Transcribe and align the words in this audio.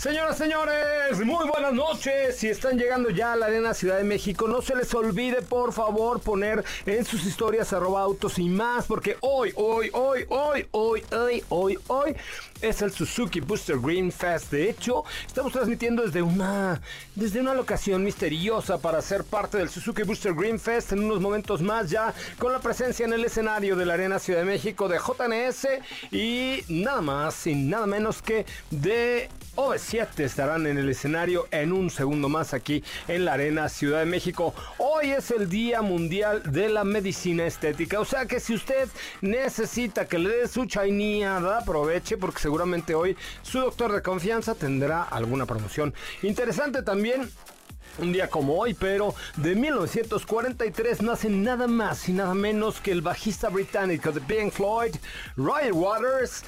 Señoras, 0.00 0.38
señores, 0.38 1.22
muy 1.26 1.46
buenas 1.46 1.74
noches. 1.74 2.34
Si 2.38 2.48
están 2.48 2.78
llegando 2.78 3.10
ya 3.10 3.34
a 3.34 3.36
la 3.36 3.44
Arena 3.44 3.74
Ciudad 3.74 3.98
de 3.98 4.04
México, 4.04 4.48
no 4.48 4.62
se 4.62 4.74
les 4.74 4.94
olvide, 4.94 5.42
por 5.42 5.74
favor, 5.74 6.22
poner 6.22 6.64
en 6.86 7.04
sus 7.04 7.26
historias 7.26 7.74
arroba 7.74 8.00
autos 8.00 8.38
y 8.38 8.48
más, 8.48 8.86
porque 8.86 9.18
hoy, 9.20 9.52
hoy, 9.56 9.90
hoy, 9.92 10.24
hoy, 10.30 10.66
hoy, 10.70 11.04
hoy, 11.10 11.44
hoy, 11.50 11.78
hoy 11.88 12.16
es 12.62 12.80
el 12.80 12.92
Suzuki 12.92 13.40
Booster 13.40 13.78
Green 13.78 14.10
Fest. 14.10 14.50
De 14.50 14.70
hecho, 14.70 15.04
estamos 15.26 15.52
transmitiendo 15.52 16.02
desde 16.02 16.22
una, 16.22 16.80
desde 17.14 17.40
una 17.40 17.52
locación 17.52 18.02
misteriosa 18.02 18.78
para 18.78 19.02
ser 19.02 19.24
parte 19.24 19.58
del 19.58 19.68
Suzuki 19.68 20.02
Booster 20.02 20.32
Green 20.32 20.58
Fest 20.58 20.92
en 20.92 21.04
unos 21.04 21.20
momentos 21.20 21.60
más 21.60 21.90
ya 21.90 22.14
con 22.38 22.52
la 22.52 22.60
presencia 22.60 23.04
en 23.04 23.12
el 23.12 23.24
escenario 23.26 23.76
de 23.76 23.84
la 23.84 23.94
Arena 23.94 24.18
Ciudad 24.18 24.40
de 24.40 24.46
México 24.46 24.88
de 24.88 24.98
JNS 24.98 25.68
y 26.10 26.64
nada 26.70 27.02
más 27.02 27.46
y 27.46 27.54
nada 27.54 27.86
menos 27.86 28.22
que 28.22 28.46
de 28.70 29.28
OV7 29.90 30.20
estarán 30.20 30.66
en 30.66 30.78
el 30.78 30.88
escenario 30.88 31.48
en 31.50 31.72
un 31.72 31.90
segundo 31.90 32.28
más 32.28 32.54
aquí 32.54 32.84
en 33.08 33.24
la 33.24 33.32
Arena 33.32 33.68
Ciudad 33.68 34.00
de 34.00 34.06
México. 34.06 34.54
Hoy 34.78 35.10
es 35.10 35.32
el 35.32 35.48
Día 35.48 35.82
Mundial 35.82 36.42
de 36.44 36.68
la 36.68 36.84
Medicina 36.84 37.44
Estética, 37.44 37.98
o 37.98 38.04
sea 38.04 38.26
que 38.26 38.38
si 38.38 38.54
usted 38.54 38.88
necesita 39.20 40.06
que 40.06 40.18
le 40.18 40.28
dé 40.28 40.48
su 40.48 40.66
chainía, 40.66 41.38
aproveche 41.38 42.16
porque 42.16 42.40
seguramente 42.40 42.94
hoy 42.94 43.16
su 43.42 43.58
doctor 43.58 43.92
de 43.92 44.02
confianza 44.02 44.54
tendrá 44.54 45.02
alguna 45.02 45.44
promoción. 45.44 45.92
Interesante 46.22 46.82
también 46.82 47.28
un 47.98 48.12
día 48.12 48.30
como 48.30 48.58
hoy, 48.58 48.74
pero 48.74 49.14
de 49.38 49.56
1943 49.56 51.02
nace 51.02 51.28
nada 51.28 51.66
más 51.66 52.08
y 52.08 52.12
nada 52.12 52.34
menos 52.34 52.80
que 52.80 52.92
el 52.92 53.02
bajista 53.02 53.48
británico 53.48 54.12
de 54.12 54.20
Pink 54.20 54.52
Floyd, 54.52 54.94
Roy 55.36 55.72
Waters, 55.72 56.44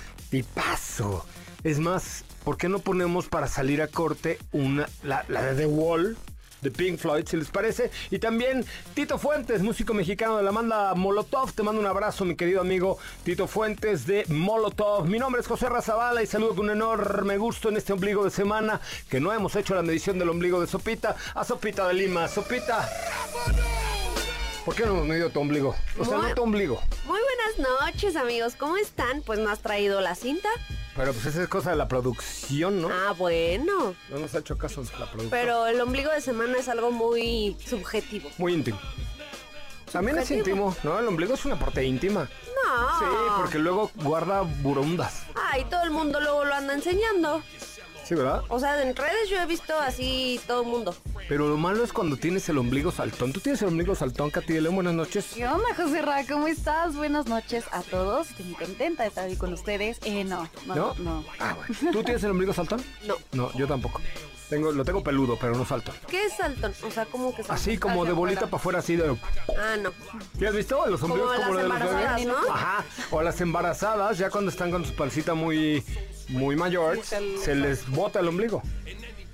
paso. 0.55 1.27
Es 1.63 1.79
más, 1.79 2.25
¿por 2.45 2.57
qué 2.57 2.69
no 2.69 2.79
ponemos 2.79 3.29
para 3.29 3.47
salir 3.47 3.83
a 3.83 3.89
corte 3.89 4.39
una, 4.53 4.89
la, 5.03 5.25
la 5.29 5.43
de 5.43 5.55
The 5.55 5.67
Wall? 5.67 6.17
de 6.63 6.71
Pink 6.71 6.99
Floyd, 6.99 7.27
si 7.27 7.37
les 7.37 7.51
parece. 7.51 7.91
Y 8.11 8.19
también 8.19 8.65
Tito 8.95 9.19
Fuentes, 9.19 9.63
músico 9.63 9.93
mexicano 9.93 10.39
de 10.39 10.45
la 10.45 10.53
banda 10.53 10.95
Molotov. 10.95 11.53
Te 11.53 11.63
mando 11.63 11.81
un 11.81 11.87
abrazo, 11.87 12.25
mi 12.25 12.37
querido 12.37 12.61
amigo 12.61 12.99
Tito 13.25 13.47
Fuentes 13.47 14.07
de 14.07 14.25
Molotov. 14.29 15.07
Mi 15.07 15.19
nombre 15.19 15.43
es 15.43 15.47
José 15.47 15.69
Razabala 15.69 16.23
y 16.23 16.27
saludo 16.27 16.55
con 16.55 16.67
un 16.67 16.71
enorme 16.71 17.37
gusto 17.37 17.69
en 17.69 17.77
este 17.77 17.93
ombligo 17.93 18.25
de 18.25 18.31
semana 18.31 18.81
que 19.11 19.21
no 19.21 19.33
hemos 19.33 19.57
hecho 19.57 19.75
la 19.75 19.83
medición 19.83 20.19
del 20.19 20.31
ombligo 20.31 20.61
de 20.61 20.67
Sopita 20.67 21.17
a 21.35 21.45
Sopita 21.45 21.87
de 21.89 21.95
Lima. 21.95 22.29
Sopita. 22.29 22.89
¿Por 24.65 24.75
qué 24.77 24.85
no 24.87 24.93
hemos 24.93 25.07
medido 25.07 25.31
tu 25.31 25.41
ombligo? 25.41 25.75
O 25.99 26.05
sea, 26.05 26.19
Muy- 26.19 26.29
no 26.29 26.35
tu 26.35 26.43
ombligo. 26.43 26.81
Muy 27.07 27.19
buenas 27.21 27.71
noches, 27.81 28.15
amigos. 28.15 28.55
¿Cómo 28.57 28.77
están? 28.77 29.23
Pues 29.23 29.39
no 29.41 29.51
has 29.51 29.61
traído 29.61 30.01
la 30.01 30.15
cinta. 30.15 30.49
Pero 30.97 31.13
pues 31.13 31.27
esa 31.27 31.43
es 31.43 31.49
cosa 31.49 31.71
de 31.71 31.77
la 31.77 31.89
producción, 31.89 32.81
¿no? 32.81 32.89
Ah, 32.89 33.13
bueno. 33.17 33.95
No 34.09 34.19
nos 34.19 34.35
ha 34.35 34.39
hecho 34.39 34.57
caso 34.59 34.83
la 34.83 35.07
producción. 35.11 35.31
Pero 35.31 35.67
el 35.67 35.81
ombligo 35.81 36.11
de 36.13 36.21
semana 36.21 36.59
es 36.59 36.69
algo 36.69 36.93
muy 36.93 37.57
subjetivo. 37.67 38.31
Muy 38.39 38.53
íntimo. 38.55 38.79
También 39.91 40.19
es 40.19 40.31
íntimo, 40.31 40.75
¿no? 40.85 40.99
El 40.99 41.09
ombligo 41.09 41.35
es 41.35 41.45
una 41.45 41.59
parte 41.59 41.85
íntima. 41.85 42.29
No. 42.65 42.99
Sí, 42.99 43.05
porque 43.39 43.59
luego 43.59 43.91
guarda 43.97 44.43
burundas. 44.43 45.25
Ay, 45.35 45.65
todo 45.69 45.83
el 45.83 45.91
mundo 45.91 46.21
luego 46.21 46.45
lo 46.45 46.55
anda 46.55 46.73
enseñando. 46.75 47.43
Sí, 48.05 48.15
¿verdad? 48.15 48.43
O 48.49 48.59
sea, 48.59 48.81
en 48.83 48.95
redes 48.95 49.29
yo 49.29 49.39
he 49.39 49.47
visto 49.47 49.79
así 49.79 50.41
todo 50.47 50.63
el 50.63 50.69
mundo. 50.69 50.95
Pero 51.33 51.49
lo 51.49 51.57
malo 51.57 51.83
es 51.83 51.95
cuando 51.95 52.19
tienes 52.19 52.47
el 52.51 52.59
ombligo 52.59 52.93
saltón. 52.93 53.33
¿Tú 53.33 53.41
tienes 53.41 53.63
el 53.63 53.69
ombligo 53.69 53.95
saltón, 53.95 54.29
Katy 54.29 54.53
de 54.53 54.61
León? 54.61 54.75
Buenas 54.75 54.93
noches. 54.93 55.29
¿Qué 55.35 55.49
onda, 55.49 55.65
José 55.75 56.03
Ra? 56.03 56.27
¿Cómo 56.29 56.47
estás? 56.47 56.95
Buenas 56.95 57.25
noches 57.25 57.65
a 57.73 57.81
todos. 57.81 58.29
Estoy 58.29 58.45
muy 58.45 58.55
contenta 58.57 59.03
de 59.05 59.09
estar 59.09 59.25
aquí 59.25 59.37
con 59.37 59.51
ustedes. 59.55 59.99
Eh, 60.05 60.25
no, 60.25 60.47
no, 60.67 60.75
¿No? 60.75 60.95
no. 60.99 61.25
Ah, 61.41 61.57
bueno. 61.57 61.91
¿Tú 61.91 62.05
tienes 62.05 62.23
el 62.25 62.33
ombligo 62.33 62.53
saltón? 62.53 62.85
No. 63.07 63.15
No, 63.33 63.51
yo 63.57 63.67
tampoco. 63.67 64.03
Tengo, 64.51 64.73
lo 64.73 64.85
tengo 64.85 65.03
peludo, 65.03 65.39
pero 65.41 65.57
no 65.57 65.65
saltón. 65.65 65.95
¿Qué 66.07 66.27
es 66.27 66.35
saltón? 66.37 66.75
O 66.87 66.91
sea, 66.91 67.07
como 67.07 67.35
que 67.35 67.43
Así 67.49 67.79
como 67.79 68.05
de 68.05 68.11
hacia 68.11 68.13
bolita 68.13 68.41
para 68.43 68.57
afuera. 68.57 68.79
así 68.81 68.97
de... 68.97 69.17
Ah, 69.59 69.77
no. 69.83 69.91
¿Sí 70.39 70.45
has 70.45 70.55
visto? 70.55 70.87
Los 70.87 71.03
ombligos 71.03 71.33
Como 71.33 71.47
como, 71.47 71.55
las 71.55 71.65
lo 71.67 71.75
de 71.75 71.81
los 71.81 71.95
bebés. 71.95 72.27
¿no? 72.27 72.53
Ajá. 72.53 72.85
O 73.11 73.23
las 73.23 73.41
embarazadas, 73.41 74.19
ya 74.19 74.29
cuando 74.29 74.51
están 74.51 74.71
con 74.71 74.85
su 74.85 74.95
pancita 74.95 75.33
muy, 75.33 75.83
muy 76.29 76.57
mayor, 76.57 77.01
se 77.03 77.55
les 77.55 77.89
bota 77.89 78.21
el 78.21 78.29
ombligo. 78.29 78.63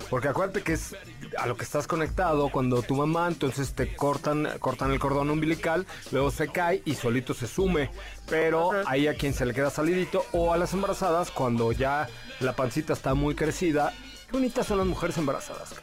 Porque 0.09 0.27
acuérdate 0.27 0.63
que 0.63 0.73
es 0.73 0.95
a 1.37 1.45
lo 1.45 1.55
que 1.55 1.63
estás 1.63 1.85
conectado 1.85 2.49
cuando 2.49 2.81
tu 2.81 2.95
mamá, 2.95 3.27
entonces 3.27 3.73
te 3.73 3.95
cortan, 3.95 4.47
cortan 4.59 4.91
el 4.91 4.99
cordón 4.99 5.29
umbilical, 5.29 5.85
luego 6.11 6.31
se 6.31 6.47
cae 6.47 6.81
y 6.85 6.95
solito 6.95 7.33
se 7.33 7.45
sume. 7.47 7.91
Pero 8.27 8.71
ahí 8.87 9.07
a 9.07 9.13
quien 9.13 9.33
se 9.33 9.45
le 9.45 9.53
queda 9.53 9.69
salidito, 9.69 10.25
o 10.31 10.51
a 10.53 10.57
las 10.57 10.73
embarazadas 10.73 11.29
cuando 11.31 11.71
ya 11.71 12.07
la 12.39 12.53
pancita 12.55 12.93
está 12.93 13.13
muy 13.13 13.35
crecida. 13.35 13.93
Qué 14.27 14.33
bonitas 14.37 14.65
son 14.67 14.77
las 14.79 14.87
mujeres 14.87 15.17
embarazadas. 15.17 15.73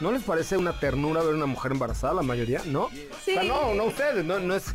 ¿No 0.00 0.12
les 0.12 0.22
parece 0.22 0.56
una 0.56 0.78
ternura 0.78 1.22
ver 1.22 1.34
una 1.34 1.46
mujer 1.46 1.72
embarazada, 1.72 2.14
la 2.14 2.22
mayoría? 2.22 2.62
¿No? 2.66 2.88
Sí. 3.24 3.32
O 3.32 3.34
sea, 3.34 3.42
no, 3.42 3.74
no 3.74 3.84
ustedes, 3.84 4.24
no, 4.24 4.38
no 4.38 4.54
es. 4.54 4.66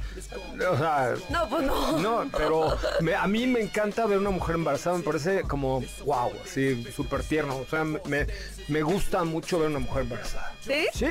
O 0.69 0.77
sea. 0.77 1.13
No, 1.29 1.47
pues 1.49 1.63
no. 1.63 1.97
No, 1.99 2.25
pero 2.37 2.77
me- 2.99 3.15
a 3.15 3.25
mí 3.27 3.47
me 3.47 3.61
encanta 3.61 4.05
ver 4.05 4.17
una 4.17 4.31
mujer 4.31 4.55
embarazada, 4.55 4.97
me 4.97 5.03
parece 5.03 5.43
como 5.43 5.81
wow, 6.05 6.31
así 6.43 6.83
súper 6.93 7.23
tierno. 7.23 7.55
O 7.57 7.65
sea, 7.69 7.85
me, 7.85 8.27
me 8.67 8.81
gusta 8.81 9.23
mucho 9.23 9.59
ver 9.59 9.69
una 9.69 9.79
mujer 9.79 10.03
embarazada. 10.03 10.53
¿Sí? 10.61 10.87
Sí, 10.93 11.05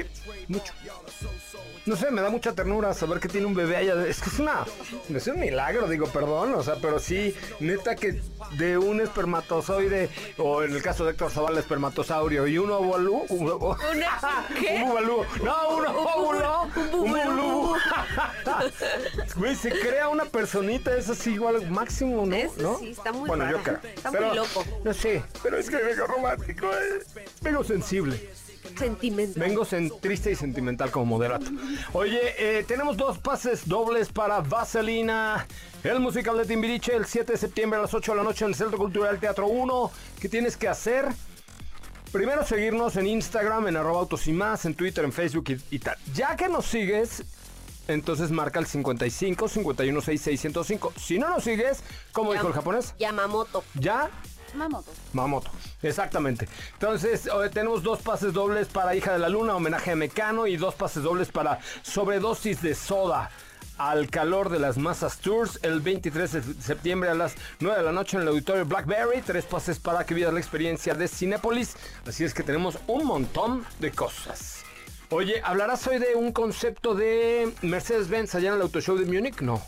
mucho. 0.48 0.72
No 1.84 1.96
sé, 1.96 2.10
me 2.12 2.22
da 2.22 2.30
mucha 2.30 2.52
ternura 2.54 2.94
saber 2.94 3.18
que 3.18 3.28
tiene 3.28 3.46
un 3.46 3.54
bebé 3.54 3.76
allá. 3.76 4.06
Es 4.06 4.20
que 4.20 4.30
es 4.30 4.38
una. 4.38 4.64
Es 5.12 5.26
un 5.26 5.40
milagro, 5.40 5.88
digo, 5.88 6.06
perdón. 6.06 6.54
O 6.54 6.62
sea, 6.62 6.76
pero 6.76 6.99
sí, 6.99 7.34
neta 7.60 7.96
que 7.96 8.22
de 8.52 8.78
un 8.78 9.00
espermatozoide, 9.00 10.08
o 10.38 10.62
en 10.62 10.72
el 10.75 10.82
caso 10.82 11.04
de 11.04 11.10
Héctor 11.10 11.31
Zavala, 11.32 11.58
espermatosaurio, 11.60 12.46
y 12.46 12.56
un 12.58 12.70
óvulo. 12.70 13.12
Un, 13.28 13.46
¿qué? 14.60 14.84
un. 14.84 15.44
No, 15.44 15.69
un 15.76 15.87
óvulo. 15.87 16.62
Un 16.93 17.10
bulú. 17.10 17.76
Güey, 19.37 19.56
se 19.56 19.70
crea 19.70 20.08
una 20.08 20.25
personita, 20.25 20.94
es 20.96 21.08
así 21.08 21.32
igual 21.34 21.69
máximo, 21.70 22.25
¿no? 22.26 22.78
Sí, 22.78 22.90
está 22.90 23.12
muy 23.12 23.26
Bueno, 23.28 23.50
yo 23.50 23.58
rara. 23.58 23.81
creo. 23.81 23.93
Está 23.94 24.10
Pero, 24.10 24.26
muy 24.28 24.37
loco. 24.37 24.64
No 24.84 24.93
sé, 24.94 25.22
pero 25.43 25.56
es 25.56 25.70
que 25.70 25.76
vengo 25.76 26.06
romántico, 26.06 26.66
eh. 26.66 27.00
Vengo 27.42 27.64
sensible. 27.64 28.30
Sentimental. 28.78 29.42
Vengo 29.42 29.64
sen- 29.66 29.92
triste 30.00 30.30
y 30.30 30.34
sentimental 30.36 30.90
como 30.90 31.04
moderato. 31.04 31.46
Oye, 31.92 32.20
eh, 32.38 32.64
tenemos 32.66 32.96
dos 32.96 33.18
pases 33.18 33.68
dobles 33.68 34.08
para 34.08 34.40
Vaselina. 34.40 35.46
El 35.84 36.00
musical 36.00 36.38
de 36.38 36.44
Timbiriche 36.46 36.94
el 36.94 37.04
7 37.06 37.32
de 37.32 37.38
septiembre 37.38 37.78
a 37.78 37.82
las 37.82 37.92
8 37.92 38.12
de 38.12 38.18
la 38.18 38.24
noche 38.24 38.44
en 38.44 38.50
el 38.52 38.54
Centro 38.54 38.78
Cultural 38.78 39.18
Teatro 39.18 39.46
1. 39.48 39.90
¿Qué 40.20 40.28
tienes 40.28 40.56
que 40.56 40.68
hacer? 40.68 41.06
Primero 42.12 42.44
seguirnos 42.46 42.96
en 42.96 43.06
Instagram, 43.06 43.68
en 43.68 43.76
arroba 43.76 44.00
autos 44.00 44.26
y 44.28 44.32
más, 44.32 44.64
en 44.64 44.74
Twitter, 44.74 45.04
en 45.04 45.12
Facebook 45.12 45.44
y, 45.48 45.76
y 45.76 45.78
tal. 45.78 45.96
Ya 46.14 46.36
que 46.36 46.48
nos 46.48 46.66
sigues, 46.66 47.24
entonces 47.88 48.30
marca 48.30 48.58
el 48.58 48.66
55 48.66 49.48
51 49.48 50.00
66 50.00 50.40
105. 50.40 50.92
Si 50.96 51.18
no 51.18 51.28
nos 51.30 51.44
sigues, 51.44 51.80
como 52.12 52.32
dijo 52.32 52.46
el 52.48 52.52
japonés, 52.52 52.94
Yamamoto. 52.98 53.64
ya 53.74 54.10
Mamoto. 54.54 54.90
Mamoto, 55.12 55.50
exactamente. 55.82 56.49
Entonces, 56.75 57.28
hoy 57.28 57.50
tenemos 57.50 57.82
dos 57.82 58.00
pases 58.00 58.32
dobles 58.32 58.69
para 58.69 58.94
Hija 58.94 59.12
de 59.12 59.19
la 59.19 59.28
Luna, 59.28 59.56
homenaje 59.56 59.93
a 59.93 59.96
Mecano, 59.96 60.46
y 60.46 60.56
dos 60.56 60.75
pases 60.75 61.02
dobles 61.02 61.28
para 61.28 61.60
Sobredosis 61.82 62.62
de 62.62 62.75
Soda. 62.75 63.31
Al 63.78 64.10
calor 64.10 64.50
de 64.50 64.58
las 64.58 64.76
masas 64.76 65.19
tours, 65.19 65.58
el 65.62 65.81
23 65.81 66.32
de 66.32 66.43
septiembre 66.62 67.10
a 67.10 67.14
las 67.14 67.34
9 67.60 67.78
de 67.78 67.84
la 67.84 67.93
noche 67.93 68.16
en 68.16 68.22
el 68.22 68.28
auditorio 68.28 68.64
Blackberry. 68.66 69.22
Tres 69.22 69.44
pases 69.44 69.78
para 69.78 70.04
que 70.04 70.14
vivas 70.14 70.32
la 70.32 70.38
experiencia 70.40 70.94
de 70.94 71.08
Cinépolis. 71.08 71.75
Así 72.06 72.22
es 72.22 72.34
que 72.34 72.43
tenemos 72.43 72.78
un 72.87 73.04
montón 73.06 73.64
de 73.81 73.90
cosas. 73.90 74.62
Oye, 75.08 75.43
¿hablarás 75.44 75.87
hoy 75.87 75.99
de 75.99 76.14
un 76.14 76.32
concepto 76.32 76.94
de 76.94 77.52
Mercedes-Benz 77.62 78.34
allá 78.34 78.50
en 78.50 78.54
el 78.54 78.62
Auto 78.62 78.81
Show 78.81 78.96
de 78.96 79.04
Múnich? 79.04 79.40
No. 79.40 79.60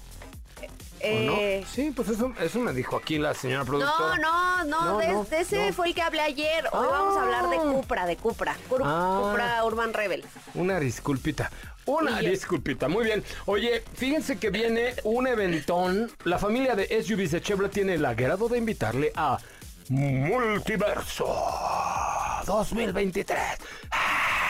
¿O 1.05 1.07
Eh, 1.07 1.61
no? 1.63 1.69
Sí, 1.69 1.93
pues 1.95 2.09
eso, 2.09 2.33
eso 2.41 2.59
me 2.61 2.73
dijo 2.73 2.97
aquí 2.97 3.19
la 3.19 3.35
señora 3.35 3.65
productora. 3.65 4.17
no, 4.19 4.65
no, 4.65 4.85
No, 4.93 4.99
de, 4.99 5.09
no, 5.09 5.25
de 5.25 5.41
ese 5.41 5.67
no. 5.69 5.73
fue 5.75 5.89
el 5.89 5.95
que 5.95 6.03
hablé 6.03 6.21
ayer. 6.21 6.65
Hoy 6.73 6.87
vamos 6.91 7.17
a 7.17 7.23
hablar 7.23 7.51
de 7.51 7.57
Ah. 7.57 7.73
Cupra, 7.73 8.07
de 8.07 8.17
Cupra. 8.17 8.57
Cur- 8.69 8.83
Ah. 8.85 9.21
Cupra 9.23 9.65
Urban 9.65 9.93
Rebel. 9.93 10.25
Una 10.55 10.81
disculpita. 10.81 11.51
Una 11.87 12.19
disculpita, 12.21 12.89
muy 12.89 13.05
bien. 13.05 13.23
Oye, 13.45 13.85
fíjense 13.95 14.39
que 14.39 14.49
viene 14.49 14.95
un 15.05 15.27
eventón. 15.27 16.11
La 16.25 16.39
familia 16.39 16.75
de 16.75 16.87
SUVs 17.03 17.33
de 17.33 17.43
Chevrolet 17.43 17.71
tiene 17.73 17.95
el 17.95 18.05
agrado 18.07 18.49
de 18.49 18.57
invitarle 18.57 19.13
a 19.15 19.37
Multiverso 19.91 21.27
2023. 22.47 23.39
Ah, 23.91 24.44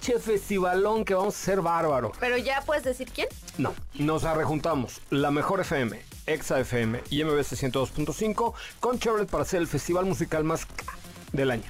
Che 0.00 0.18
festivalón 0.18 1.04
que 1.04 1.14
vamos 1.14 1.34
a 1.34 1.38
hacer 1.38 1.60
bárbaro. 1.60 2.12
Pero 2.20 2.36
ya 2.36 2.60
puedes 2.62 2.84
decir 2.84 3.10
quién. 3.12 3.28
No, 3.58 3.74
nos 3.94 4.22
rejuntamos 4.22 5.00
la 5.10 5.30
mejor 5.30 5.60
FM, 5.60 6.00
Exa 6.26 6.60
FM 6.60 7.02
y 7.10 7.24
MBS 7.24 7.52
102.5 7.56 8.54
con 8.80 8.98
Chevrolet 8.98 9.28
para 9.28 9.42
hacer 9.42 9.60
el 9.60 9.66
festival 9.66 10.04
musical 10.04 10.44
más 10.44 10.66
ca- 10.66 10.96
del 11.32 11.50
año. 11.50 11.64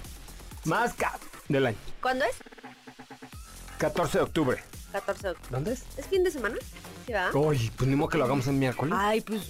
Más 0.65 0.93
ca- 0.95 1.19
del 1.49 1.67
año. 1.67 1.79
¿Cuándo 2.03 2.25
es? 2.25 2.37
14 3.79 4.19
de 4.19 4.25
octubre. 4.25 4.63
14 4.93 5.23
de 5.23 5.31
octubre. 5.31 5.51
¿Dónde 5.51 5.73
es? 5.73 5.85
¿Es 5.97 6.07
fin 6.07 6.25
de 6.25 6.31
semana? 6.31 6.57
Sí. 7.07 7.13
Oye, 7.35 7.71
pues 7.77 7.89
ni 7.89 7.97
modo 7.97 8.09
que 8.09 8.19
lo 8.19 8.25
hagamos 8.25 8.47
el 8.49 8.55
miércoles. 8.55 8.95
Ay, 8.97 9.21
pues. 9.21 9.43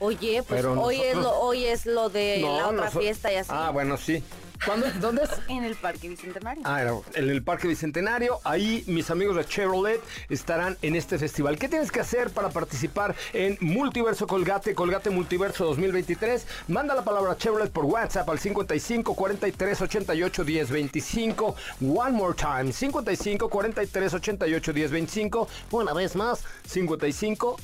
Oye, 0.00 0.42
pues 0.42 0.60
Pero 0.60 0.80
hoy, 0.80 1.00
es 1.00 1.16
lo, 1.16 1.30
hoy 1.38 1.64
es 1.66 1.86
lo 1.86 2.08
de 2.08 2.38
No, 2.40 2.56
la 2.56 2.68
otra 2.68 2.90
fiesta 2.90 3.32
y 3.32 3.36
así. 3.36 3.50
Ah, 3.52 3.70
bueno, 3.70 3.96
sí. 3.96 4.22
¿Cuándo? 4.64 4.86
¿Dónde 5.00 5.24
es? 5.24 5.30
En 5.48 5.64
el 5.64 5.74
Parque 5.76 6.08
Bicentenario. 6.08 6.62
Ah, 6.64 6.82
en 7.14 7.28
el 7.28 7.42
Parque 7.42 7.68
Bicentenario. 7.68 8.40
Ahí 8.44 8.82
mis 8.86 9.10
amigos 9.10 9.36
de 9.36 9.44
Chevrolet 9.44 10.00
estarán 10.28 10.78
en 10.80 10.96
este 10.96 11.18
festival. 11.18 11.58
¿Qué 11.58 11.68
tienes 11.68 11.92
que 11.92 12.00
hacer 12.00 12.30
para 12.30 12.48
participar 12.50 13.14
en 13.32 13.58
Multiverso 13.60 14.26
Colgate, 14.26 14.74
Colgate 14.74 15.10
Multiverso 15.10 15.64
2023? 15.66 16.46
Manda 16.68 16.94
la 16.94 17.04
palabra 17.04 17.36
Chevrolet 17.36 17.70
por 17.70 17.84
WhatsApp 17.84 18.28
al 18.28 18.38
55 18.38 19.14
43 19.14 19.82
88 19.82 20.44
10 20.44 20.70
25. 20.70 21.56
One 21.82 22.12
more 22.12 22.34
time. 22.34 22.72
55 22.72 23.48
43 23.48 24.14
88 24.14 24.72
10 24.72 24.90
25. 24.90 25.48
Una 25.72 25.92
vez 25.92 26.16
más. 26.16 26.42
55. 26.66 27.56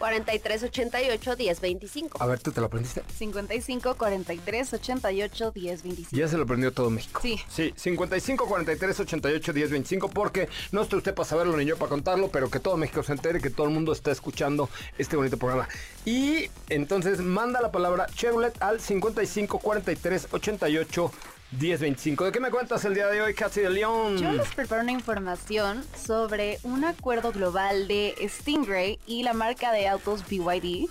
43 0.00 0.62
88 0.64 1.36
10 1.36 1.60
25. 1.60 2.22
A 2.22 2.26
ver, 2.26 2.40
¿tú 2.40 2.52
te 2.52 2.60
lo 2.60 2.66
aprendiste? 2.68 3.02
55 3.16 3.94
43 3.96 4.72
88 4.72 5.52
10 5.54 5.82
25. 5.82 6.16
Ya 6.16 6.26
se 6.26 6.38
lo 6.38 6.44
aprendió 6.44 6.72
todo 6.72 6.88
México. 6.88 7.20
Sí. 7.22 7.38
Sí, 7.48 7.74
55 7.76 8.46
43 8.46 9.00
88 9.00 9.52
10 9.52 9.70
25 9.70 10.08
porque 10.08 10.48
no 10.72 10.80
está 10.80 10.96
usted 10.96 11.14
para 11.14 11.28
saberlo 11.28 11.54
ni 11.58 11.66
yo 11.66 11.76
para 11.76 11.90
contarlo, 11.90 12.28
pero 12.30 12.50
que 12.50 12.58
todo 12.58 12.78
México 12.78 13.02
se 13.02 13.12
entere 13.12 13.40
que 13.40 13.50
todo 13.50 13.66
el 13.66 13.74
mundo 13.74 13.92
está 13.92 14.10
escuchando 14.10 14.70
este 14.96 15.16
bonito 15.16 15.36
programa. 15.36 15.68
Y 16.06 16.48
entonces 16.70 17.20
manda 17.20 17.60
la 17.60 17.70
palabra 17.70 18.06
Chevrolet 18.06 18.54
al 18.62 18.80
55 18.80 19.58
43 19.58 20.28
88 20.32 21.12
10 21.12 21.39
25. 21.52 22.24
¿De 22.26 22.32
qué 22.32 22.40
me 22.40 22.50
cuentas 22.50 22.84
el 22.84 22.94
día 22.94 23.08
de 23.08 23.20
hoy, 23.20 23.34
Kathy 23.34 23.62
de 23.62 23.70
León? 23.70 24.16
Yo 24.18 24.30
les 24.32 24.48
preparo 24.54 24.82
una 24.82 24.92
información 24.92 25.84
sobre 25.96 26.58
un 26.62 26.84
acuerdo 26.84 27.32
global 27.32 27.88
de 27.88 28.14
Stingray 28.28 29.00
y 29.06 29.22
la 29.24 29.32
marca 29.32 29.72
de 29.72 29.88
autos 29.88 30.24
BYD 30.28 30.88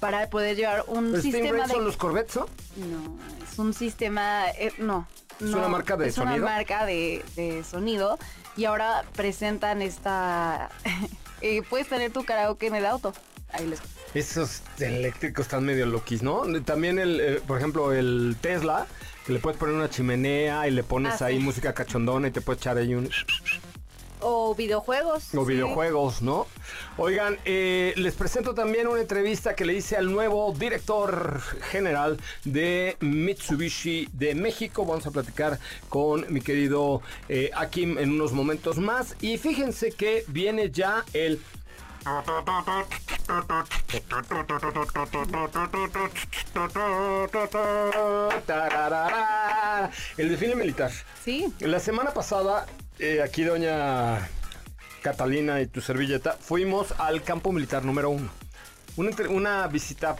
para 0.00 0.30
poder 0.30 0.56
llevar 0.56 0.84
un 0.86 1.12
¿Los 1.12 1.22
sistema 1.22 1.48
Stingray 1.48 1.68
de... 1.68 1.74
son 1.74 1.84
los 1.84 1.96
Corvettes, 1.96 2.36
no? 2.36 2.46
No, 2.76 3.18
es 3.50 3.58
un 3.58 3.74
sistema... 3.74 4.48
eh, 4.50 4.72
no. 4.78 5.06
¿Es 5.40 5.46
no, 5.46 5.58
una 5.58 5.68
marca 5.68 5.96
de 5.96 6.08
es 6.08 6.14
sonido? 6.14 6.36
una 6.36 6.44
marca 6.44 6.84
de, 6.86 7.24
de 7.36 7.62
sonido 7.62 8.18
y 8.56 8.64
ahora 8.64 9.04
presentan 9.14 9.82
esta... 9.82 10.70
eh, 11.42 11.62
puedes 11.68 11.88
tener 11.88 12.12
tu 12.12 12.24
karaoke 12.24 12.66
en 12.66 12.76
el 12.76 12.86
auto. 12.86 13.12
Ahí 13.52 13.66
les... 13.66 13.80
Esos 14.14 14.62
eléctricos 14.78 15.46
están 15.46 15.64
medio 15.64 15.84
loquis, 15.86 16.22
¿no? 16.22 16.42
También, 16.64 16.98
el, 16.98 17.20
eh, 17.20 17.42
por 17.46 17.58
ejemplo, 17.58 17.92
el 17.92 18.36
Tesla, 18.40 18.86
que 19.26 19.32
le 19.34 19.38
puedes 19.38 19.58
poner 19.58 19.74
una 19.74 19.90
chimenea 19.90 20.66
y 20.66 20.70
le 20.70 20.82
pones 20.82 21.20
Ah, 21.20 21.26
ahí 21.26 21.36
sí. 21.36 21.42
música 21.42 21.74
cachondona 21.74 22.28
y 22.28 22.30
te 22.30 22.40
puedes 22.40 22.60
echar 22.62 22.78
ahí 22.78 22.94
un... 22.94 23.10
O 24.20 24.52
videojuegos. 24.54 25.32
O 25.34 25.44
videojuegos, 25.44 26.22
¿no? 26.22 26.48
Oigan, 26.96 27.38
eh, 27.44 27.92
les 27.96 28.14
presento 28.14 28.52
también 28.52 28.88
una 28.88 29.00
entrevista 29.00 29.54
que 29.54 29.64
le 29.64 29.74
hice 29.74 29.96
al 29.96 30.10
nuevo 30.10 30.52
director 30.58 31.40
general 31.70 32.18
de 32.44 32.96
Mitsubishi 32.98 34.08
de 34.12 34.34
México. 34.34 34.84
Vamos 34.84 35.06
a 35.06 35.12
platicar 35.12 35.60
con 35.88 36.26
mi 36.32 36.40
querido 36.40 37.00
eh, 37.28 37.50
Akim 37.54 37.96
en 37.98 38.10
unos 38.10 38.32
momentos 38.32 38.78
más. 38.78 39.14
Y 39.20 39.38
fíjense 39.38 39.92
que 39.92 40.24
viene 40.26 40.70
ya 40.72 41.04
el... 41.12 41.40
El 50.16 50.28
desfile 50.30 50.54
militar. 50.54 50.90
Sí, 51.24 51.52
La 51.60 51.80
semana 51.80 52.12
pasada, 52.12 52.66
eh, 52.98 53.22
aquí 53.22 53.44
doña 53.44 54.28
Catalina 55.02 55.60
y 55.60 55.66
tu 55.66 55.80
servilleta, 55.80 56.36
fuimos 56.40 56.92
al 56.98 57.22
campo 57.22 57.52
militar 57.52 57.84
número 57.84 58.10
uno. 58.10 58.30
Una, 58.96 59.68
visita 59.68 60.16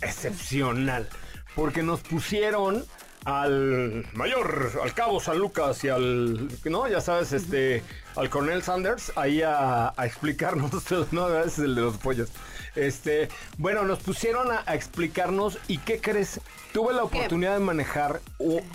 excepcional, 0.00 1.08
porque 1.54 1.82
nos 1.82 2.00
pusieron 2.00 2.84
al 3.24 4.06
mayor, 4.14 4.80
al 4.82 4.94
cabo 4.94 5.20
San 5.20 5.38
Lucas 5.38 5.84
y 5.84 5.88
al, 5.88 6.48
no, 6.64 6.88
ya 6.88 7.00
sabes, 7.00 7.32
este, 7.32 7.82
al 8.16 8.30
coronel 8.30 8.62
Sanders, 8.62 9.12
ahí 9.16 9.42
a, 9.42 9.92
a 9.96 10.06
explicarnos, 10.06 10.72
no, 11.12 11.38
es 11.40 11.58
el 11.58 11.74
de 11.74 11.80
los 11.82 11.96
pollos. 11.98 12.30
Este, 12.74 13.28
bueno, 13.58 13.84
nos 13.84 14.00
pusieron 14.00 14.50
a, 14.50 14.62
a 14.66 14.74
explicarnos 14.74 15.58
y 15.68 15.78
¿qué 15.78 16.00
crees? 16.00 16.40
Tuve 16.72 16.92
la 16.92 17.04
oportunidad 17.04 17.54
de 17.54 17.60
manejar 17.60 18.20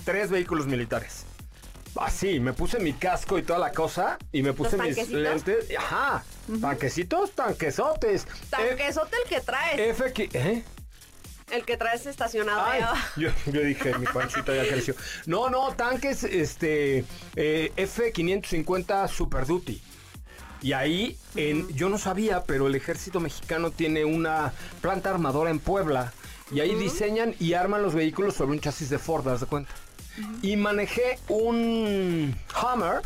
tres 0.05 0.29
vehículos 0.29 0.65
militares. 0.65 1.25
Así, 1.95 2.39
me 2.39 2.53
puse 2.53 2.79
mi 2.79 2.93
casco 2.93 3.37
y 3.37 3.43
toda 3.43 3.59
la 3.59 3.71
cosa 3.71 4.17
y 4.31 4.41
me 4.43 4.53
puse 4.53 4.77
mis 4.77 5.09
lentes. 5.09 5.67
Ajá, 5.77 6.23
tanquecitos, 6.61 7.31
tanquesotes. 7.31 8.25
Tanquesote 8.49 9.17
el 9.23 9.29
que 9.29 9.41
traes. 9.41 9.99
F, 9.99 10.13
¿eh? 10.33 10.63
El 11.51 11.65
que 11.65 11.77
traes 11.77 12.05
estacionado 12.05 12.63
Ay, 12.65 12.81
yo, 13.17 13.29
yo 13.51 13.61
dije, 13.61 13.97
mi 13.97 14.05
panchita 14.05 14.55
ya 14.55 14.67
creció. 14.67 14.95
No, 15.25 15.49
no, 15.49 15.73
tanques 15.73 16.23
este 16.23 17.05
eh, 17.35 17.71
F550 17.75 19.07
Super 19.07 19.45
Duty. 19.45 19.81
Y 20.61 20.73
ahí, 20.73 21.17
en, 21.35 21.67
yo 21.69 21.89
no 21.89 21.97
sabía, 21.97 22.43
pero 22.43 22.67
el 22.67 22.75
ejército 22.75 23.19
mexicano 23.19 23.71
tiene 23.71 24.05
una 24.05 24.53
planta 24.79 25.09
armadora 25.09 25.49
en 25.49 25.59
Puebla. 25.59 26.13
Y 26.51 26.59
ahí 26.59 26.75
diseñan 26.75 27.33
y 27.39 27.53
arman 27.53 27.81
los 27.81 27.95
vehículos 27.95 28.35
sobre 28.35 28.51
un 28.51 28.59
chasis 28.59 28.89
de 28.89 28.99
Ford, 28.99 29.25
¿das 29.25 29.39
de 29.39 29.45
cuenta? 29.47 29.71
Y 30.41 30.57
manejé 30.57 31.17
un 31.29 32.35
Hummer 32.61 33.01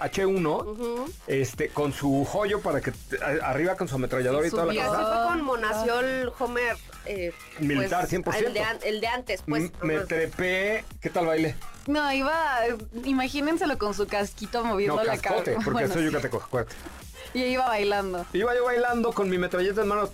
H1 0.00 1.04
este, 1.26 1.68
con 1.68 1.92
su 1.92 2.24
joyo 2.24 2.60
para 2.60 2.80
que 2.80 2.92
te- 2.92 3.22
a- 3.22 3.48
arriba 3.50 3.76
con 3.76 3.88
su 3.88 3.96
ametrallador 3.96 4.46
y 4.46 4.50
toda 4.50 4.66
la 4.66 4.74
cosa. 4.84 5.06
fue 5.18 5.28
con 5.28 5.42
Monaciol 5.44 6.32
Homer. 6.38 6.76
eh, 7.06 7.32
Militar, 7.60 8.00
pues, 8.00 8.10
100%. 8.10 8.46
El 8.48 8.54
de, 8.54 8.60
an- 8.60 8.78
el 8.82 9.00
de 9.00 9.06
antes, 9.06 9.42
pues. 9.46 9.62
M- 9.64 9.72
me 9.82 10.00
trepé. 10.00 10.84
¿Qué 11.00 11.10
tal 11.10 11.26
baile? 11.26 11.56
No, 11.86 12.12
iba, 12.12 12.58
imagínenselo 13.04 13.78
con 13.78 13.94
su 13.94 14.06
casquito 14.06 14.64
moviendo 14.64 14.96
No, 14.96 15.04
la 15.04 15.16
cascote, 15.18 15.52
cabeza. 15.54 15.64
porque 15.64 15.88
soy 15.88 16.04
yucateco, 16.04 16.36
acuérdate. 16.44 16.76
Y 17.34 17.44
iba 17.44 17.66
bailando. 17.66 18.26
Iba 18.32 18.54
yo 18.54 18.64
bailando 18.64 19.12
con 19.12 19.28
mi 19.28 19.38
metralleta 19.38 19.82
en 19.82 19.88
mano. 19.88 20.10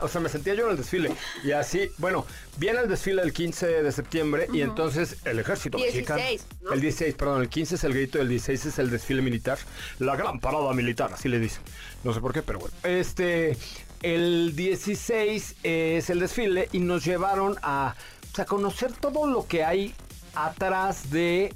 O 0.00 0.08
sea, 0.08 0.20
me 0.20 0.28
sentía 0.28 0.54
yo 0.54 0.64
en 0.66 0.72
el 0.72 0.76
desfile. 0.76 1.12
Y 1.44 1.52
así, 1.52 1.90
bueno, 1.98 2.26
viene 2.56 2.80
el 2.80 2.88
desfile 2.88 3.22
el 3.22 3.32
15 3.32 3.82
de 3.82 3.92
septiembre 3.92 4.48
y 4.52 4.62
entonces 4.62 5.16
el 5.24 5.38
ejército 5.38 5.78
16, 5.78 5.94
mexicano. 6.08 6.48
¿no? 6.62 6.72
El 6.72 6.80
16, 6.80 7.14
perdón, 7.14 7.42
el 7.42 7.48
15 7.48 7.74
es 7.74 7.84
el 7.84 7.94
grito, 7.94 8.20
el 8.20 8.28
16 8.28 8.66
es 8.66 8.78
el 8.78 8.90
desfile 8.90 9.22
militar. 9.22 9.58
La 9.98 10.16
gran 10.16 10.40
parada 10.40 10.72
militar, 10.72 11.10
así 11.12 11.28
le 11.28 11.38
dicen. 11.38 11.62
No 12.04 12.14
sé 12.14 12.20
por 12.20 12.32
qué, 12.32 12.42
pero 12.42 12.58
bueno. 12.58 12.74
Este, 12.84 13.56
el 14.02 14.54
16 14.54 15.56
es 15.62 16.10
el 16.10 16.20
desfile 16.20 16.68
y 16.72 16.78
nos 16.78 17.04
llevaron 17.04 17.56
a, 17.62 17.94
pues, 18.20 18.38
a 18.38 18.44
conocer 18.44 18.92
todo 18.92 19.26
lo 19.26 19.46
que 19.46 19.64
hay 19.64 19.94
atrás 20.34 21.10
de 21.10 21.52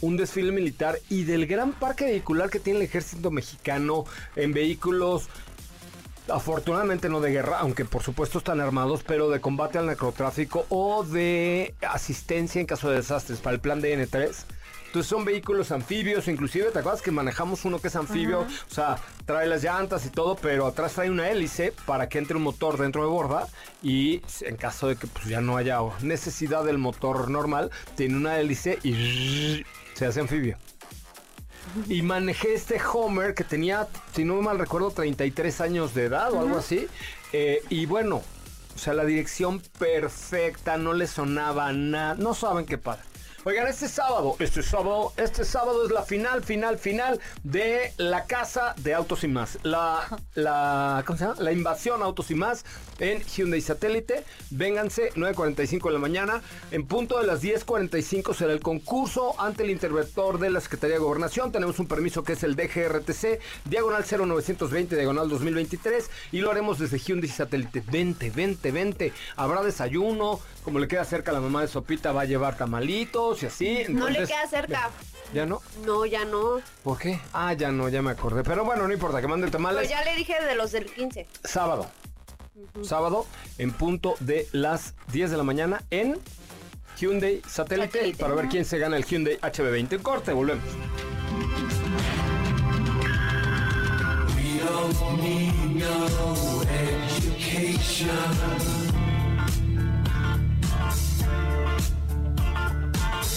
un 0.00 0.16
desfile 0.16 0.52
militar 0.52 0.98
y 1.08 1.24
del 1.24 1.46
gran 1.46 1.72
parque 1.72 2.04
vehicular 2.04 2.50
que 2.50 2.60
tiene 2.60 2.80
el 2.80 2.84
ejército 2.84 3.30
mexicano 3.30 4.04
en 4.34 4.52
vehículos 4.52 5.28
afortunadamente 6.28 7.08
no 7.08 7.20
de 7.20 7.30
guerra, 7.30 7.58
aunque 7.60 7.84
por 7.84 8.02
supuesto 8.02 8.38
están 8.38 8.60
armados, 8.60 9.02
pero 9.06 9.30
de 9.30 9.40
combate 9.40 9.78
al 9.78 9.86
narcotráfico 9.86 10.66
o 10.68 11.04
de 11.04 11.74
asistencia 11.88 12.60
en 12.60 12.66
caso 12.66 12.90
de 12.90 12.96
desastres 12.96 13.38
para 13.40 13.54
el 13.54 13.60
plan 13.60 13.80
de 13.80 13.96
N3. 13.96 14.34
Entonces 14.86 15.10
son 15.10 15.24
vehículos 15.24 15.72
anfibios, 15.72 16.26
inclusive, 16.26 16.70
¿te 16.70 16.78
acuerdas 16.78 17.02
que 17.02 17.10
manejamos 17.10 17.64
uno 17.64 17.80
que 17.80 17.88
es 17.88 17.96
anfibio? 17.96 18.40
O 18.40 18.74
sea, 18.74 18.96
trae 19.26 19.46
las 19.46 19.62
llantas 19.62 20.06
y 20.06 20.10
todo, 20.10 20.36
pero 20.36 20.66
atrás 20.66 20.94
trae 20.94 21.10
una 21.10 21.28
hélice 21.28 21.74
para 21.84 22.08
que 22.08 22.18
entre 22.18 22.36
un 22.36 22.42
motor 22.42 22.78
dentro 22.78 23.02
de 23.02 23.08
borda 23.08 23.46
y 23.82 24.22
en 24.40 24.56
caso 24.56 24.88
de 24.88 24.96
que 24.96 25.06
pues, 25.06 25.26
ya 25.26 25.40
no 25.42 25.58
haya 25.58 25.80
necesidad 26.00 26.64
del 26.64 26.78
motor 26.78 27.28
normal, 27.30 27.70
tiene 27.94 28.16
una 28.16 28.40
hélice 28.40 28.78
y 28.84 29.66
se 29.96 30.04
hace 30.04 30.20
anfibio. 30.20 30.58
Y 31.88 32.02
manejé 32.02 32.54
este 32.54 32.80
Homer 32.80 33.34
que 33.34 33.44
tenía, 33.44 33.88
si 34.14 34.24
no 34.24 34.40
mal 34.42 34.58
recuerdo, 34.58 34.90
33 34.90 35.60
años 35.62 35.94
de 35.94 36.04
edad 36.04 36.32
o 36.32 36.40
algo 36.40 36.58
así. 36.58 36.86
Eh, 37.32 37.62
y 37.70 37.86
bueno, 37.86 38.22
o 38.74 38.78
sea, 38.78 38.92
la 38.92 39.04
dirección 39.04 39.60
perfecta, 39.78 40.76
no 40.76 40.92
le 40.92 41.06
sonaba 41.06 41.72
nada. 41.72 42.14
No 42.14 42.34
saben 42.34 42.66
qué 42.66 42.76
padre. 42.76 43.02
Oigan, 43.48 43.68
este 43.68 43.86
sábado, 43.86 44.34
este 44.40 44.60
sábado, 44.60 45.12
este 45.16 45.44
sábado 45.44 45.86
es 45.86 45.92
la 45.92 46.02
final, 46.02 46.42
final, 46.42 46.78
final 46.78 47.20
de 47.44 47.92
la 47.96 48.24
casa 48.24 48.74
de 48.78 48.92
Autos 48.92 49.22
y 49.22 49.28
Más. 49.28 49.60
La, 49.62 50.00
la, 50.34 51.04
¿cómo 51.06 51.16
se 51.16 51.26
llama? 51.26 51.40
La 51.40 51.52
invasión 51.52 52.02
Autos 52.02 52.32
y 52.32 52.34
Más 52.34 52.64
en 52.98 53.22
Hyundai 53.22 53.60
Satélite. 53.60 54.24
Vénganse, 54.50 55.12
9.45 55.14 55.86
de 55.86 55.92
la 55.92 55.98
mañana. 56.00 56.42
En 56.72 56.88
punto 56.88 57.20
de 57.20 57.26
las 57.28 57.40
10.45 57.40 58.34
será 58.34 58.52
el 58.52 58.58
concurso 58.58 59.40
ante 59.40 59.62
el 59.62 59.70
interventor 59.70 60.40
de 60.40 60.50
la 60.50 60.60
Secretaría 60.60 60.96
de 60.96 61.02
Gobernación. 61.02 61.52
Tenemos 61.52 61.78
un 61.78 61.86
permiso 61.86 62.24
que 62.24 62.32
es 62.32 62.42
el 62.42 62.56
DGRTC, 62.56 63.38
diagonal 63.64 64.04
0920, 64.04 64.96
diagonal 64.96 65.28
2023. 65.28 66.10
Y 66.32 66.40
lo 66.40 66.50
haremos 66.50 66.80
desde 66.80 66.98
Hyundai 66.98 67.30
Satélite. 67.30 67.84
Vente, 67.92 68.28
vente, 68.30 68.72
vente. 68.72 69.12
Habrá 69.36 69.62
desayuno. 69.62 70.40
Como 70.64 70.80
le 70.80 70.88
queda 70.88 71.04
cerca 71.04 71.30
la 71.30 71.40
mamá 71.40 71.60
de 71.60 71.68
Sopita, 71.68 72.10
va 72.10 72.22
a 72.22 72.24
llevar 72.24 72.56
tamalitos 72.56 73.35
y 73.42 73.46
así. 73.46 73.84
no 73.88 74.08
le 74.08 74.18
entonces- 74.20 74.28
queda 74.28 74.48
cerca. 74.48 74.90
¿Ya 75.34 75.44
no? 75.44 75.60
No, 75.84 76.06
ya 76.06 76.24
no. 76.24 76.60
¿Por 76.84 76.98
qué? 76.98 77.20
Ah, 77.32 77.52
ya 77.52 77.70
no, 77.72 77.88
ya 77.88 78.00
me 78.00 78.10
acordé. 78.12 78.42
Pero 78.44 78.64
bueno, 78.64 78.86
no 78.86 78.94
importa, 78.94 79.20
que 79.20 79.26
mande 79.26 79.46
el 79.46 79.52
tamales. 79.52 79.80
Pues 79.80 79.90
ya 79.90 80.04
le 80.04 80.14
dije 80.16 80.40
de 80.40 80.54
los 80.54 80.70
del 80.72 80.86
15. 80.86 81.26
Sábado. 81.44 81.86
Sábado, 82.82 83.26
en 83.58 83.72
punto 83.72 84.14
de 84.20 84.48
las 84.52 84.94
10 85.12 85.30
de 85.30 85.36
la 85.36 85.42
mañana 85.42 85.82
en 85.90 86.18
Hyundai 86.98 87.42
Satélite, 87.46 87.88
Satélite. 87.98 88.18
para 88.22 88.34
ver 88.34 88.46
quién 88.48 88.64
se 88.64 88.78
gana 88.78 88.96
el 88.96 89.04
Hyundai 89.04 89.38
HB20. 89.40 90.00
Corte, 90.00 90.32
volvemos. 90.32 90.64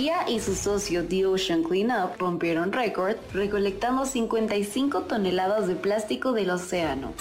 Y 0.00 0.40
su 0.40 0.54
socio 0.54 1.04
The 1.04 1.26
Ocean 1.26 1.62
Cleanup 1.62 2.18
rompieron 2.18 2.72
récord 2.72 3.16
recolectando 3.34 4.06
55 4.06 5.02
toneladas 5.02 5.68
de 5.68 5.74
plástico 5.74 6.32
del 6.32 6.48
océano. 6.48 7.12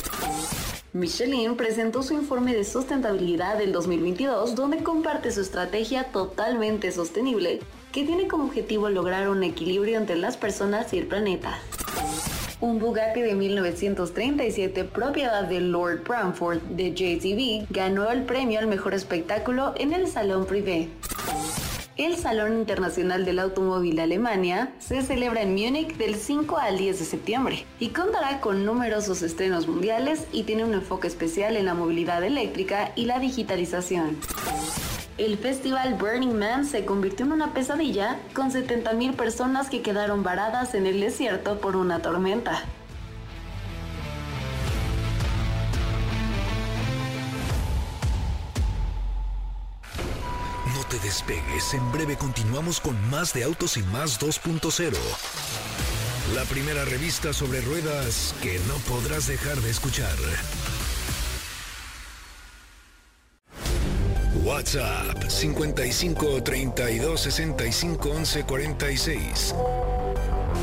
Michelin 0.94 1.58
presentó 1.58 2.04
su 2.04 2.14
informe 2.14 2.56
de 2.56 2.64
sustentabilidad 2.64 3.58
del 3.58 3.74
2022 3.74 4.56
donde 4.56 4.82
comparte 4.82 5.30
su 5.32 5.42
estrategia 5.42 6.06
totalmente 6.06 6.94
sostenible 6.94 7.60
que 7.92 8.06
tiene 8.06 8.30
como 8.30 8.46
objetivo 8.46 8.90
lograr 8.90 9.28
un 9.28 9.44
equilibrio 9.44 9.98
entre 9.98 10.16
las 10.16 10.38
personas 10.38 10.94
y 10.94 11.00
el 11.00 11.08
planeta. 11.08 11.60
Un 12.62 12.80
Bugatti 12.80 13.20
de 13.20 13.36
1937, 13.36 14.86
propiedad 14.86 15.44
de 15.44 15.60
Lord 15.60 16.06
Bramford 16.08 16.62
de 16.62 16.94
JTB, 16.94 17.74
ganó 17.74 18.10
el 18.10 18.24
premio 18.24 18.58
al 18.60 18.68
mejor 18.68 18.94
espectáculo 18.94 19.74
en 19.76 19.92
el 19.92 20.08
Salón 20.08 20.46
Privé. 20.46 20.88
El 22.00 22.16
Salón 22.16 22.54
Internacional 22.54 23.26
del 23.26 23.40
Automóvil 23.40 23.98
de 23.98 24.04
Alemania 24.04 24.72
se 24.80 25.02
celebra 25.02 25.42
en 25.42 25.52
Múnich 25.52 25.98
del 25.98 26.16
5 26.16 26.58
al 26.58 26.78
10 26.78 26.98
de 26.98 27.04
septiembre 27.04 27.66
y 27.78 27.90
contará 27.90 28.40
con 28.40 28.64
numerosos 28.64 29.22
estrenos 29.22 29.68
mundiales 29.68 30.26
y 30.32 30.44
tiene 30.44 30.64
un 30.64 30.74
enfoque 30.74 31.10
especial 31.10 31.58
en 31.58 31.66
la 31.66 31.74
movilidad 31.74 32.24
eléctrica 32.24 32.94
y 32.96 33.04
la 33.04 33.20
digitalización. 33.20 34.16
El 35.18 35.38
festival 35.38 35.96
Burning 35.96 36.40
Man 36.40 36.64
se 36.64 36.86
convirtió 36.86 37.26
en 37.26 37.34
una 37.34 37.54
pesadilla 37.54 38.18
con 38.34 38.50
70.000 38.50 39.18
personas 39.18 39.70
que 39.70 39.82
quedaron 39.82 40.24
varadas 40.24 40.76
en 40.76 40.86
el 40.86 41.02
desierto 41.02 41.60
por 41.60 41.76
una 41.76 42.02
tormenta. 42.02 42.64
Despegues, 51.04 51.74
en 51.74 51.92
breve 51.92 52.18
continuamos 52.18 52.80
con 52.80 52.96
más 53.10 53.34
de 53.34 53.44
Autos 53.44 53.78
y 53.78 53.84
Más 53.84 54.20
2.0. 54.20 54.94
La 56.36 56.44
primera 56.46 56.86
revista 56.86 57.34
sobre 57.34 57.62
ruedas 57.62 58.36
que 58.42 58.60
no 58.68 58.76
podrás 58.88 59.28
dejar 59.28 59.58
de 59.62 59.70
escuchar. 59.70 60.16
WhatsApp 64.44 65.28
55 65.28 66.44
32 66.44 67.20
65 67.20 68.10
11 68.10 68.44
46. 68.44 69.56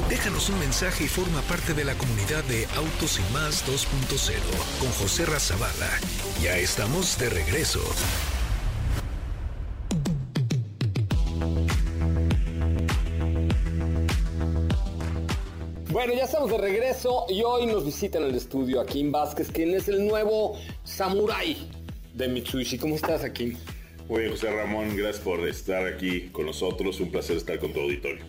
Déjanos 0.08 0.48
un 0.48 0.58
mensaje 0.60 1.04
y 1.04 1.08
forma 1.08 1.40
parte 1.42 1.74
de 1.74 1.84
la 1.84 1.94
comunidad 1.94 2.44
de 2.44 2.66
Autos 2.76 3.18
y 3.18 3.32
Más 3.32 3.64
2.0 3.66 4.34
con 4.80 4.90
José 4.92 5.26
Razabala. 5.26 5.90
Ya 6.40 6.56
estamos 6.58 7.18
de 7.18 7.28
regreso. 7.28 7.80
Bueno, 15.96 16.12
ya 16.12 16.24
estamos 16.24 16.50
de 16.50 16.58
regreso 16.58 17.24
y 17.26 17.42
hoy 17.42 17.64
nos 17.64 17.82
visita 17.82 18.18
en 18.18 18.24
el 18.24 18.34
estudio 18.34 18.82
Akim 18.82 19.10
Vázquez, 19.10 19.50
quien 19.50 19.72
es 19.72 19.88
el 19.88 20.06
nuevo 20.06 20.58
samurái 20.84 21.70
de 22.12 22.28
Mitsubishi. 22.28 22.76
¿Cómo 22.76 22.96
estás, 22.96 23.24
Akim? 23.24 23.56
Muy 24.08 24.20
bien, 24.20 24.30
José 24.30 24.52
Ramón, 24.52 24.96
gracias 24.96 25.24
por 25.24 25.40
estar 25.48 25.84
aquí 25.84 26.28
con 26.30 26.46
nosotros. 26.46 27.00
Un 27.00 27.10
placer 27.10 27.36
estar 27.36 27.58
con 27.58 27.72
tu 27.72 27.80
auditorio. 27.80 28.24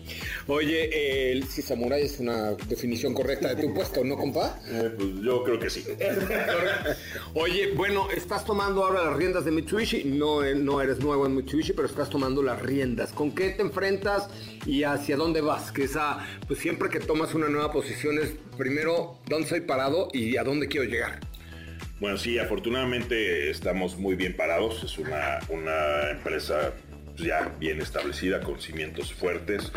Oye, 0.48 1.30
el 1.30 1.44
si 1.44 1.62
samurái 1.62 2.02
es 2.02 2.18
una 2.18 2.54
definición 2.68 3.14
correcta 3.14 3.54
de 3.54 3.62
tu 3.62 3.72
puesto, 3.72 4.02
¿no, 4.02 4.16
compa? 4.16 4.58
Eh, 4.66 4.90
pues 4.96 5.08
yo 5.22 5.44
creo 5.44 5.60
que 5.60 5.70
sí. 5.70 5.84
Oye, 7.34 7.74
bueno, 7.74 8.08
estás 8.10 8.44
tomando 8.44 8.84
ahora 8.84 9.04
las 9.04 9.16
riendas 9.16 9.44
de 9.44 9.52
Mitsubishi. 9.52 10.02
No, 10.02 10.42
eh, 10.42 10.56
no 10.56 10.80
eres 10.80 10.98
nuevo 10.98 11.26
en 11.26 11.36
Mitsubishi, 11.36 11.72
pero 11.74 11.86
estás 11.86 12.10
tomando 12.10 12.42
las 12.42 12.60
riendas. 12.60 13.12
¿Con 13.12 13.32
qué 13.32 13.50
te 13.50 13.62
enfrentas 13.62 14.28
y 14.66 14.82
hacia 14.82 15.16
dónde 15.16 15.42
vas? 15.42 15.70
Que 15.70 15.84
esa, 15.84 16.26
pues 16.48 16.58
siempre 16.58 16.88
que 16.88 16.98
tomas 16.98 17.34
una 17.34 17.48
nueva 17.48 17.70
posición 17.70 18.18
es 18.18 18.32
primero 18.56 19.18
dónde 19.28 19.44
estoy 19.44 19.60
parado 19.60 20.08
y 20.12 20.36
a 20.38 20.42
dónde 20.42 20.66
quiero 20.66 20.86
llegar. 20.88 21.20
Bueno, 22.00 22.16
sí, 22.16 22.38
afortunadamente 22.38 23.50
estamos 23.50 23.98
muy 23.98 24.14
bien 24.14 24.36
parados. 24.36 24.84
Es 24.84 24.98
una, 24.98 25.40
una 25.48 26.10
empresa 26.10 26.72
ya 27.16 27.52
bien 27.58 27.80
establecida, 27.80 28.40
con 28.40 28.60
cimientos 28.60 29.12
fuertes, 29.12 29.72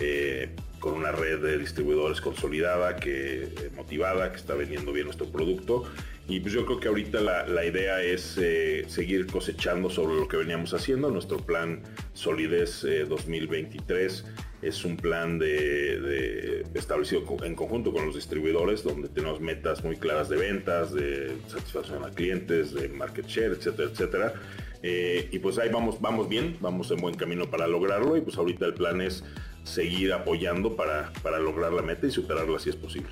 eh, 0.00 0.50
con 0.78 0.94
una 0.94 1.10
red 1.10 1.40
de 1.40 1.58
distribuidores 1.58 2.20
consolidada, 2.20 2.94
que 2.94 3.42
eh, 3.42 3.70
motivada, 3.74 4.30
que 4.30 4.36
está 4.36 4.54
vendiendo 4.54 4.92
bien 4.92 5.06
nuestro 5.06 5.26
producto. 5.26 5.82
Y 6.26 6.40
pues 6.40 6.54
yo 6.54 6.64
creo 6.64 6.80
que 6.80 6.88
ahorita 6.88 7.20
la, 7.20 7.46
la 7.46 7.66
idea 7.66 8.02
es 8.02 8.38
eh, 8.40 8.84
seguir 8.88 9.26
cosechando 9.26 9.90
sobre 9.90 10.16
lo 10.16 10.26
que 10.26 10.38
veníamos 10.38 10.72
haciendo. 10.72 11.10
Nuestro 11.10 11.36
plan 11.36 11.82
Solidez 12.14 12.82
eh, 12.84 13.04
2023 13.04 14.24
es 14.62 14.84
un 14.86 14.96
plan 14.96 15.38
de, 15.38 16.64
establecido 16.72 17.24
en 17.42 17.54
conjunto 17.54 17.92
con 17.92 18.06
los 18.06 18.14
distribuidores, 18.14 18.82
donde 18.82 19.08
tenemos 19.08 19.38
metas 19.40 19.84
muy 19.84 19.96
claras 19.96 20.30
de 20.30 20.36
ventas, 20.36 20.94
de 20.94 21.36
satisfacción 21.46 22.02
a 22.02 22.10
clientes, 22.10 22.72
de 22.72 22.88
market 22.88 23.26
share, 23.26 23.52
etcétera, 23.52 23.90
etcétera. 23.90 24.34
Eh, 24.82 25.28
y 25.30 25.38
pues 25.38 25.58
ahí 25.58 25.68
vamos, 25.68 26.00
vamos 26.00 26.28
bien, 26.30 26.56
vamos 26.60 26.90
en 26.90 26.96
buen 26.96 27.14
camino 27.14 27.50
para 27.50 27.66
lograrlo. 27.66 28.16
Y 28.16 28.22
pues 28.22 28.38
ahorita 28.38 28.64
el 28.64 28.72
plan 28.72 29.02
es 29.02 29.22
seguir 29.64 30.14
apoyando 30.14 30.74
para, 30.74 31.12
para 31.22 31.38
lograr 31.38 31.72
la 31.74 31.82
meta 31.82 32.06
y 32.06 32.10
superarla 32.10 32.58
si 32.58 32.70
es 32.70 32.76
posible. 32.76 33.10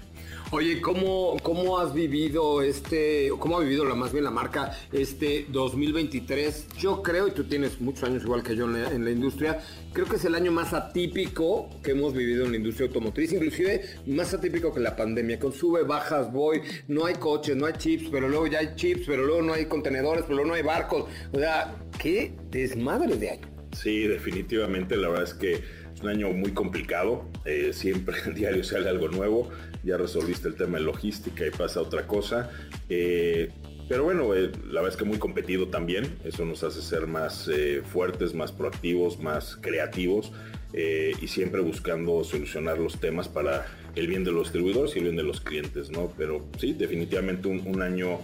Oye, 0.54 0.82
¿cómo, 0.82 1.38
¿cómo 1.42 1.78
has 1.78 1.94
vivido 1.94 2.60
este, 2.60 3.30
cómo 3.38 3.56
ha 3.56 3.60
vivido 3.60 3.86
la, 3.86 3.94
más 3.94 4.12
bien 4.12 4.24
la 4.24 4.30
marca 4.30 4.76
este 4.92 5.46
2023? 5.48 6.66
Yo 6.78 7.02
creo, 7.02 7.26
y 7.26 7.30
tú 7.30 7.44
tienes 7.44 7.80
muchos 7.80 8.04
años 8.04 8.22
igual 8.22 8.42
que 8.42 8.54
yo 8.54 8.66
en 8.66 9.02
la, 9.02 9.10
industria, 9.10 9.62
creo 9.94 10.04
que 10.04 10.16
es 10.16 10.24
el 10.26 10.34
año 10.34 10.52
más 10.52 10.74
atípico 10.74 11.70
que 11.82 11.92
hemos 11.92 12.12
vivido 12.12 12.44
en 12.44 12.50
la 12.50 12.58
industria 12.58 12.88
automotriz, 12.88 13.32
inclusive 13.32 13.80
más 14.06 14.34
atípico 14.34 14.74
que 14.74 14.80
la 14.80 14.94
pandemia, 14.94 15.38
con 15.38 15.54
sube, 15.54 15.84
bajas, 15.84 16.30
voy, 16.30 16.60
no 16.86 17.06
hay 17.06 17.14
coches, 17.14 17.56
no 17.56 17.64
hay 17.64 17.72
chips, 17.78 18.10
pero 18.12 18.28
luego 18.28 18.46
ya 18.46 18.58
hay 18.58 18.74
chips, 18.76 19.04
pero 19.06 19.24
luego 19.24 19.40
no 19.40 19.54
hay 19.54 19.64
contenedores, 19.64 20.24
pero 20.24 20.34
luego 20.34 20.50
no 20.50 20.54
hay 20.54 20.62
barcos. 20.62 21.06
O 21.32 21.38
sea, 21.38 21.76
qué 21.98 22.34
desmadre 22.50 23.16
de 23.16 23.30
año. 23.30 23.48
Sí, 23.72 24.06
definitivamente, 24.06 24.98
la 24.98 25.08
verdad 25.08 25.24
es 25.24 25.32
que 25.32 25.52
es 25.54 26.02
un 26.02 26.10
año 26.10 26.28
muy 26.28 26.52
complicado, 26.52 27.24
eh, 27.46 27.70
siempre 27.72 28.16
el 28.26 28.34
diario 28.34 28.62
sale 28.62 28.90
algo 28.90 29.08
nuevo, 29.08 29.50
ya 29.84 29.96
resolviste 29.96 30.48
el 30.48 30.54
tema 30.54 30.78
de 30.78 30.84
logística 30.84 31.46
y 31.46 31.50
pasa 31.50 31.80
otra 31.80 32.06
cosa. 32.06 32.50
Eh, 32.88 33.50
pero 33.88 34.04
bueno, 34.04 34.34
eh, 34.34 34.50
la 34.66 34.80
verdad 34.80 34.90
es 34.90 34.96
que 34.96 35.04
muy 35.04 35.18
competido 35.18 35.68
también, 35.68 36.16
eso 36.24 36.44
nos 36.44 36.62
hace 36.62 36.80
ser 36.80 37.06
más 37.06 37.48
eh, 37.48 37.82
fuertes, 37.84 38.34
más 38.34 38.52
proactivos, 38.52 39.18
más 39.18 39.56
creativos 39.60 40.32
y 40.74 41.28
siempre 41.28 41.60
buscando 41.60 42.24
solucionar 42.24 42.78
los 42.78 42.98
temas 42.98 43.28
para 43.28 43.66
el 43.94 44.06
bien 44.06 44.24
de 44.24 44.32
los 44.32 44.44
distribuidores 44.44 44.96
y 44.96 45.00
el 45.00 45.04
bien 45.04 45.16
de 45.16 45.22
los 45.22 45.42
clientes, 45.42 45.90
¿no? 45.90 46.10
Pero 46.16 46.48
sí, 46.58 46.72
definitivamente 46.72 47.46
un, 47.46 47.82
año 47.82 48.20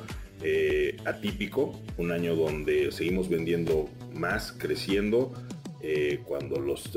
atípico, 1.04 1.78
un 1.98 2.10
año 2.10 2.34
donde 2.34 2.90
seguimos 2.90 3.28
vendiendo 3.28 3.90
más, 4.14 4.54
creciendo, 4.56 5.34
cuando 6.24 6.58
los 6.58 6.96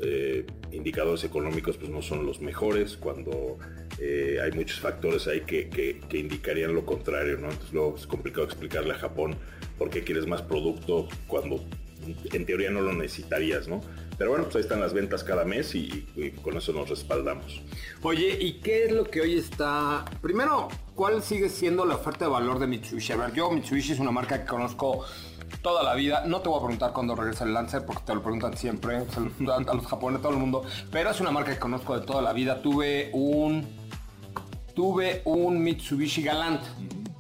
indicadores 0.71 1.25
económicos 1.25 1.75
pues, 1.75 1.91
no 1.91 2.01
son 2.01 2.25
los 2.25 2.39
mejores, 2.39 2.95
cuando 2.95 3.57
eh, 4.03 4.39
hay 4.43 4.51
muchos 4.53 4.79
factores 4.79 5.27
ahí 5.27 5.41
que, 5.41 5.69
que- 5.69 6.17
indicarían 6.17 6.73
lo 6.73 6.85
contrario, 6.85 7.37
¿no? 7.37 7.49
Entonces 7.49 7.71
luego 7.71 7.95
es 7.97 8.07
complicado 8.07 8.43
explicarle 8.45 8.93
a 8.93 8.97
Japón 8.97 9.35
por 9.77 9.89
qué 9.91 10.03
quieres 10.03 10.25
más 10.25 10.41
producto 10.41 11.07
cuando 11.27 11.63
en 12.33 12.45
teoría 12.47 12.71
no 12.71 12.81
lo 12.81 12.93
necesitarías, 12.93 13.67
¿no? 13.67 13.79
Pero 14.17 14.31
bueno, 14.31 14.45
pues 14.45 14.55
ahí 14.55 14.61
están 14.61 14.79
las 14.79 14.93
ventas 14.93 15.23
cada 15.23 15.45
mes 15.45 15.75
y, 15.75 16.05
y 16.15 16.31
con 16.31 16.57
eso 16.57 16.73
nos 16.73 16.89
respaldamos. 16.89 17.61
Oye, 18.01 18.37
¿y 18.39 18.53
qué 18.59 18.85
es 18.85 18.91
lo 18.91 19.03
que 19.05 19.21
hoy 19.21 19.37
está? 19.37 20.05
Primero, 20.21 20.67
¿cuál 20.95 21.21
sigue 21.21 21.49
siendo 21.49 21.85
la 21.85 21.95
oferta 21.95 22.25
de 22.25 22.31
valor 22.31 22.57
de 22.59 22.65
Mitsubishi? 22.67 23.13
A 23.13 23.17
ver, 23.17 23.33
yo 23.33 23.51
Mitsubishi 23.51 23.93
es 23.93 23.99
una 23.99 24.11
marca 24.11 24.39
que 24.41 24.47
conozco 24.49 25.05
toda 25.61 25.83
la 25.83 25.93
vida. 25.95 26.23
No 26.25 26.41
te 26.41 26.49
voy 26.49 26.57
a 26.57 26.61
preguntar 26.61 26.93
cuándo 26.93 27.15
regresa 27.15 27.43
el 27.43 27.53
Lancer, 27.53 27.85
porque 27.85 28.03
te 28.05 28.13
lo 28.15 28.21
preguntan 28.23 28.57
siempre, 28.57 28.99
se 29.09 29.43
lo- 29.43 29.53
a 29.53 29.73
los 29.73 29.85
japoneses, 29.85 30.21
todo 30.21 30.33
el 30.33 30.39
mundo. 30.39 30.63
Pero 30.91 31.11
es 31.11 31.19
una 31.21 31.31
marca 31.31 31.53
que 31.53 31.59
conozco 31.59 31.99
de 31.99 32.05
toda 32.05 32.21
la 32.21 32.33
vida. 32.33 32.61
Tuve 32.61 33.09
un, 33.13 33.67
tuve 34.75 35.21
un 35.25 35.61
Mitsubishi 35.63 36.23
Galant 36.23 36.61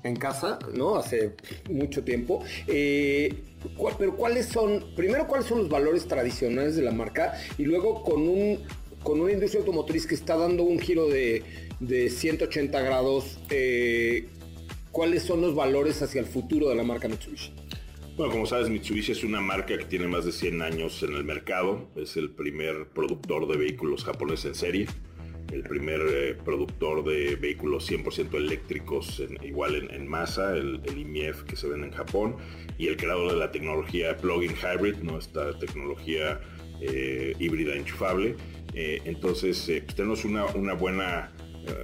en 0.03 0.15
casa, 0.15 0.57
¿no? 0.73 0.95
Hace 0.95 1.35
mucho 1.69 2.03
tiempo. 2.03 2.43
Eh, 2.67 3.43
¿cuál- 3.77 3.95
pero 3.97 4.15
¿cuáles 4.15 4.47
son, 4.47 4.83
primero, 4.95 5.27
cuáles 5.27 5.47
son 5.47 5.59
los 5.59 5.69
valores 5.69 6.07
tradicionales 6.07 6.75
de 6.75 6.81
la 6.81 6.91
marca? 6.91 7.33
Y 7.57 7.63
luego 7.65 8.01
con 8.03 8.21
un 8.27 8.59
con 9.03 9.19
una 9.19 9.31
industria 9.31 9.61
automotriz 9.61 10.05
que 10.05 10.13
está 10.13 10.37
dando 10.37 10.61
un 10.61 10.77
giro 10.77 11.07
de, 11.07 11.41
de 11.79 12.07
180 12.11 12.79
grados, 12.81 13.39
eh, 13.49 14.29
¿cuáles 14.91 15.23
son 15.23 15.41
los 15.41 15.55
valores 15.55 15.99
hacia 16.03 16.19
el 16.21 16.27
futuro 16.27 16.69
de 16.69 16.75
la 16.75 16.83
marca 16.83 17.07
Mitsubishi? 17.07 17.51
Bueno, 18.17 18.33
como 18.33 18.45
sabes, 18.45 18.69
Mitsubishi 18.69 19.13
es 19.13 19.23
una 19.23 19.39
marca 19.39 19.77
que 19.77 19.85
tiene 19.85 20.05
más 20.05 20.25
de 20.25 20.33
100 20.33 20.61
años 20.61 21.01
en 21.01 21.15
el 21.15 21.23
mercado. 21.23 21.89
Es 21.95 22.17
el 22.17 22.29
primer 22.29 22.89
productor 22.89 23.47
de 23.47 23.57
vehículos 23.57 24.03
japoneses 24.03 24.45
en 24.45 24.55
serie. 24.55 24.87
El 25.51 25.63
primer 25.63 26.01
eh, 26.09 26.37
productor 26.43 27.05
de 27.05 27.37
vehículos 27.37 27.89
100% 27.89 28.35
eléctricos, 28.35 29.23
igual 29.41 29.89
en, 29.91 30.07
masa, 30.07 30.55
el, 30.55 30.81
el 30.85 30.97
IMIEF 30.97 31.43
que 31.43 31.55
se 31.55 31.67
vende 31.67 31.87
en 31.87 31.93
Japón. 31.93 32.35
Y 32.77 32.87
el 32.87 32.97
creador 32.97 33.31
de 33.31 33.37
la 33.37 33.49
tecnología 33.49 34.17
plug-in 34.17 34.55
hybrid, 34.55 34.97
¿no? 34.97 35.17
esta 35.17 35.57
tecnología 35.57 36.41
eh, 36.81 37.33
híbrida 37.39 37.75
enchufable. 37.75 38.35
Eh, 38.73 39.01
entonces, 39.05 39.63
pues 39.65 39.95
tenemos 39.95 40.25
una, 40.25 40.45
una 40.47 40.73
buena 40.73 41.31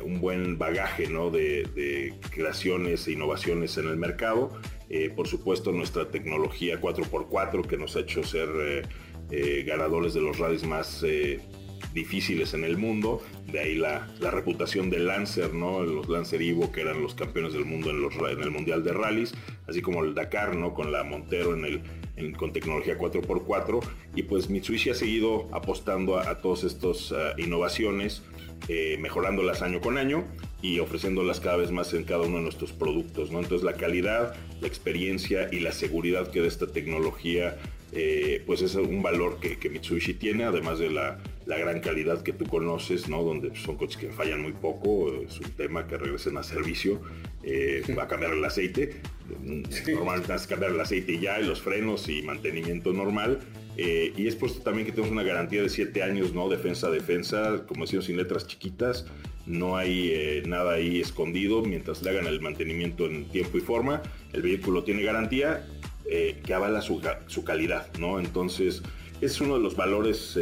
un 0.04 0.20
buen 0.20 0.58
bagaje 0.58 1.08
¿no? 1.08 1.30
de, 1.30 1.64
de 1.76 2.14
creaciones 2.32 3.08
e 3.08 3.12
innovaciones 3.14 3.78
en 3.78 3.88
el 3.88 3.98
mercado. 3.98 4.52
Eh, 4.90 5.12
por 5.14 5.28
supuesto, 5.28 5.72
nuestra 5.72 6.10
tecnología 6.10 6.80
4x4 6.80 7.68
que 7.68 7.78
nos 7.78 7.96
ha 7.96 8.02
hecho 8.02 8.24
ser 8.24 8.50
eh, 8.56 8.82
eh, 9.32 9.64
ganadores 9.68 10.14
de 10.14 10.22
los 10.22 10.40
rallies 10.40 10.64
más 10.64 11.04
eh, 11.04 11.42
difíciles 11.94 12.54
en 12.54 12.64
el 12.64 12.78
mundo. 12.78 13.22
De 13.52 13.60
ahí 13.60 13.76
la, 13.76 14.08
reputación 14.22 14.90
del 14.90 15.08
Lancer, 15.08 15.54
¿no? 15.54 15.84
los 15.84 16.08
Lancer 16.08 16.42
Evo 16.42 16.72
que 16.72 16.82
eran 16.82 17.02
los 17.02 17.16
campeones 17.16 17.52
del 17.52 17.66
mundo 17.66 17.90
en, 17.90 18.02
los, 18.02 18.16
en 18.16 18.42
el 18.42 18.52
Mundial 18.52 18.84
de 18.84 18.94
Rallies, 18.94 19.34
así 19.68 19.82
como 19.82 20.04
el 20.04 20.14
Dakar 20.14 20.56
¿no? 20.56 20.74
con 20.74 20.92
la 20.92 21.04
Montero 21.04 21.58
con 22.38 22.54
tecnología 22.54 22.98
4x4. 22.98 23.82
Y 24.16 24.24
pues 24.24 24.50
Mitsubishi 24.50 24.90
ha 24.90 24.96
seguido 24.96 25.50
apostando 25.52 26.18
a, 26.18 26.30
a 26.30 26.38
todas 26.40 26.64
estas 26.64 27.14
innovaciones 27.38 28.24
eh, 28.68 28.98
mejorándolas 29.00 29.62
año 29.62 29.82
con 29.82 29.98
año 29.98 30.26
y 30.62 30.80
ofreciéndolas 30.80 31.40
cada 31.40 31.58
vez 31.58 31.72
más 31.72 31.94
en 31.94 32.04
cada 32.04 32.22
uno 32.22 32.38
de 32.38 32.44
nuestros 32.44 32.74
productos. 32.74 33.32
¿no? 33.32 33.40
Entonces 33.40 33.64
la 33.64 33.74
calidad, 33.74 34.36
la 34.62 34.68
experiencia 34.68 35.50
y 35.52 35.60
la 35.60 35.72
seguridad 35.72 36.30
que 36.32 36.42
da 36.42 36.48
esta 36.48 36.68
tecnología, 36.68 37.58
eh, 37.94 38.44
pues 38.46 38.62
es 38.62 38.76
un 38.76 39.02
valor 39.02 39.40
que, 39.40 39.58
que 39.58 39.70
Mitsubishi 39.70 40.14
tiene, 40.14 40.44
además 40.44 40.80
de 40.80 40.90
la, 40.90 41.20
la 41.48 41.58
gran 41.58 41.80
calidad 41.80 42.22
que 42.22 42.34
tú 42.34 42.46
conoces, 42.46 43.08
¿no? 43.08 43.24
donde 43.24 43.56
son 43.56 43.78
coches 43.78 43.98
que 43.98 44.12
fallan 44.12 44.42
muy 44.42 44.52
poco, 44.52 45.14
es 45.22 45.40
un 45.40 45.52
tema 45.52 45.88
que 45.88 45.98
regresen 45.98 46.38
a 46.38 46.44
servicio, 46.44 47.02
eh, 47.44 47.82
va 47.98 48.04
a 48.04 48.08
cambiar 48.08 48.34
el 48.34 48.44
aceite, 48.44 49.02
normalmente 49.88 50.28
vas 50.28 50.46
a 50.46 50.48
cambiar 50.50 50.72
el 50.72 50.82
aceite 50.82 51.14
y 51.14 51.20
ya, 51.20 51.40
y 51.40 51.46
los 51.46 51.62
frenos 51.62 52.10
y 52.10 52.22
mantenimiento 52.22 52.92
normal, 52.92 53.40
eh, 53.78 54.12
y 54.18 54.26
es 54.26 54.36
por 54.36 54.50
esto 54.50 54.62
también 54.64 54.88
que 54.88 54.92
tenemos 54.92 55.12
una 55.12 55.22
garantía 55.22 55.62
de 55.62 55.70
7 55.70 56.02
años, 56.02 56.34
¿no? 56.34 56.50
Defensa, 56.50 56.90
defensa, 56.90 57.64
como 57.68 57.86
decimos, 57.86 58.06
sin 58.06 58.18
letras 58.18 58.48
chiquitas. 58.48 59.06
No 59.46 59.78
hay 59.78 60.10
eh, 60.12 60.44
nada 60.48 60.74
ahí 60.74 61.00
escondido 61.00 61.62
mientras 61.62 62.02
le 62.02 62.10
hagan 62.10 62.26
el 62.26 62.42
mantenimiento 62.42 63.06
en 63.06 63.26
tiempo 63.30 63.60
y 63.60 63.62
forma. 63.62 64.02
El 64.34 64.42
vehículo 64.42 64.84
tiene 64.84 65.04
garantía 65.04 65.68
eh, 66.10 66.42
que 66.44 66.54
avala 66.56 66.82
su, 66.82 67.02
su 67.28 67.44
calidad, 67.44 67.88
¿no? 68.00 68.20
Entonces, 68.20 68.82
es 69.22 69.40
uno 69.42 69.58
de 69.58 69.64
los 69.64 69.76
valores 69.76 70.38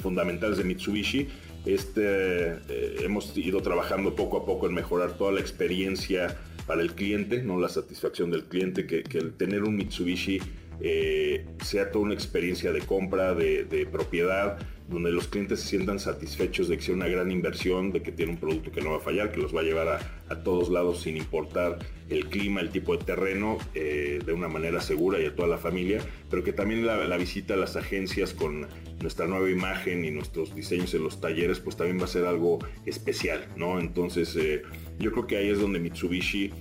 fundamentales 0.00 0.58
de 0.58 0.64
Mitsubishi. 0.64 1.28
Este, 1.64 2.58
hemos 3.04 3.36
ido 3.36 3.62
trabajando 3.62 4.14
poco 4.14 4.38
a 4.38 4.44
poco 4.44 4.66
en 4.66 4.74
mejorar 4.74 5.16
toda 5.16 5.32
la 5.32 5.40
experiencia 5.40 6.38
para 6.66 6.82
el 6.82 6.94
cliente, 6.94 7.42
no 7.42 7.58
la 7.58 7.68
satisfacción 7.68 8.30
del 8.30 8.44
cliente, 8.44 8.86
que, 8.86 9.02
que 9.02 9.18
el 9.18 9.32
tener 9.34 9.62
un 9.62 9.76
Mitsubishi 9.76 10.40
eh, 10.80 11.46
sea 11.62 11.90
toda 11.90 12.04
una 12.04 12.14
experiencia 12.14 12.72
de 12.72 12.80
compra, 12.80 13.34
de, 13.34 13.88
propiedad, 13.90 14.58
donde 14.88 15.10
los 15.10 15.28
clientes 15.28 15.60
se 15.60 15.68
sientan 15.68 15.98
satisfechos 15.98 16.68
de 16.68 16.76
que 16.76 16.82
sea 16.82 16.94
una 16.94 17.08
gran 17.08 17.30
inversión, 17.30 17.92
de 17.92 18.02
que 18.02 18.12
tiene 18.12 18.32
un 18.32 18.38
producto 18.38 18.72
que 18.72 18.80
no 18.80 18.90
va 18.90 18.96
a 18.96 19.00
fallar, 19.00 19.32
que 19.32 19.40
los 19.40 19.54
va 19.54 19.60
a 19.60 19.64
llevar 19.64 19.88
a, 19.88 20.00
a 20.28 20.42
todos 20.42 20.68
lados 20.70 21.02
sin 21.02 21.16
importar 21.16 21.78
el 22.12 22.28
clima, 22.28 22.60
el 22.60 22.70
tipo 22.70 22.96
de 22.96 23.04
terreno, 23.04 23.58
eh, 23.74 24.20
de 24.24 24.32
una 24.32 24.48
manera 24.48 24.80
segura 24.80 25.20
y 25.20 25.26
a 25.26 25.34
toda 25.34 25.48
la 25.48 25.58
familia, 25.58 26.00
pero 26.30 26.42
que 26.42 26.52
también 26.52 26.86
la, 26.86 26.96
la 27.06 27.16
visita 27.16 27.54
a 27.54 27.56
las 27.56 27.76
agencias 27.76 28.32
con 28.34 28.66
nuestra 29.00 29.26
nueva 29.26 29.50
imagen 29.50 30.04
y 30.04 30.10
nuestros 30.10 30.54
diseños 30.54 30.94
en 30.94 31.04
los 31.04 31.20
talleres, 31.20 31.60
pues 31.60 31.76
también 31.76 32.00
va 32.00 32.04
a 32.04 32.08
ser 32.08 32.24
algo 32.26 32.58
especial, 32.86 33.46
¿no? 33.56 33.80
Entonces, 33.80 34.36
eh, 34.36 34.62
yo 34.98 35.12
creo 35.12 35.26
que 35.26 35.36
ahí 35.36 35.48
es 35.48 35.58
donde 35.58 35.80
Mitsubishi 35.80 36.52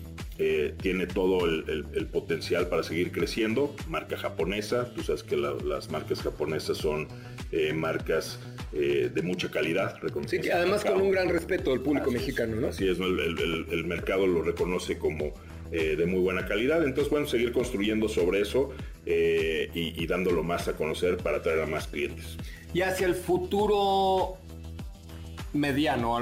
eh, 0.43 0.73
tiene 0.81 1.05
todo 1.05 1.45
el, 1.45 1.63
el- 1.69 1.85
el 1.93 2.07
potencial 2.07 2.67
para 2.67 2.81
seguir 2.81 3.11
creciendo. 3.11 3.75
Marca 3.87 4.17
japonesa, 4.17 4.91
tú 4.95 5.03
sabes 5.03 5.21
que 5.21 5.37
la- 5.37 5.53
las 5.63 5.91
marcas 5.91 6.23
japonesas 6.23 6.77
son 6.77 7.07
eh, 7.51 7.73
marcas 7.73 8.39
eh, 8.73 9.11
de 9.13 9.21
mucha 9.21 9.51
calidad. 9.51 9.99
Sí, 10.25 10.49
además 10.49 10.83
con 10.83 10.99
un 10.99 11.11
gran 11.11 11.29
respeto 11.29 11.69
del 11.71 11.81
público 11.81 12.05
Así 12.09 12.13
mexicano, 12.17 12.55
¿no? 12.55 12.67
Así 12.69 12.87
es, 12.87 12.97
¿no? 12.97 13.05
el, 13.05 13.83
mercado 13.85 14.25
lo 14.25 14.41
reconoce 14.41 14.97
como 14.97 15.33
de 15.69 16.05
muy 16.05 16.19
buena 16.19 16.45
calidad. 16.47 16.83
Entonces, 16.83 17.09
bueno, 17.11 17.27
seguir 17.27 17.51
construyendo 17.53 18.09
sobre 18.09 18.41
eso 18.41 18.71
y, 19.05 20.03
y 20.03 20.07
dándolo 20.07 20.43
más 20.43 20.67
a 20.67 20.73
conocer 20.73 21.17
para 21.17 21.37
atraer 21.37 21.61
a 21.61 21.65
más 21.65 21.87
clientes. 21.87 22.37
Y 22.73 22.81
hacia 22.81 23.05
el 23.07 23.15
futuro, 23.15 24.37
mediano, 25.53 26.17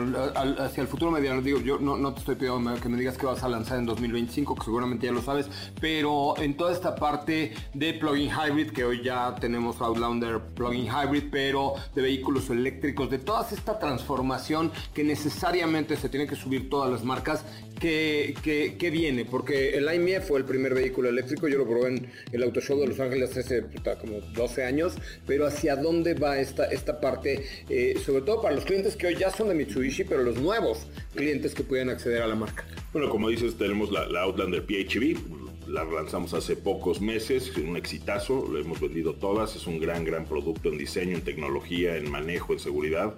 hacia 0.60 0.82
el 0.82 0.88
futuro 0.88 1.12
mediano. 1.12 1.42
Digo, 1.42 1.60
yo 1.60 1.80
no, 1.80 2.14
te 2.14 2.20
estoy 2.20 2.36
pidiendo 2.36 2.76
que 2.82 2.90
me 2.90 2.98
digas 2.98 3.18
que 3.18 3.26
vas 3.26 3.44
a 3.44 3.50
lanzar 3.50 3.80
en 3.80 3.86
2025, 3.86 4.56
que 4.56 4.64
seguramente 4.64 5.06
ya 5.06 5.12
lo 5.12 5.22
sabes, 5.22 5.48
pero 5.80 6.38
en 6.38 6.56
toda 6.56 6.72
esta 6.72 6.96
parte 6.96 7.54
de 7.74 7.94
plug-in 7.94 8.30
hybrid, 8.30 8.72
que 8.72 8.84
hoy 8.84 9.04
ya 9.04 9.36
tenemos 9.36 9.80
Outlander 9.82 10.40
plug-in 10.56 10.88
hybrid, 10.88 11.26
pero 11.32 11.74
de 11.96 12.02
vehículos 12.02 12.50
eléctricos, 12.50 13.10
de 13.10 13.20
toda 13.20 13.48
esta 13.50 13.80
transformación 13.80 14.72
que 14.94 15.04
necesariamente 15.04 15.96
se 15.96 16.10
tiene 16.10 16.28
que 16.28 16.36
subir 16.36 16.70
todas 16.70 16.92
las 16.92 17.04
marcas, 17.04 17.46
¿qué, 17.80 18.36
qué, 18.78 18.90
viene? 18.90 19.26
Porque 19.26 19.78
el 19.78 19.92
IMF 19.94 20.28
fue 20.28 20.40
el 20.40 20.46
primer 20.46 20.74
vehículo 20.74 21.10
eléctrico, 21.10 21.48
yo 21.48 21.58
lo 21.58 21.68
probé 21.68 21.88
en 21.90 22.12
el 22.32 22.44
Auto 22.44 22.60
Show 22.62 22.80
de 22.80 22.88
Los 22.88 23.00
Ángeles 23.00 23.36
hace 23.38 23.64
como 24.02 24.20
12 24.34 24.66
años, 24.66 24.94
pero 25.26 25.48
¿hacia 25.48 25.76
dónde 25.76 26.14
va 26.14 26.40
esta, 26.40 26.66
esta 26.66 27.00
parte? 27.00 27.46
Eh, 27.70 27.96
sobre 28.04 28.24
todo 28.24 28.42
para 28.42 28.56
los 28.56 28.66
clientes 28.66 28.96
que 28.96 29.08
hoy 29.08 29.16
ya 29.20 29.30
son 29.30 29.50
de 29.50 29.56
Mitsubishi, 29.56 30.06
pero 30.06 30.24
los 30.24 30.38
nuevos 30.38 30.88
clientes 31.14 31.54
que 31.54 31.64
pueden 31.64 31.90
acceder 31.90 32.22
a 32.22 32.28
la 32.28 32.36
marca. 32.36 32.66
Bueno, 32.94 33.10
como 33.10 33.30
dices, 33.30 33.56
tenemos 33.58 33.92
la, 33.92 34.22
Outlander 34.22 34.66
PHEV, 34.66 35.18
la 35.68 35.84
lanzamos 35.84 36.34
hace 36.34 36.56
pocos 36.56 37.02
meses, 37.02 37.56
un 37.58 37.76
exitazo, 37.76 38.48
lo 38.50 38.58
hemos 38.58 38.80
vendido 38.80 39.14
todas, 39.14 39.56
es 39.56 39.68
un 39.68 39.80
gran, 39.80 40.06
gran 40.06 40.26
producto 40.26 40.70
en 40.70 40.78
diseño, 40.78 41.16
en 41.16 41.22
tecnología, 41.22 41.98
en 41.98 42.10
manejo, 42.10 42.54
en 42.54 42.60
seguridad. 42.60 43.16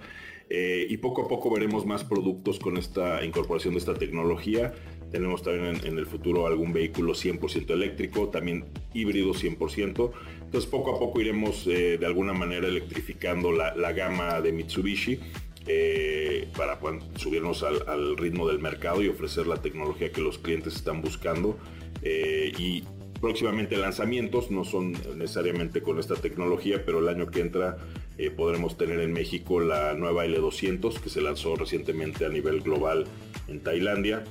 Eh, 0.50 0.86
y 0.90 0.98
poco 0.98 1.22
a 1.22 1.28
poco 1.28 1.50
veremos 1.50 1.86
más 1.86 2.04
productos 2.04 2.58
con 2.58 2.76
esta 2.76 3.24
incorporación 3.24 3.72
de 3.74 3.78
esta 3.78 3.94
tecnología. 3.94 4.74
Tenemos 5.10 5.42
también 5.42 5.80
en, 5.84 5.98
el 5.98 6.06
futuro 6.06 6.46
algún 6.46 6.72
vehículo 6.72 7.12
100% 7.12 7.70
eléctrico, 7.70 8.28
también 8.28 8.64
híbrido 8.92 9.32
100%. 9.32 10.10
Entonces 10.42 10.68
poco 10.68 10.96
a 10.96 10.98
poco 10.98 11.20
iremos 11.20 11.66
eh, 11.66 11.96
de 11.96 12.04
alguna 12.04 12.34
manera 12.34 12.66
electrificando 12.66 13.52
la, 13.52 13.74
la 13.76 13.92
gama 13.92 14.40
de 14.42 14.52
Mitsubishi 14.52 15.20
eh, 15.66 16.48
para 16.56 16.80
subirnos 17.14 17.62
al, 17.62 18.16
ritmo 18.16 18.48
del 18.48 18.58
mercado 18.58 19.00
y 19.00 19.08
ofrecer 19.08 19.46
la 19.46 19.58
tecnología 19.58 20.10
que 20.10 20.20
los 20.20 20.38
clientes 20.38 20.74
están 20.74 21.02
buscando. 21.02 21.56
Eh, 22.02 22.52
y 22.58 22.82
próximamente 23.20 23.76
lanzamientos, 23.76 24.50
no 24.50 24.64
son 24.64 24.92
necesariamente 25.16 25.80
con 25.80 26.00
esta 26.00 26.16
tecnología, 26.16 26.84
pero 26.84 26.98
el 26.98 27.08
año 27.08 27.28
que 27.28 27.40
entra 27.40 27.76
eh, 28.18 28.30
podremos 28.30 28.76
tener 28.76 28.98
en 28.98 29.12
México 29.12 29.60
la 29.60 29.94
nueva 29.94 30.26
L200 30.26 30.98
que 30.98 31.08
se 31.08 31.20
lanzó 31.20 31.54
recientemente 31.54 32.26
a 32.26 32.28
nivel 32.28 32.60
global 32.60 33.04
en 33.46 33.60
Tailandia. 33.60 34.24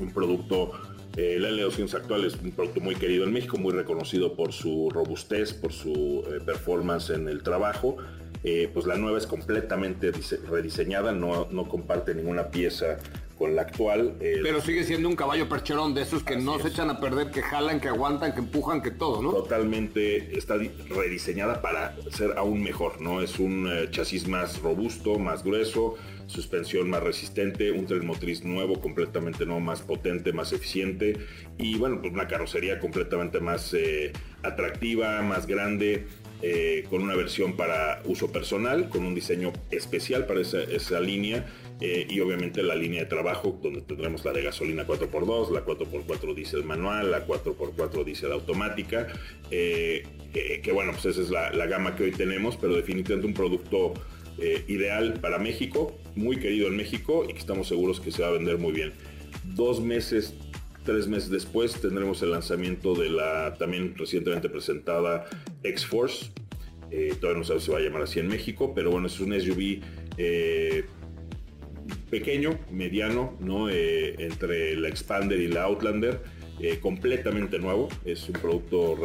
Un 0.00 0.10
producto 0.10 0.72
el 1.16 1.44
L200 1.44 1.92
actual 1.94 2.24
es 2.24 2.36
un 2.36 2.52
producto 2.52 2.80
muy 2.80 2.94
querido 2.94 3.24
en 3.24 3.32
México, 3.32 3.58
muy 3.58 3.74
reconocido 3.74 4.36
por 4.36 4.52
su 4.52 4.88
robustez, 4.90 5.52
por 5.52 5.72
su 5.72 6.24
performance 6.46 7.10
en 7.10 7.28
el 7.28 7.42
trabajo 7.42 7.98
eh, 8.44 8.70
pues 8.72 8.86
la 8.86 8.96
nueva 8.96 9.18
es 9.18 9.26
completamente 9.26 10.12
rediseñada, 10.48 11.12
no, 11.12 11.48
no 11.50 11.68
comparte 11.68 12.14
ninguna 12.14 12.48
pieza 12.48 12.98
con 13.40 13.56
la 13.56 13.62
actual. 13.62 14.16
Pero 14.20 14.60
sigue 14.60 14.84
siendo 14.84 15.08
un 15.08 15.16
caballo 15.16 15.48
percherón 15.48 15.94
de 15.94 16.02
esos 16.02 16.22
que 16.22 16.36
no 16.36 16.58
se 16.58 16.68
echan 16.68 16.90
a 16.90 17.00
perder, 17.00 17.30
que 17.30 17.40
jalan, 17.40 17.80
que 17.80 17.88
aguantan, 17.88 18.34
que 18.34 18.40
empujan, 18.40 18.82
que 18.82 18.90
todo, 18.90 19.22
¿no? 19.22 19.32
Totalmente 19.32 20.36
está 20.36 20.56
rediseñada 20.90 21.62
para 21.62 21.96
ser 22.10 22.34
aún 22.36 22.62
mejor, 22.62 23.00
¿no? 23.00 23.22
Es 23.22 23.38
un 23.38 23.66
eh, 23.66 23.88
chasis 23.90 24.28
más 24.28 24.60
robusto, 24.60 25.18
más 25.18 25.42
grueso, 25.42 25.96
suspensión 26.26 26.90
más 26.90 27.02
resistente, 27.02 27.72
un 27.72 27.86
tren 27.86 28.06
motriz 28.06 28.44
nuevo, 28.44 28.78
completamente 28.78 29.46
nuevo, 29.46 29.60
más 29.60 29.80
potente, 29.80 30.34
más 30.34 30.52
eficiente 30.52 31.18
y 31.56 31.76
bueno, 31.76 32.00
pues 32.02 32.12
una 32.12 32.28
carrocería 32.28 32.78
completamente 32.78 33.40
más 33.40 33.72
eh, 33.72 34.12
atractiva, 34.42 35.22
más 35.22 35.46
grande. 35.46 36.06
Eh, 36.42 36.86
con 36.88 37.02
una 37.02 37.14
versión 37.14 37.54
para 37.54 38.00
uso 38.06 38.32
personal, 38.32 38.88
con 38.88 39.04
un 39.04 39.14
diseño 39.14 39.52
especial 39.70 40.24
para 40.24 40.40
esa, 40.40 40.98
línea 40.98 41.46
eh, 41.82 42.06
y 42.08 42.20
obviamente 42.20 42.62
la 42.62 42.74
línea 42.74 43.00
de 43.00 43.06
trabajo 43.06 43.58
donde 43.62 43.82
tendremos 43.82 44.24
la 44.24 44.32
de 44.32 44.42
gasolina 44.42 44.86
4x2, 44.86 45.50
la 45.50 45.66
4x4 45.66 46.34
diésel 46.34 46.64
manual, 46.64 47.10
la 47.10 47.26
4x4 47.26 48.04
diésel 48.04 48.32
automática, 48.32 49.08
eh, 49.50 50.02
que 50.32 50.72
bueno, 50.72 50.92
pues 50.92 51.04
esa 51.04 51.20
es 51.20 51.28
la, 51.28 51.52
la, 51.52 51.66
gama 51.66 51.94
que 51.94 52.04
hoy 52.04 52.12
tenemos, 52.12 52.56
pero 52.56 52.74
definitivamente 52.74 53.26
un 53.26 53.34
producto 53.34 53.92
ideal 54.68 55.18
para 55.20 55.38
México, 55.38 55.98
muy 56.14 56.38
querido 56.38 56.68
en 56.68 56.76
México 56.76 57.26
y 57.28 57.34
que 57.34 57.38
estamos 57.38 57.68
seguros 57.68 58.00
que 58.00 58.10
se 58.10 58.22
va 58.22 58.28
a 58.28 58.30
vender 58.30 58.56
muy 58.56 58.72
bien. 58.72 58.94
Dos 59.54 59.82
meses 59.82 60.32
Tres 60.84 61.08
meses 61.08 61.30
después 61.30 61.80
tendremos 61.80 62.22
el 62.22 62.30
lanzamiento 62.30 62.94
de 62.94 63.10
la 63.10 63.54
también 63.58 63.94
recientemente 63.96 64.48
presentada 64.48 65.26
X-Force. 65.62 66.32
Eh, 66.90 67.14
todavía 67.20 67.40
no 67.40 67.44
sabe 67.44 67.60
si 67.60 67.70
va 67.70 67.78
a 67.78 67.80
llamar 67.80 68.02
así 68.02 68.18
en 68.18 68.28
México, 68.28 68.72
pero 68.74 68.90
bueno, 68.90 69.06
es 69.06 69.20
un 69.20 69.38
SUV 69.38 69.80
eh, 70.16 70.84
pequeño, 72.10 72.58
mediano, 72.70 73.36
¿no? 73.40 73.68
Eh, 73.68 74.16
entre 74.18 74.74
la 74.76 74.88
Expander 74.88 75.38
y 75.38 75.48
la 75.48 75.64
Outlander, 75.64 76.20
completamente 76.80 77.58
nuevo. 77.58 77.88
Es 78.04 78.28
un 78.28 78.34
producto 78.34 78.96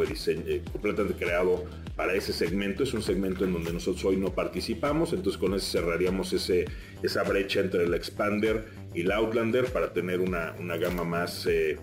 completamente 0.72 1.18
creado 1.18 1.66
para 1.96 2.14
ese 2.14 2.34
segmento. 2.34 2.84
Es 2.84 2.94
un 2.94 3.02
segmento 3.02 3.46
en 3.46 3.54
donde 3.54 3.72
nosotros 3.72 4.04
hoy 4.06 4.18
no 4.18 4.34
participamos, 4.34 5.14
entonces 5.14 5.40
con 5.40 5.54
eso 5.54 5.80
cerraríamos 5.80 6.34
ese, 6.34 6.66
esa 7.04 7.24
brecha 7.24 7.60
entre 7.60 7.88
la 7.88 7.96
Expander 7.96 8.66
y 8.94 9.04
la 9.04 9.16
Outlander 9.16 9.66
para 9.66 9.94
tener 9.94 10.20
una, 10.20 10.56
gama 10.78 11.04
más 11.04 11.46
eh, 11.46 11.78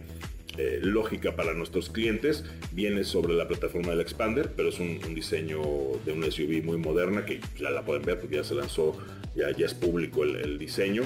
eh, 0.59 0.81
lógica 0.83 1.35
para 1.35 1.55
nuestros 1.55 1.89
clientes. 1.89 2.45
Viene 2.73 3.05
sobre 3.05 3.35
la 3.35 3.49
plataforma 3.49 3.91
del 3.91 4.01
Expander, 4.01 4.51
pero 4.55 4.69
es 4.69 4.79
un, 4.81 4.99
diseño 5.15 5.61
de 6.05 6.13
un 6.13 6.31
SUV 6.31 6.63
muy 6.63 6.77
moderna 6.77 7.25
que 7.25 7.41
ya 7.59 7.71
la 7.71 7.85
pueden 7.85 8.03
ver 8.03 8.19
porque 8.19 8.37
ya 8.37 8.45
se 8.45 8.55
lanzó, 8.55 8.99
ya, 9.35 9.51
ya 9.57 9.67
es 9.67 9.75
público 9.75 10.25
el, 10.25 10.59
diseño. 10.59 11.05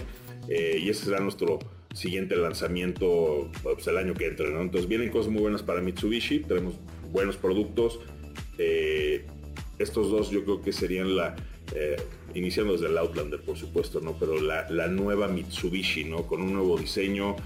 Eh, 0.48 0.78
y 0.80 0.90
ese 0.90 1.06
será 1.06 1.20
nuestro 1.20 1.58
siguiente 1.92 2.36
lanzamiento 2.36 3.50
pues, 3.62 3.86
el 3.86 3.98
año 3.98 4.14
que 4.14 4.26
entra. 4.26 4.46
Entonces 4.48 4.88
vienen 4.88 5.10
cosas 5.10 5.32
muy 5.32 5.42
buenas 5.42 5.62
para 5.62 5.80
Mitsubishi, 5.80 6.40
tenemos 6.40 6.74
buenos 7.12 7.36
productos. 7.36 8.00
Estos 9.78 10.10
dos 10.10 10.30
yo 10.30 10.44
creo 10.44 10.62
que 10.62 10.72
serían 10.72 11.16
la, 11.16 11.36
eh, 11.74 11.96
iniciando 12.34 12.74
desde 12.74 12.86
el 12.86 12.98
Outlander, 12.98 13.40
por 13.40 13.56
supuesto, 13.56 14.00
¿no? 14.00 14.16
Pero 14.18 14.40
la, 14.40 14.88
nueva 14.88 15.28
Mitsubishi, 15.28 16.04
¿no? 16.04 16.26
Con 16.26 16.42
un 16.42 16.52
nuevo 16.52 16.78
diseño. 16.78 17.36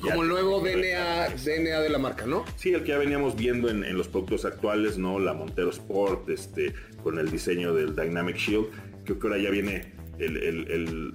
Como 0.00 0.22
el 0.22 0.28
nuevo 0.28 0.60
DNA, 0.60 1.28
DNA 1.44 1.80
de 1.80 1.88
la 1.90 1.98
marca, 1.98 2.26
¿no? 2.26 2.44
Sí, 2.56 2.72
el 2.72 2.82
que 2.82 2.88
ya 2.88 2.98
veníamos 2.98 3.36
viendo 3.36 3.68
en, 3.68 3.96
los 3.96 4.08
productos 4.08 4.44
actuales, 4.44 4.98
¿no? 4.98 5.18
La 5.18 5.32
Montero 5.32 5.70
Sport, 5.70 6.28
este, 6.30 6.74
con 7.02 7.18
el 7.18 7.30
diseño 7.30 7.74
del 7.74 7.94
Dynamic 7.94 8.36
Shield. 8.36 8.66
Creo 9.04 9.18
que 9.18 9.26
ahora 9.28 9.38
ya 9.38 9.50
viene 9.50 9.92
el, 10.18 11.14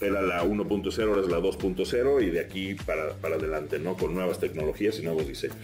era 0.00 0.22
la 0.22 0.44
1.0, 0.44 1.08
ahora 1.08 1.20
es 1.20 1.28
la 1.28 1.38
2.0 1.38 2.22
y 2.22 2.30
de 2.30 2.40
aquí 2.40 2.74
para, 2.74 3.14
para 3.14 3.36
adelante, 3.36 3.78
¿no? 3.78 3.96
Con 3.96 4.14
nuevas 4.14 4.40
tecnologías 4.40 4.98
y 4.98 5.02
nuevos 5.02 5.26
diseños. 5.26 5.56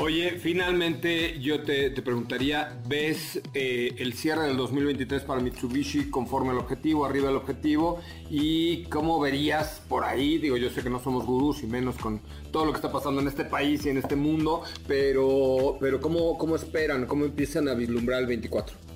Oye, 0.00 0.38
finalmente 0.38 1.40
yo 1.40 1.64
te, 1.64 1.90
preguntaría, 1.90 2.80
¿ves 2.86 3.40
eh, 3.52 3.96
el 3.98 4.12
cierre 4.14 4.46
del 4.46 4.56
2023 4.56 5.22
para 5.22 5.40
Mitsubishi 5.40 6.08
conforme 6.08 6.50
al 6.50 6.58
objetivo, 6.58 7.04
arriba 7.04 7.26
del 7.26 7.36
objetivo? 7.36 7.98
¿Y 8.30 8.84
cómo 8.84 9.18
verías 9.18 9.82
por 9.88 10.04
ahí? 10.04 10.38
Digo, 10.38 10.56
yo 10.56 10.70
sé 10.70 10.84
que 10.84 10.90
no 10.90 11.00
somos 11.00 11.26
gurús 11.26 11.64
y 11.64 11.66
menos 11.66 11.96
con 11.96 12.20
todo 12.52 12.64
lo 12.64 12.70
que 12.70 12.76
está 12.76 12.92
pasando 12.92 13.20
en 13.20 13.26
este 13.26 13.44
país 13.44 13.86
y 13.86 13.88
en 13.88 13.96
este 13.96 14.14
mundo, 14.14 14.62
pero, 14.86 15.78
pero 15.80 16.00
¿cómo, 16.00 16.38
cómo 16.38 16.54
esperan? 16.54 17.06
¿Cómo 17.06 17.24
empiezan 17.24 17.66
a 17.66 17.74
vislumbrar 17.74 18.20
el 18.20 18.26
24? 18.28 18.87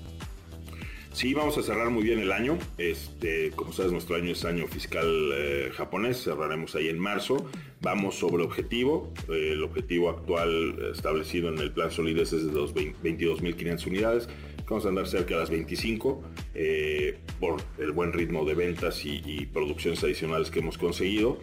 Sí, 1.12 1.34
vamos 1.34 1.58
a 1.58 1.62
cerrar 1.62 1.90
muy 1.90 2.04
bien 2.04 2.20
el 2.20 2.32
año. 2.32 2.58
Este, 2.78 3.50
como 3.50 3.72
sabes, 3.72 3.92
nuestro 3.92 4.16
año 4.16 4.32
es 4.32 4.46
año 4.46 4.66
fiscal 4.66 5.06
eh, 5.34 5.70
japonés. 5.74 6.24
Cerraremos 6.24 6.74
ahí 6.74 6.88
en 6.88 6.98
marzo. 6.98 7.50
Vamos 7.82 8.14
sobre 8.14 8.42
objetivo. 8.42 9.12
Eh, 9.28 9.50
el 9.52 9.62
objetivo 9.62 10.08
actual 10.08 10.90
establecido 10.90 11.50
en 11.50 11.58
el 11.58 11.70
plan 11.70 11.90
Solidez 11.90 12.32
es 12.32 12.46
de 12.46 12.52
22.500 12.52 13.86
unidades. 13.86 14.28
Vamos 14.66 14.86
a 14.86 14.88
andar 14.88 15.06
cerca 15.06 15.34
de 15.34 15.40
las 15.40 15.50
25 15.50 16.22
eh, 16.54 17.18
por 17.38 17.60
el 17.78 17.92
buen 17.92 18.14
ritmo 18.14 18.46
de 18.46 18.54
ventas 18.54 19.04
y, 19.04 19.46
producciones 19.52 20.02
adicionales 20.02 20.50
que 20.50 20.60
hemos 20.60 20.78
conseguido. 20.78 21.38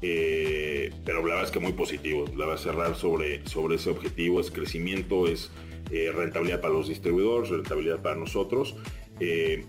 pero 0.00 1.18
la 1.18 1.22
verdad 1.22 1.44
es 1.44 1.50
que 1.50 1.60
muy 1.60 1.72
positivo. 1.72 2.24
La 2.38 2.46
va 2.46 2.54
a 2.54 2.58
cerrar 2.58 2.96
sobre, 2.96 3.46
sobre 3.46 3.76
ese 3.76 3.90
objetivo. 3.90 4.40
Es 4.40 4.50
crecimiento, 4.50 5.28
es 5.28 5.50
rentabilidad 5.90 6.62
para 6.62 6.72
los 6.72 6.88
distribuidores, 6.88 7.50
rentabilidad 7.50 8.00
para 8.00 8.16
nosotros. 8.16 8.76
Eh, 9.20 9.64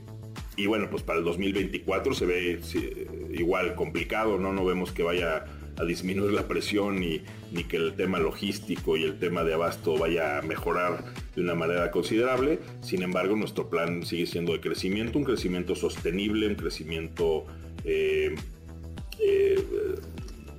y 0.58 0.66
bueno, 0.68 0.90
pues 0.90 1.04
para 1.04 1.20
el 1.20 1.26
2024 1.26 2.14
se 2.14 2.26
ve 2.26 2.60
igual 3.34 3.76
complicado, 3.76 4.38
¿no? 4.38 4.54
No 4.54 4.66
vemos 4.66 4.92
que 4.92 5.04
vaya 5.04 5.46
a 5.78 5.86
disminuir 5.86 6.34
la 6.34 6.48
presión 6.48 7.00
ni, 7.00 7.22
ni 7.52 7.64
que 7.64 7.78
el 7.78 7.96
tema 7.96 8.20
logístico 8.20 8.98
y 8.98 9.04
el 9.04 9.18
tema 9.18 9.44
de 9.44 9.54
abasto 9.54 9.98
vaya 9.98 10.38
a 10.38 10.42
mejorar 10.42 11.06
de 11.36 11.42
una 11.42 11.56
manera 11.56 11.92
considerable. 11.92 12.60
Sin 12.82 13.02
embargo, 13.02 13.36
nuestro 13.36 13.70
plan 13.70 14.06
sigue 14.06 14.26
siendo 14.26 14.54
de 14.54 14.60
crecimiento, 14.60 15.18
un 15.18 15.26
crecimiento 15.26 15.76
sostenible, 15.76 16.48
un 16.48 16.56
crecimiento 16.56 17.46
eh, 17.84 18.36
eh, 19.20 19.64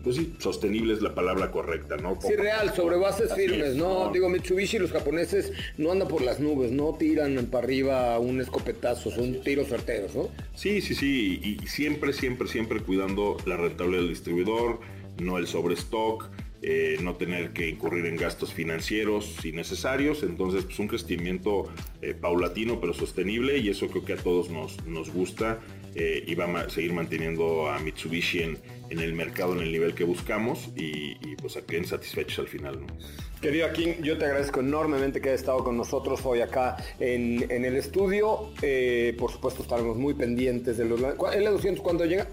pues 0.02 0.16
sí, 0.16 0.34
sostenible 0.38 0.94
es 0.94 1.02
la 1.02 1.14
palabra 1.14 1.50
correcta, 1.50 1.96
¿no? 1.96 2.18
Sí, 2.20 2.34
real, 2.34 2.74
sobre 2.74 2.96
bases 2.96 3.32
firmes, 3.34 3.74
¿no? 3.74 4.10
Digo, 4.12 4.28
Mitsubishi, 4.28 4.78
los 4.78 4.92
japoneses 4.92 5.52
no 5.78 5.92
andan 5.92 6.08
por 6.08 6.22
las 6.22 6.40
nubes, 6.40 6.70
no 6.70 6.94
tiran 6.94 7.46
para 7.50 7.64
arriba 7.64 8.18
un 8.18 8.40
escopetazo, 8.40 9.10
son 9.10 9.42
tiros 9.42 9.68
certeros, 9.68 10.14
¿no? 10.14 10.28
Sí, 10.54 10.80
sí, 10.80 10.94
sí, 10.94 11.58
y 11.62 11.66
siempre, 11.66 12.12
siempre, 12.12 12.48
siempre 12.48 12.80
cuidando 12.80 13.36
la 13.46 13.56
rentabilidad 13.56 14.02
del 14.02 14.10
distribuidor, 14.10 14.80
no 15.18 15.38
el 15.38 15.46
sobrestock, 15.46 16.30
eh, 16.64 16.96
no 17.02 17.16
tener 17.16 17.52
que 17.52 17.68
incurrir 17.68 18.06
en 18.06 18.16
gastos 18.16 18.52
financieros 18.54 19.44
innecesarios. 19.44 20.22
Entonces, 20.22 20.64
pues 20.64 20.78
un 20.78 20.86
crecimiento 20.86 21.64
eh, 22.00 22.14
paulatino 22.14 22.80
pero 22.80 22.94
sostenible 22.94 23.58
y 23.58 23.68
eso 23.68 23.88
creo 23.88 24.04
que 24.04 24.12
a 24.12 24.16
todos 24.16 24.48
nos, 24.48 24.84
nos 24.86 25.10
gusta 25.10 25.58
eh, 25.94 26.24
y 26.26 26.34
va 26.34 26.44
a 26.60 26.70
seguir 26.70 26.92
manteniendo 26.92 27.70
a 27.70 27.78
Mitsubishi 27.78 28.42
en, 28.42 28.58
en, 28.90 28.98
el 28.98 29.12
mercado 29.12 29.54
en 29.54 29.60
el 29.60 29.72
nivel 29.72 29.94
que 29.94 30.04
buscamos 30.04 30.70
y, 30.76 31.14
pues 31.36 31.56
a 31.56 31.62
queden 31.62 31.84
satisfechos 31.84 32.38
al 32.38 32.48
final. 32.48 32.80
¿no? 32.80 32.86
Querido 33.40 33.66
Akin, 33.66 34.02
yo 34.02 34.16
te 34.18 34.24
agradezco 34.24 34.60
enormemente 34.60 35.20
que 35.20 35.30
hayas 35.30 35.40
estado 35.40 35.64
con 35.64 35.76
nosotros 35.76 36.20
hoy 36.24 36.40
acá 36.40 36.76
en, 37.00 37.50
en 37.50 37.64
el 37.64 37.76
estudio. 37.76 38.52
por 39.18 39.32
supuesto, 39.32 39.62
estaremos 39.62 39.96
muy 39.96 40.14
pendientes 40.14 40.78
de 40.78 40.84
los... 40.84 41.00
¿El 41.34 41.44
200 41.44 41.82
cuándo 41.82 42.04
llega? 42.04 42.28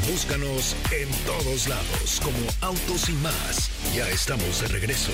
Búscanos 0.09 0.77
en 0.93 1.09
todos 1.27 1.69
lados 1.69 2.21
como 2.23 2.39
Autos 2.61 3.09
y 3.09 3.13
más. 3.15 3.71
Ya 3.95 4.09
estamos 4.09 4.61
de 4.63 4.69
regreso. 4.69 5.13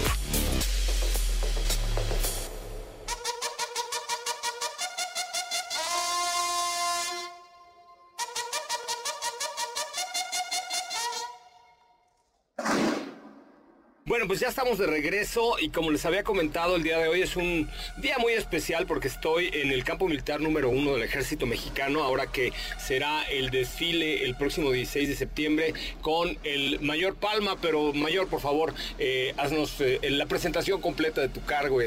Pues 14.27 14.41
ya 14.41 14.49
estamos 14.49 14.79
de 14.79 14.87
regreso 14.87 15.57
y 15.61 15.69
como 15.69 15.93
les 15.93 16.05
había 16.05 16.25
comentado, 16.25 16.75
el 16.75 16.83
día 16.83 16.99
de 16.99 17.07
hoy 17.07 17.23
es 17.23 17.37
un 17.37 17.69
día 17.99 18.19
muy 18.19 18.33
especial 18.33 18.85
porque 18.87 19.07
estoy 19.07 19.51
en 19.53 19.71
el 19.71 19.85
campo 19.85 20.09
militar 20.09 20.41
número 20.41 20.69
uno 20.69 20.95
del 20.95 21.03
ejército 21.03 21.47
mexicano, 21.47 22.03
ahora 22.03 22.27
que 22.27 22.53
será 22.77 23.23
el 23.25 23.51
desfile 23.51 24.25
el 24.25 24.35
próximo 24.35 24.73
16 24.73 25.09
de 25.11 25.15
septiembre 25.15 25.75
con 26.01 26.39
el 26.43 26.81
mayor 26.81 27.15
Palma, 27.15 27.57
pero 27.61 27.93
mayor, 27.93 28.27
por 28.27 28.41
favor, 28.41 28.75
eh, 28.99 29.33
haznos 29.37 29.81
eh, 29.81 30.01
la 30.11 30.27
presentación 30.27 30.81
completa 30.81 31.21
de 31.21 31.29
tu 31.29 31.45
cargo. 31.45 31.79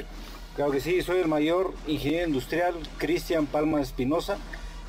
Claro 0.55 0.71
que 0.71 0.79
sí, 0.79 1.01
soy 1.01 1.19
el 1.19 1.27
mayor 1.27 1.73
ingeniero 1.87 2.27
industrial 2.27 2.75
Cristian 2.97 3.47
Palma 3.47 3.81
Espinosa, 3.81 4.37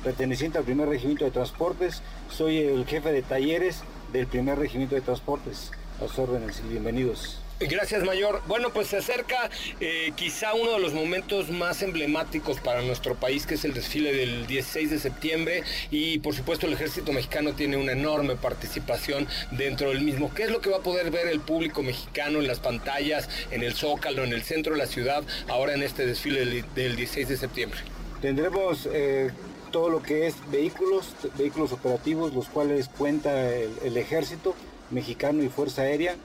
perteneciente 0.03 0.57
al 0.57 0.63
primer 0.63 0.87
regimiento 0.87 1.25
de 1.25 1.31
transportes, 1.31 2.01
soy 2.29 2.59
el 2.59 2.85
jefe 2.85 3.11
de 3.11 3.23
talleres 3.23 3.81
del 4.13 4.27
primer 4.27 4.57
regimiento 4.57 4.95
de 4.95 5.01
transportes 5.01 5.71
las 6.01 6.17
órdenes 6.17 6.61
y 6.65 6.69
bienvenidos. 6.69 7.37
Gracias, 7.59 8.03
Mayor. 8.03 8.41
Bueno, 8.47 8.71
pues 8.73 8.87
se 8.87 8.97
acerca 8.97 9.51
eh, 9.79 10.11
quizá 10.15 10.55
uno 10.55 10.71
de 10.71 10.79
los 10.79 10.93
momentos 10.93 11.51
más 11.51 11.83
emblemáticos 11.83 12.59
para 12.59 12.81
nuestro 12.81 13.13
país, 13.13 13.45
que 13.45 13.53
es 13.53 13.63
el 13.65 13.75
desfile 13.75 14.11
del 14.13 14.47
16 14.47 14.89
de 14.89 14.97
septiembre. 14.97 15.63
Y 15.91 16.17
por 16.19 16.33
supuesto 16.33 16.65
el 16.65 16.73
ejército 16.73 17.13
mexicano 17.13 17.53
tiene 17.53 17.77
una 17.77 17.91
enorme 17.91 18.35
participación 18.35 19.27
dentro 19.51 19.89
del 19.89 20.01
mismo. 20.01 20.33
¿Qué 20.33 20.43
es 20.43 20.49
lo 20.49 20.59
que 20.59 20.71
va 20.71 20.77
a 20.77 20.81
poder 20.81 21.11
ver 21.11 21.27
el 21.27 21.39
público 21.39 21.83
mexicano 21.83 22.39
en 22.39 22.47
las 22.47 22.59
pantallas, 22.59 23.29
en 23.51 23.61
el 23.61 23.75
Zócalo, 23.75 24.23
en 24.23 24.33
el 24.33 24.41
centro 24.41 24.73
de 24.73 24.79
la 24.79 24.87
ciudad, 24.87 25.23
ahora 25.47 25.75
en 25.75 25.83
este 25.83 26.07
desfile 26.07 26.63
del, 26.73 26.95
16 26.95 27.29
de 27.29 27.37
septiembre? 27.37 27.79
Tendremos... 28.21 28.89
Eh, 28.91 29.29
todo 29.71 29.87
lo 29.89 30.03
que 30.03 30.27
es 30.27 30.35
vehículos, 30.51 31.15
vehículos 31.37 31.71
operativos, 31.71 32.33
los 32.33 32.49
cuales 32.49 32.89
cuenta 32.89 33.55
el 33.55 33.95
ejército, 33.95 34.53
mexicano 34.91 35.43
y 35.43 35.49
Fuerza 35.49 35.83
Aérea. 35.83 36.15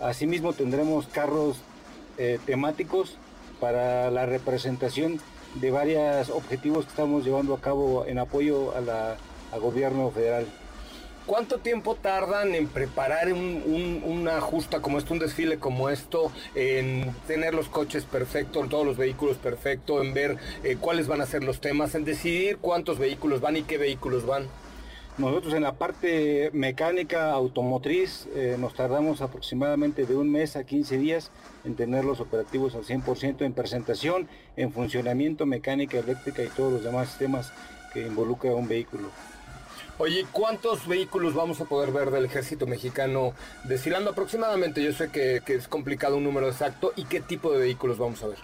Asimismo 0.00 0.52
tendremos 0.52 1.06
carros 1.06 1.58
eh, 2.18 2.38
temáticos 2.44 3.16
para 3.60 4.10
la 4.10 4.26
representación 4.26 5.20
de 5.54 5.70
varios 5.70 6.30
objetivos 6.30 6.84
que 6.84 6.90
estamos 6.90 7.24
llevando 7.24 7.54
a 7.54 7.60
cabo 7.60 8.04
en 8.06 8.18
apoyo 8.18 8.76
a 8.76 8.80
la 8.80 9.16
gobierno 9.58 10.10
federal. 10.10 10.46
¿Cuánto 11.26 11.56
tiempo 11.56 11.94
tardan 11.94 12.54
en 12.54 12.68
preparar 12.68 13.32
una 13.32 14.42
justa 14.42 14.80
como 14.80 14.98
esto, 14.98 15.14
un 15.14 15.20
desfile 15.20 15.58
como 15.58 15.88
esto, 15.88 16.30
en 16.54 17.14
tener 17.26 17.54
los 17.54 17.68
coches 17.68 18.04
perfectos, 18.04 18.68
todos 18.68 18.84
los 18.84 18.98
vehículos 18.98 19.38
perfectos, 19.38 20.04
en 20.04 20.12
ver 20.12 20.36
eh, 20.64 20.76
cuáles 20.78 21.06
van 21.06 21.22
a 21.22 21.26
ser 21.26 21.42
los 21.42 21.62
temas, 21.62 21.94
en 21.94 22.04
decidir 22.04 22.58
cuántos 22.58 22.98
vehículos 22.98 23.40
van 23.40 23.56
y 23.56 23.62
qué 23.62 23.78
vehículos 23.78 24.26
van? 24.26 24.48
Nosotros 25.16 25.54
en 25.54 25.62
la 25.62 25.74
parte 25.74 26.50
mecánica 26.52 27.30
automotriz 27.30 28.26
eh, 28.34 28.56
nos 28.58 28.74
tardamos 28.74 29.20
aproximadamente 29.20 30.06
de 30.06 30.16
un 30.16 30.28
mes 30.28 30.56
a 30.56 30.64
15 30.64 30.98
días 30.98 31.30
en 31.64 31.76
tener 31.76 32.04
los 32.04 32.18
operativos 32.18 32.74
al 32.74 32.82
100% 32.82 33.42
en 33.42 33.52
presentación, 33.52 34.28
en 34.56 34.72
funcionamiento, 34.72 35.46
mecánica 35.46 35.98
eléctrica 35.98 36.42
y 36.42 36.48
todos 36.48 36.72
los 36.72 36.82
demás 36.82 37.10
sistemas 37.10 37.52
que 37.92 38.04
involucra 38.04 38.56
un 38.56 38.66
vehículo. 38.66 39.08
Oye, 39.98 40.26
¿cuántos 40.32 40.88
vehículos 40.88 41.32
vamos 41.32 41.60
a 41.60 41.66
poder 41.66 41.92
ver 41.92 42.10
del 42.10 42.24
ejército 42.24 42.66
mexicano 42.66 43.34
desfilando 43.62 44.10
aproximadamente? 44.10 44.82
Yo 44.82 44.92
sé 44.92 45.10
que, 45.10 45.42
que 45.46 45.54
es 45.54 45.68
complicado 45.68 46.16
un 46.16 46.24
número 46.24 46.48
exacto. 46.48 46.92
¿Y 46.96 47.04
qué 47.04 47.20
tipo 47.20 47.52
de 47.52 47.58
vehículos 47.58 47.98
vamos 47.98 48.20
a 48.24 48.26
ver? 48.26 48.38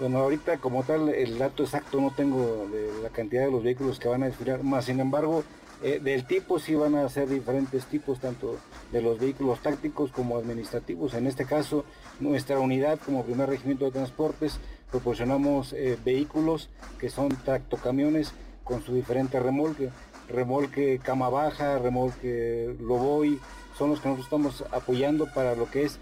Bueno, 0.00 0.18
ahorita 0.18 0.58
como 0.58 0.82
tal 0.82 1.08
el 1.08 1.38
dato 1.38 1.62
exacto 1.62 2.00
no 2.00 2.10
tengo 2.10 2.68
de 2.72 3.00
la 3.00 3.10
cantidad 3.10 3.44
de 3.44 3.52
los 3.52 3.62
vehículos 3.62 4.00
que 4.00 4.08
van 4.08 4.24
a 4.24 4.26
desfilar, 4.26 4.64
más 4.64 4.86
sin 4.86 4.98
embargo 4.98 5.44
eh, 5.82 6.00
del 6.02 6.26
tipo 6.26 6.58
sí 6.58 6.74
van 6.74 6.94
a 6.94 7.08
ser 7.08 7.28
diferentes 7.28 7.84
tipos, 7.86 8.20
tanto 8.20 8.56
de 8.92 9.02
los 9.02 9.18
vehículos 9.18 9.60
tácticos 9.60 10.10
como 10.10 10.38
administrativos. 10.38 11.14
En 11.14 11.26
este 11.26 11.44
caso, 11.44 11.84
nuestra 12.18 12.58
unidad 12.58 12.98
como 13.04 13.24
primer 13.24 13.48
regimiento 13.48 13.84
de 13.84 13.90
transportes 13.90 14.58
proporcionamos 14.90 15.72
eh, 15.72 15.98
vehículos 16.04 16.70
que 16.98 17.10
son 17.10 17.28
tractocamiones 17.44 18.32
con 18.64 18.82
su 18.82 18.94
diferente 18.94 19.38
remolque, 19.38 19.90
remolque 20.28 20.98
cama 21.02 21.28
baja, 21.28 21.78
remolque 21.78 22.74
loboy, 22.80 23.38
son 23.76 23.90
los 23.90 24.00
que 24.00 24.08
nosotros 24.08 24.26
estamos 24.26 24.64
apoyando 24.72 25.26
para 25.34 25.54
lo 25.54 25.70
que 25.70 25.84
es 25.84 25.98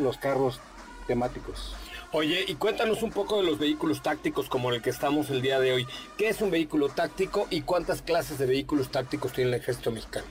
los 0.00 0.16
carros 0.18 0.60
temáticos. 1.06 1.74
Oye, 2.12 2.44
y 2.48 2.56
cuéntanos 2.56 3.04
un 3.04 3.12
poco 3.12 3.36
de 3.36 3.44
los 3.44 3.60
vehículos 3.60 4.02
tácticos 4.02 4.48
como 4.48 4.72
el 4.72 4.82
que 4.82 4.90
estamos 4.90 5.30
el 5.30 5.42
día 5.42 5.60
de 5.60 5.72
hoy. 5.72 5.86
¿Qué 6.18 6.28
es 6.28 6.42
un 6.42 6.50
vehículo 6.50 6.88
táctico 6.88 7.46
y 7.50 7.60
cuántas 7.60 8.02
clases 8.02 8.36
de 8.38 8.46
vehículos 8.46 8.90
tácticos 8.90 9.32
tiene 9.32 9.50
el 9.50 9.54
ejército 9.54 9.92
mexicano? 9.92 10.26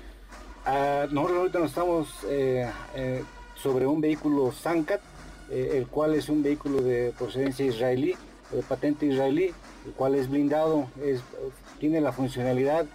Ah, 0.66 1.08
nosotros 1.10 1.38
ahorita 1.38 1.60
nos 1.60 1.70
estamos 1.70 2.10
eh, 2.28 2.70
eh, 2.96 3.24
sobre 3.56 3.88
un 3.88 4.02
vehículo 4.02 4.52
Sankat, 4.52 5.00
eh, 5.50 5.76
el 5.76 5.88
cual 5.88 6.16
es 6.16 6.28
un 6.28 6.44
vehículo 6.44 6.82
de 6.82 7.14
procedencia 7.18 7.66
israelí, 7.66 8.14
de 8.52 8.62
patente 8.62 9.06
israelí, 9.06 9.54
el 9.86 9.94
cual 9.94 10.16
es 10.16 10.30
blindado, 10.30 10.90
tiene 11.80 12.02
la 12.02 12.12
funcionalidad 12.12 12.88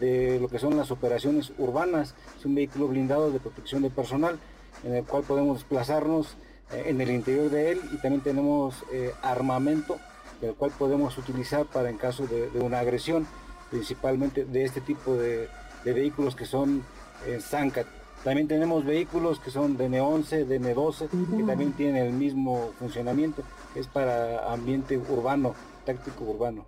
de 0.00 0.40
lo 0.40 0.48
que 0.48 0.58
son 0.58 0.76
las 0.76 0.90
operaciones 0.90 1.52
urbanas. 1.58 2.16
Es 2.36 2.44
un 2.44 2.56
vehículo 2.56 2.88
blindado 2.88 3.30
de 3.30 3.38
protección 3.38 3.82
de 3.82 3.90
personal 3.90 4.36
en 4.82 4.96
el 4.96 5.04
cual 5.04 5.22
podemos 5.22 5.58
desplazarnos 5.58 6.36
en 6.72 7.00
el 7.00 7.10
interior 7.10 7.50
de 7.50 7.72
él 7.72 7.80
y 7.92 7.96
también 7.96 8.22
tenemos 8.22 8.84
eh, 8.92 9.12
armamento 9.22 9.98
el 10.42 10.54
cual 10.54 10.72
podemos 10.76 11.16
utilizar 11.18 11.66
para 11.66 11.88
en 11.88 11.96
caso 11.96 12.26
de, 12.26 12.48
una 12.60 12.80
agresión, 12.80 13.26
principalmente 13.70 14.44
de 14.44 14.64
este 14.64 14.80
tipo 14.80 15.14
de, 15.14 15.48
vehículos 15.84 16.36
que 16.36 16.46
son 16.46 16.84
eh, 17.26 17.38
Zancat. 17.40 17.86
También 18.24 18.46
tenemos 18.46 18.84
vehículos 18.84 19.40
que 19.40 19.50
son 19.50 19.76
DN11, 19.76 20.46
DN12, 20.46 21.08
que 21.08 21.42
también 21.44 21.72
tienen 21.72 22.06
el 22.06 22.12
mismo 22.12 22.70
funcionamiento, 22.78 23.42
es 23.74 23.88
para 23.88 24.52
ambiente 24.52 24.96
urbano, 24.96 25.54
táctico 25.84 26.24
urbano. 26.24 26.64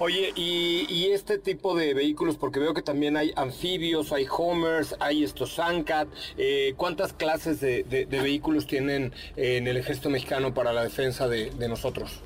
Oye, 0.00 0.32
y, 0.36 1.10
este 1.12 1.38
tipo 1.38 1.74
de 1.74 1.92
vehículos, 1.92 2.36
porque 2.36 2.60
veo 2.60 2.72
que 2.72 2.82
también 2.82 3.16
hay 3.16 3.32
anfibios, 3.34 4.12
hay 4.12 4.26
homers, 4.30 4.94
hay 5.00 5.24
estos 5.24 5.56
Zancat, 5.56 6.06
eh, 6.36 6.74
¿cuántas 6.76 7.12
clases 7.12 7.60
de, 7.60 8.06
vehículos 8.08 8.68
tienen 8.68 9.12
en 9.34 9.66
el 9.66 9.76
ejército 9.76 10.08
mexicano 10.08 10.54
para 10.54 10.72
la 10.72 10.84
defensa 10.84 11.26
de, 11.26 11.50
nosotros? 11.68 12.22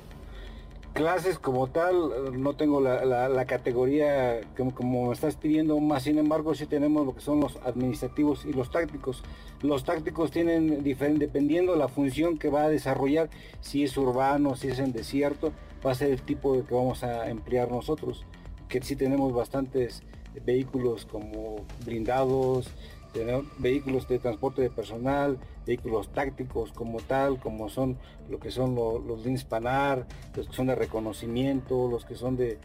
Clases 0.93 1.39
como 1.39 1.65
tal, 1.65 2.39
no 2.39 2.53
tengo 2.55 2.79
la, 2.79 3.45
categoría 3.45 4.41
como, 4.55 5.07
me 5.07 5.13
estás 5.13 5.35
pidiendo, 5.35 5.79
más 5.79 6.03
sin 6.03 6.19
embargo 6.19 6.53
sí 6.53 6.67
tenemos 6.67 7.07
lo 7.07 7.15
que 7.15 7.21
son 7.21 7.39
los 7.39 7.57
administrativos 7.65 8.45
y 8.45 8.53
los 8.53 8.69
tácticos. 8.69 9.23
Los 9.63 9.83
tácticos 9.83 10.29
tienen 10.29 10.83
dependiendo 10.83 11.75
la 11.75 11.87
función 11.87 12.37
que 12.37 12.49
va 12.49 12.65
a 12.65 12.69
desarrollar, 12.69 13.31
si 13.61 13.83
es 13.83 13.97
urbano, 13.97 14.55
si 14.55 14.67
es 14.67 14.77
en 14.77 14.93
desierto, 14.93 15.53
va 15.85 15.91
a 15.91 15.95
ser 15.95 16.11
el 16.11 16.21
tipo 16.21 16.55
de 16.55 16.63
que 16.63 16.73
vamos 16.73 17.03
a 17.03 17.29
emplear 17.29 17.69
nosotros, 17.69 18.25
que 18.67 18.81
sí 18.81 18.95
tenemos 18.95 19.33
bastantes 19.33 20.03
vehículos 20.45 21.05
como 21.05 21.65
blindados, 21.85 22.71
vehículos 23.59 24.07
de 24.07 24.19
transporte 24.19 24.61
de 24.61 24.69
personal, 24.69 25.37
vehículos 25.65 26.11
tácticos 26.11 26.71
como 26.71 26.99
tal, 26.99 27.39
como 27.39 27.69
son 27.69 27.97
lo 28.29 28.39
que 28.39 28.49
son 28.49 28.75
los, 28.75 29.03
los 29.03 29.43
Panar, 29.43 30.07
los 30.35 30.47
que 30.47 30.53
son 30.53 30.67
de 30.67 30.75
reconocimiento, 30.75 31.87
los 31.87 32.05
que 32.05 32.15
son 32.15 32.37
de 32.37 32.57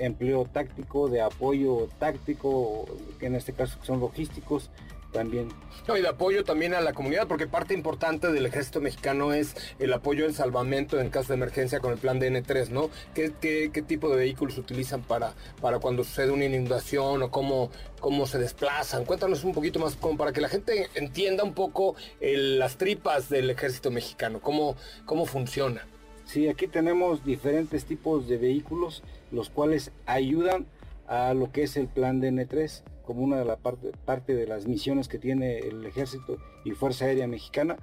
empleo 0.00 0.44
táctico, 0.44 1.08
de 1.08 1.20
apoyo 1.20 1.88
táctico, 1.98 2.86
que 3.18 3.26
en 3.26 3.34
este 3.34 3.52
caso 3.52 3.78
son 3.82 4.00
logísticos, 4.00 4.70
también. 5.16 5.48
y 5.88 6.02
de 6.02 6.08
apoyo 6.08 6.44
también 6.44 6.74
a 6.74 6.80
la 6.80 6.92
comunidad, 6.92 7.26
porque 7.26 7.46
parte 7.46 7.72
importante 7.72 8.30
del 8.30 8.44
ejército 8.44 8.80
mexicano 8.82 9.32
es 9.32 9.54
el 9.78 9.92
apoyo 9.92 10.26
al 10.26 10.34
salvamento 10.34 11.00
en 11.00 11.08
caso 11.08 11.28
de 11.28 11.34
emergencia 11.34 11.80
con 11.80 11.92
el 11.92 11.98
plan 11.98 12.18
de 12.18 12.30
N3, 12.30 12.68
¿no? 12.68 12.90
¿Qué, 13.14 13.32
qué, 13.40 13.82
tipo 13.82 14.10
de 14.10 14.16
vehículos 14.16 14.58
utilizan 14.58 15.02
para, 15.02 15.34
para 15.60 15.78
cuando 15.78 16.04
sucede 16.04 16.32
una 16.32 16.44
inundación 16.44 17.22
o 17.22 17.30
cómo, 17.30 17.70
cómo 18.00 18.26
se 18.26 18.38
desplazan? 18.38 19.06
Cuéntanos 19.06 19.42
un 19.44 19.54
poquito 19.54 19.78
más, 19.78 19.96
como 19.96 20.18
para 20.18 20.32
que 20.32 20.42
la 20.42 20.48
gente 20.48 20.88
entienda 20.94 21.44
un 21.44 21.54
poco 21.54 21.96
las 22.20 22.76
tripas 22.76 23.30
del 23.30 23.48
ejército 23.48 23.90
mexicano, 23.90 24.40
cómo, 24.40 24.76
cómo 25.06 25.24
funciona. 25.24 25.86
Sí, 26.26 26.48
aquí 26.48 26.66
tenemos 26.66 27.24
diferentes 27.24 27.86
tipos 27.86 28.28
de 28.28 28.36
vehículos, 28.36 29.02
los 29.30 29.48
cuales 29.48 29.92
ayudan 30.04 30.66
a 31.06 31.32
lo 31.32 31.52
que 31.52 31.62
es 31.62 31.76
el 31.76 31.86
plan 31.86 32.20
de 32.20 32.32
N3 32.32 32.82
como 33.06 33.22
una 33.22 33.38
de 33.38 33.46
la 33.46 33.56
parte, 33.56 33.92
parte 34.04 34.34
de 34.34 34.46
las 34.46 34.66
misiones 34.66 35.08
que 35.08 35.18
tiene 35.18 35.58
el 35.58 35.86
Ejército 35.86 36.36
y 36.64 36.72
Fuerza 36.72 37.06
Aérea 37.06 37.26
Mexicana. 37.26 37.76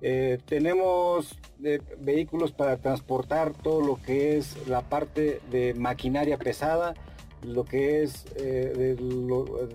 Eh, 0.00 0.38
tenemos 0.46 1.36
eh, 1.64 1.80
vehículos 1.98 2.52
para 2.52 2.76
transportar 2.76 3.52
todo 3.52 3.80
lo 3.80 3.96
que 4.00 4.36
es 4.36 4.68
la 4.68 4.82
parte 4.82 5.40
de 5.50 5.74
maquinaria 5.74 6.38
pesada, 6.38 6.94
lo 7.42 7.64
que 7.64 8.02
es 8.02 8.26
eh, 8.36 8.96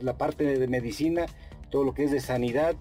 la 0.02 0.18
parte 0.18 0.58
de 0.58 0.68
medicina, 0.68 1.26
todo 1.70 1.84
lo 1.84 1.94
que 1.94 2.06
es 2.06 2.12
de 2.12 2.22
sanidad, 2.22 2.76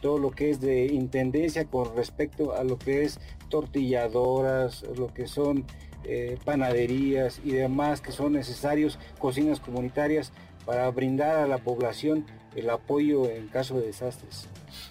todo 0.00 0.18
lo 0.18 0.30
que 0.30 0.48
es 0.48 0.60
de 0.60 0.86
intendencia 0.86 1.66
con 1.66 1.94
respecto 1.94 2.54
a 2.54 2.64
lo 2.64 2.78
que 2.78 3.02
es 3.02 3.20
tortilladoras, 3.50 4.84
lo 4.96 5.12
que 5.12 5.26
son 5.26 5.64
panaderías 6.44 7.40
y 7.44 7.50
demás 7.50 8.00
que 8.00 8.12
son 8.12 8.34
necesarios, 8.34 8.96
cocinas 9.18 9.58
comunitarias 9.58 10.32
para 10.66 10.90
brindar 10.90 11.36
a 11.36 11.46
la 11.46 11.58
población 11.58 12.26
el 12.54 12.68
apoyo 12.68 13.30
en 13.30 13.48
caso 13.48 13.78
de 13.78 13.86
desastres. 13.86 14.48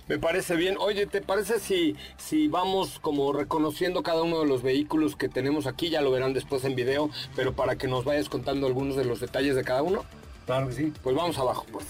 Me 0.07 0.17
parece 0.17 0.55
bien. 0.55 0.77
Oye, 0.79 1.05
¿te 1.05 1.21
parece 1.21 1.59
si, 1.59 1.95
si 2.17 2.47
vamos 2.47 2.99
como 2.99 3.33
reconociendo 3.33 4.03
cada 4.03 4.23
uno 4.23 4.39
de 4.39 4.47
los 4.47 4.63
vehículos 4.63 5.15
que 5.15 5.29
tenemos 5.29 5.67
aquí? 5.67 5.89
Ya 5.89 6.01
lo 6.01 6.11
verán 6.11 6.33
después 6.33 6.63
en 6.63 6.75
video, 6.75 7.09
pero 7.35 7.53
para 7.53 7.75
que 7.75 7.88
nos 7.88 8.05
vayas 8.05 8.29
contando 8.29 8.67
algunos 8.67 8.95
de 8.95 9.05
los 9.05 9.19
detalles 9.19 9.55
de 9.55 9.63
cada 9.63 9.83
uno. 9.83 10.05
Claro 10.45 10.67
que 10.67 10.73
sí. 10.73 10.93
Pues 11.03 11.15
vamos 11.15 11.38
abajo, 11.38 11.65
pues. 11.71 11.85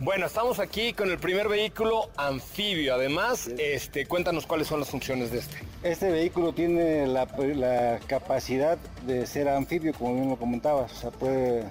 Bueno, 0.00 0.26
estamos 0.26 0.58
aquí 0.58 0.92
con 0.92 1.08
el 1.08 1.18
primer 1.18 1.48
vehículo 1.48 2.10
anfibio. 2.16 2.94
Además, 2.94 3.46
este, 3.58 4.06
cuéntanos 4.06 4.44
cuáles 4.44 4.66
son 4.66 4.80
las 4.80 4.90
funciones 4.90 5.30
de 5.30 5.38
este. 5.38 5.56
Este 5.84 6.10
vehículo 6.10 6.52
tiene 6.52 7.06
la, 7.06 8.00
capacidad 8.08 8.76
de 9.06 9.24
ser 9.26 9.48
anfibio, 9.48 9.92
como 9.94 10.14
bien 10.14 10.28
lo 10.28 10.36
comentabas. 10.36 10.92
O 10.92 10.96
sea, 10.96 11.10
puede 11.12 11.60
eh, 11.60 11.66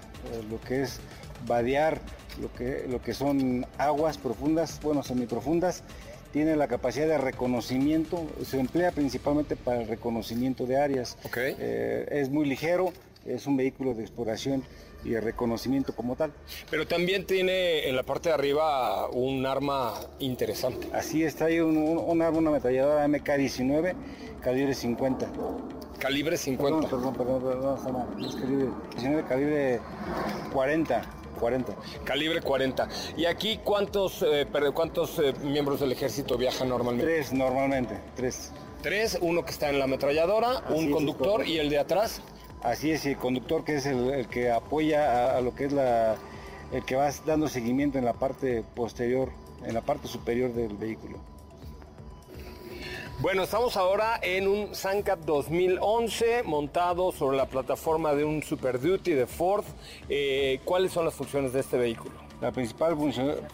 lo 0.50 0.60
que 0.62 0.84
es 0.84 1.02
vadear, 1.46 2.00
lo 2.42 2.52
que, 2.54 2.86
lo 2.90 3.02
que 3.02 3.14
son 3.14 3.66
aguas 3.78 4.18
profundas, 4.18 4.80
bueno, 4.82 5.04
semiprofundas. 5.04 5.84
Tiene 6.32 6.56
la 6.56 6.68
capacidad 6.70 7.08
de 7.08 7.18
reconocimiento, 7.18 8.26
se 8.46 8.58
emplea 8.58 8.92
principalmente 8.92 9.58
para 9.58 9.82
el 9.82 9.88
reconocimiento 9.88 10.66
de 10.66 10.78
áreas. 10.78 11.18
Okay. 11.26 11.56
Eh, 11.60 12.08
es 12.10 12.30
muy 12.30 12.46
ligero, 12.46 12.94
es 13.26 13.48
un 13.48 13.58
vehículo 13.58 13.94
de 13.94 14.02
exploración 14.02 14.64
y 15.04 15.12
de 15.12 15.22
reconocimiento 15.22 15.96
como 15.96 16.16
tal. 16.16 16.32
Pero 16.70 16.88
también 16.88 17.26
tiene 17.26 17.88
en 17.88 17.96
la 17.96 18.04
parte 18.04 18.30
de 18.30 18.36
arriba 18.36 19.08
un 19.10 19.46
arma 19.46 19.94
interesante. 20.20 20.89
Así 20.94 21.24
está 21.24 21.46
ahí 21.46 21.60
un, 21.60 22.22
arma, 22.22 22.38
una 22.38 22.50
ametralladora 22.50 23.08
MK-19, 23.08 23.94
calibre 24.42 24.74
50. 24.74 25.28
Calibre 26.00 26.38
50. 26.38 26.89
Perdón, 26.89 27.13
perdón, 27.13 27.42
perdón, 27.42 27.80
perdón 27.84 28.26
es 28.26 28.36
calibre 28.36 28.68
19, 28.96 29.24
calibre 29.28 29.80
40. 30.52 31.02
40. 31.39 31.76
Calibre 32.04 32.42
40. 32.42 32.88
¿Y 33.18 33.26
aquí 33.26 33.60
cuántos, 33.63 34.24
eh, 34.26 34.48
cuántos 34.74 35.20
eh, 35.20 35.34
miembros 35.44 35.80
del 35.80 35.92
ejército 35.92 36.38
viajan 36.38 36.70
normalmente? 36.70 37.12
Tres 37.12 37.34
normalmente, 37.34 38.00
tres. 38.16 38.52
Tres, 38.82 39.18
uno 39.22 39.44
que 39.46 39.52
está 39.52 39.70
en 39.70 39.80
la 39.80 39.86
ametralladora, 39.86 40.63
un 40.70 40.92
conductor 40.92 41.48
y 41.48 41.58
el 41.58 41.70
de 41.70 41.80
atrás. 41.80 42.22
Así 42.63 42.91
es, 42.91 43.06
el 43.06 43.17
conductor 43.17 43.65
que 43.65 43.76
es 43.76 43.86
el, 43.86 44.28
que 44.30 44.49
apoya 44.49 45.36
a, 45.36 45.41
lo 45.41 45.54
que 45.54 45.65
es 45.65 45.73
la, 45.73 46.15
el 46.71 46.84
que 46.86 46.95
va 46.95 47.10
dando 47.26 47.49
seguimiento 47.49 47.97
en 47.97 48.06
la 48.06 48.13
parte 48.13 48.63
posterior, 48.73 49.30
en 49.65 49.73
la 49.73 49.82
parte 49.82 50.08
superior 50.08 50.54
del 50.54 50.78
vehículo. 50.78 51.17
Bueno, 53.19 53.43
estamos 53.43 53.76
ahora 53.76 54.17
en 54.21 54.47
un 54.47 54.73
Sancat 54.73 55.19
2011 55.19 56.43
montado 56.43 57.12
sobre 57.12 57.36
la 57.36 57.47
plataforma 57.47 58.13
de 58.13 58.23
un 58.23 58.41
Super 58.41 58.80
Duty 58.80 59.12
de 59.12 59.28
Ford. 59.28 59.65
Eh, 60.08 60.62
¿Cuáles 60.63 60.93
son 60.93 61.04
las 61.04 61.13
funciones 61.13 61.52
de 61.52 61.60
este 61.60 61.78
vehículo? 61.78 62.15
La 62.39 62.54
principal 62.54 62.95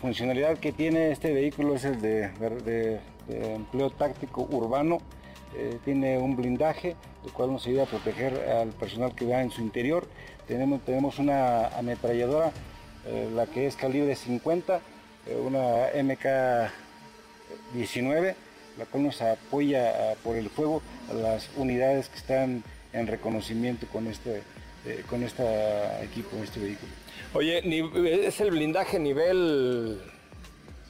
funcionalidad 0.02 0.60
que 0.60 0.72
tiene 0.72 1.12
este 1.12 1.34
vehículo 1.34 1.76
es 1.76 1.84
el 1.84 2.00
de 2.00 3.00
empleo 3.28 3.90
táctico 3.90 4.48
urbano 4.52 5.00
eh, 5.56 5.80
tiene 5.84 6.20
un 6.20 6.36
blindaje, 6.36 6.96
el 7.26 7.32
cual 7.32 7.52
nos 7.52 7.66
ayuda 7.66 7.82
a 7.84 7.88
proteger 7.88 8.48
al 8.50 8.70
personal 8.70 9.16
que 9.16 9.26
va 9.26 9.42
en 9.42 9.50
su 9.52 9.62
interior. 9.62 10.08
Tenemos, 10.48 10.86
tenemos 10.86 11.18
una 11.18 11.70
ametralladora, 11.70 12.52
eh, 13.08 13.30
la 13.34 13.48
que 13.48 13.66
es 13.66 13.76
calibre 13.76 14.16
50, 14.16 14.80
eh, 15.28 15.36
una 15.36 15.92
MK-19, 15.94 18.36
la 18.78 18.86
cual 18.86 19.04
nos 19.04 19.22
apoya 19.22 20.16
por 20.24 20.36
el 20.36 20.50
fuego 20.50 20.84
a 21.10 21.14
las 21.14 21.50
unidades 21.58 22.10
que 22.10 22.18
están 22.18 22.64
en 22.94 23.08
reconocimiento 23.08 23.88
con 23.88 24.08
este, 24.08 24.42
con 25.10 25.24
este 25.24 25.44
equipo, 26.04 26.38
este 26.44 26.60
vehículo. 26.60 26.92
Oye, 27.34 27.62
¿es 28.26 28.40
el 28.40 28.52
blindaje 28.52 29.00
nivel 29.00 30.00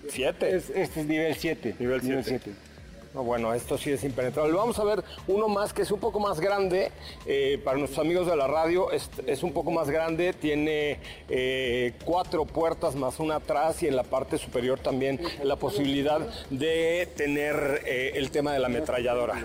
7? 0.10 0.56
este 0.56 0.84
es 0.84 0.98
nivel 1.08 1.36
7. 1.36 1.76
Nivel 1.80 2.24
7 2.24 2.69
bueno, 3.14 3.54
esto 3.54 3.78
sí 3.78 3.92
es 3.92 4.04
impenetrable. 4.04 4.54
Vamos 4.54 4.78
a 4.80 4.84
ver 4.84 5.04
uno 5.28 5.48
más 5.48 5.74
que 5.74 5.82
es 5.82 5.92
un 5.92 6.00
poco 6.00 6.20
más 6.20 6.40
grande. 6.40 6.92
Eh, 7.26 7.60
para 7.64 7.78
nuestros 7.78 8.06
amigos 8.06 8.28
de 8.28 8.36
la 8.36 8.48
radio 8.48 8.92
es, 8.92 9.44
un 9.44 9.52
poco 9.52 9.72
más 9.72 9.90
grande. 9.90 10.34
Tiene 10.34 11.00
eh, 11.28 11.94
cuatro 12.06 12.46
puertas 12.46 12.96
más 12.96 13.20
una 13.20 13.38
atrás 13.38 13.82
y 13.84 13.88
en 13.88 13.96
la 13.96 14.04
parte 14.04 14.38
superior 14.38 14.80
también 14.80 15.20
la 15.44 15.56
posibilidad 15.56 16.20
de 16.50 17.08
tener 17.16 17.82
eh, 17.86 18.12
el 18.16 18.30
tema 18.32 18.54
de 18.54 18.60
la 18.60 18.68
ametralladora. 18.68 19.36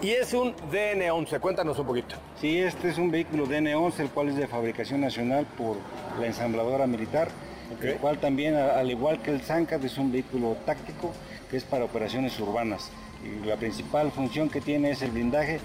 Y 0.00 0.10
es 0.10 0.32
un 0.32 0.54
DN11. 0.70 1.40
Cuéntanos 1.40 1.78
un 1.78 1.86
poquito. 1.86 2.14
Sí, 2.40 2.58
este 2.58 2.90
es 2.90 2.98
un 2.98 3.10
vehículo 3.10 3.46
DN11, 3.46 3.98
el 4.00 4.10
cual 4.10 4.28
es 4.28 4.36
de 4.36 4.46
fabricación 4.46 5.00
nacional 5.00 5.46
por 5.56 5.76
la 6.20 6.26
ensambladora 6.26 6.86
militar. 6.86 7.28
El 7.82 7.96
cual 7.96 8.18
también, 8.18 8.54
al 8.54 8.90
igual 8.90 9.20
que 9.20 9.30
el 9.30 9.42
Zancat, 9.42 9.84
es 9.84 9.98
un 9.98 10.10
vehículo 10.10 10.56
táctico 10.64 11.12
que 11.50 11.56
es 11.56 11.64
para 11.64 11.84
operaciones 11.84 12.38
urbanas. 12.40 12.90
Y 13.24 13.46
la 13.46 13.56
principal 13.56 14.12
función 14.12 14.48
que 14.48 14.60
tiene 14.60 14.90
es 14.90 15.02
el 15.02 15.10
blindaje 15.10 15.60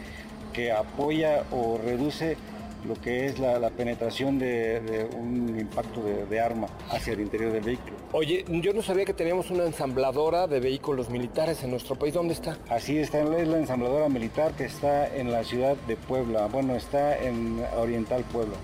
que 0.54 0.72
apoya 0.72 1.44
o 1.52 1.78
reduce 1.78 2.38
lo 2.86 2.96
que 2.96 3.26
es 3.26 3.40
la, 3.40 3.70
penetración 3.70 4.40
de, 4.40 5.08
un 5.18 5.58
impacto 5.60 6.02
de, 6.04 6.40
arma 6.40 6.68
hacia 6.90 7.14
el 7.14 7.22
interior 7.22 7.52
del 7.52 7.64
vehículo. 7.64 7.96
Oye, 8.12 8.46
yo 8.48 8.74
no 8.74 8.82
sabía 8.82 9.06
que 9.06 9.14
teníamos 9.14 9.50
una 9.52 9.64
ensambladora 9.66 10.48
de 10.48 10.60
vehículos 10.60 11.10
militares 11.10 11.64
en 11.64 11.72
nuestro 11.72 11.96
país. 11.96 12.14
¿Dónde 12.14 12.34
está? 12.34 12.58
Así 12.70 12.98
está, 12.98 13.22
es 13.22 13.48
la 13.48 13.58
ensambladora 13.58 14.10
militar 14.10 14.52
que 14.54 14.66
está 14.66 15.14
en 15.16 15.32
la 15.32 15.44
ciudad 15.44 15.76
de 15.88 15.96
Puebla. 15.96 16.48
Bueno, 16.48 16.76
está 16.76 17.18
en 17.18 17.64
Oriental 17.78 18.24
Puebla. 18.32 18.56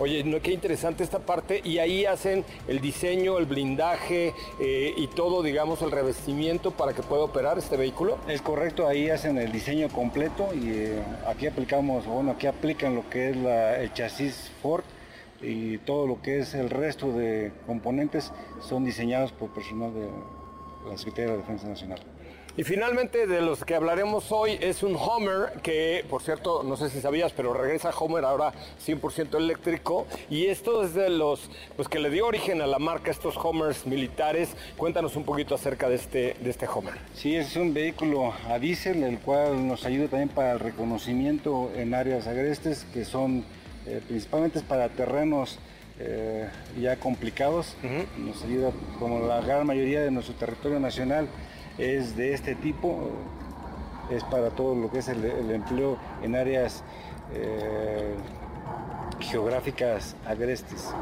Oye, 0.00 0.24
no, 0.24 0.40
qué 0.40 0.52
interesante 0.52 1.04
esta 1.04 1.20
parte. 1.20 1.60
Y 1.62 1.78
ahí 1.78 2.04
hacen 2.04 2.44
el 2.66 2.80
diseño, 2.80 3.38
el 3.38 3.46
blindaje 3.46 4.34
eh, 4.60 4.92
y 4.96 5.06
todo, 5.06 5.42
digamos, 5.42 5.82
el 5.82 5.92
revestimiento 5.92 6.72
para 6.72 6.92
que 6.94 7.02
pueda 7.02 7.22
operar 7.22 7.58
este 7.58 7.76
vehículo. 7.76 8.18
Es 8.26 8.42
correcto, 8.42 8.88
ahí 8.88 9.08
hacen 9.10 9.38
el 9.38 9.52
diseño 9.52 9.88
completo 9.88 10.48
y 10.52 10.70
eh, 10.70 11.02
aquí 11.28 11.46
aplicamos, 11.46 12.06
bueno, 12.06 12.32
aquí 12.32 12.46
aplican 12.48 12.96
lo 12.96 13.08
que 13.08 13.30
es 13.30 13.36
el 13.36 13.92
chasis 13.92 14.50
Ford 14.62 14.84
y 15.40 15.78
todo 15.78 16.06
lo 16.06 16.20
que 16.22 16.40
es 16.40 16.54
el 16.54 16.70
resto 16.70 17.12
de 17.12 17.52
componentes 17.66 18.32
son 18.60 18.84
diseñados 18.84 19.30
por 19.32 19.50
personal 19.50 19.92
de 19.94 20.08
la 20.90 20.96
Secretaría 20.96 21.32
de 21.32 21.38
Defensa 21.38 21.68
Nacional. 21.68 22.00
Y 22.56 22.62
finalmente 22.62 23.26
de 23.26 23.40
los 23.40 23.64
que 23.64 23.74
hablaremos 23.74 24.30
hoy 24.30 24.56
es 24.60 24.84
un 24.84 24.94
Homer 24.94 25.60
que, 25.60 26.04
por 26.08 26.22
cierto, 26.22 26.62
no 26.62 26.76
sé 26.76 26.88
si 26.88 27.00
sabías, 27.00 27.32
pero 27.32 27.52
regresa 27.52 27.90
Homer 27.90 28.24
ahora 28.24 28.52
100% 28.86 29.36
eléctrico. 29.36 30.06
Y 30.30 30.46
esto 30.46 30.84
es 30.84 30.94
de 30.94 31.10
los 31.10 31.50
pues, 31.74 31.88
que 31.88 31.98
le 31.98 32.10
dio 32.10 32.28
origen 32.28 32.62
a 32.62 32.68
la 32.68 32.78
marca, 32.78 33.10
estos 33.10 33.36
Homers 33.38 33.86
militares. 33.86 34.50
Cuéntanos 34.76 35.16
un 35.16 35.24
poquito 35.24 35.56
acerca 35.56 35.88
de 35.88 35.96
este, 35.96 36.36
de 36.40 36.50
este 36.50 36.68
Homer. 36.72 36.94
Sí, 37.12 37.34
es 37.34 37.56
un 37.56 37.74
vehículo 37.74 38.32
a 38.48 38.60
diésel, 38.60 39.02
el 39.02 39.18
cual 39.18 39.66
nos 39.66 39.84
ayuda 39.84 40.06
también 40.06 40.28
para 40.28 40.52
el 40.52 40.60
reconocimiento 40.60 41.72
en 41.74 41.92
áreas 41.92 42.28
agrestes, 42.28 42.86
que 42.94 43.04
son 43.04 43.44
eh, 43.84 44.00
principalmente 44.06 44.60
para 44.60 44.88
terrenos 44.90 45.58
eh, 45.98 46.48
ya 46.80 47.00
complicados. 47.00 47.74
Nos 48.16 48.44
ayuda, 48.44 48.70
como 49.00 49.26
la 49.26 49.40
gran 49.40 49.66
mayoría 49.66 50.02
de 50.02 50.12
nuestro 50.12 50.36
territorio 50.36 50.78
nacional, 50.78 51.26
es 51.78 52.16
de 52.16 52.34
este 52.34 52.54
tipo, 52.54 53.10
es 54.10 54.22
para 54.24 54.50
todo 54.50 54.74
lo 54.74 54.90
que 54.90 54.98
es 54.98 55.08
el, 55.08 55.50
empleo 55.50 55.98
en 56.22 56.36
áreas 56.36 56.82
eh, 57.32 58.14
geográficas 59.20 60.16
agrestes. 60.26 60.92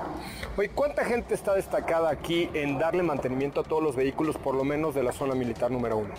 Oye, 0.57 0.69
¿cuánta 0.69 1.05
gente 1.05 1.35
está 1.35 1.55
destacada 1.55 2.11
aquí 2.11 2.49
en 2.55 2.79
darle 2.79 3.03
mantenimiento 3.03 3.61
a 3.61 3.65
todos 3.65 3.83
los 3.83 3.97
vehículos, 3.97 4.37
por 4.37 4.55
lo 4.55 4.65
menos 4.65 4.95
de 4.95 5.03
la 5.03 5.13
zona 5.13 5.35
militar 5.35 5.71
número 5.71 5.99
uno? 5.99 6.15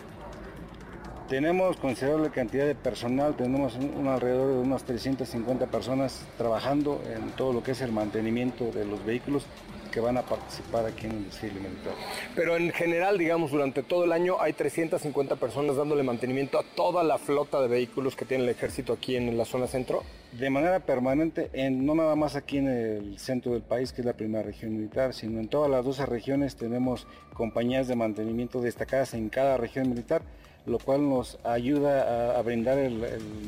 Tenemos 1.30 1.78
considerable 1.78 2.30
cantidad 2.30 2.66
de 2.66 2.76
personal, 2.76 3.34
tenemos 3.36 3.76
un, 3.76 4.08
alrededor 4.08 4.50
de 4.50 4.60
unas 4.60 4.84
350 4.84 5.68
personas 5.68 6.26
trabajando 6.38 7.02
en 7.12 7.32
todo 7.32 7.54
lo 7.54 7.64
que 7.64 7.72
es 7.72 7.82
el 7.82 7.92
mantenimiento 7.92 8.66
de 8.72 8.86
los 8.86 9.04
vehículos 9.06 9.46
que 9.94 10.00
van 10.00 10.18
a 10.18 10.24
participar 10.24 10.86
aquí 10.88 11.06
en 11.06 11.12
el 11.12 11.26
desfile 11.26 11.60
militar. 11.60 11.94
Pero 12.36 12.58
en 12.58 12.72
general, 12.72 13.18
digamos, 13.18 13.52
durante 13.52 13.84
todo 13.84 14.06
el 14.06 14.12
año 14.12 14.42
hay 14.42 14.54
350 14.54 15.36
personas 15.36 15.76
dándole 15.76 16.02
mantenimiento 16.02 16.58
a 16.58 16.64
toda 16.64 17.04
la 17.04 17.20
flota 17.20 17.62
de 17.62 17.68
vehículos 17.68 18.16
que 18.16 18.26
tiene 18.26 18.44
el 18.44 18.50
ejército 18.50 18.94
aquí 18.94 19.16
en 19.16 19.38
la 19.38 19.46
zona 19.46 19.68
centro. 19.68 20.04
De 20.32 20.50
manera 20.50 20.80
permanente, 20.80 21.52
en, 21.54 21.86
no 21.86 21.94
nada 21.94 22.16
más 22.16 22.36
aquí 22.36 22.58
en 22.58 22.68
el 22.68 23.20
centro 23.20 23.54
del 23.54 23.62
país, 23.62 23.94
que 23.94 24.02
es 24.02 24.06
la 24.06 24.14
primera 24.14 24.44
región 24.44 24.76
militar, 24.76 25.14
sino 25.14 25.40
en 25.40 25.48
todas 25.48 25.70
las 25.70 25.86
12 25.86 26.08
regiones 26.08 26.56
tenemos 26.56 27.06
compañías 27.34 27.88
de 27.88 27.96
mantenimiento 27.96 28.62
destacadas 28.62 29.14
en 29.14 29.30
cada 29.30 29.58
región 29.58 29.90
militar, 29.90 30.24
lo 30.66 30.80
cual 30.80 31.08
nos 31.08 31.38
ayuda 31.44 32.38
a, 32.38 32.42
brindar 32.42 32.80
el 32.80 33.04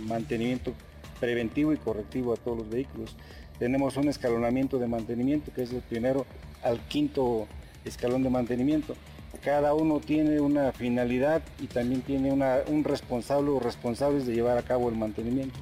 mantenimiento 0.05 0.73
preventivo 1.19 1.73
y 1.73 1.77
correctivo 1.77 2.33
a 2.33 2.37
todos 2.37 2.59
los 2.59 2.69
vehículos 2.69 3.15
tenemos 3.59 3.97
un 3.97 4.09
escalonamiento 4.09 4.79
de 4.79 4.87
mantenimiento 4.87 5.51
que 5.53 5.63
es 5.63 5.71
el 5.71 5.81
primero 5.81 6.25
al 6.63 6.79
quinto 6.87 7.47
escalón 7.83 8.23
de 8.23 8.29
mantenimiento. 8.29 8.95
Cada 9.43 9.73
uno 9.73 9.99
tiene 9.99 10.39
una 10.39 10.71
finalidad 10.71 11.41
y 11.59 11.67
también 11.67 12.01
tiene 12.01 12.31
un 12.31 12.83
responsable 12.83 13.51
o 13.51 13.59
responsables 13.59 14.25
de 14.25 14.33
llevar 14.33 14.57
a 14.57 14.63
cabo 14.63 14.89
el 14.89 14.95
mantenimiento. 14.95 15.59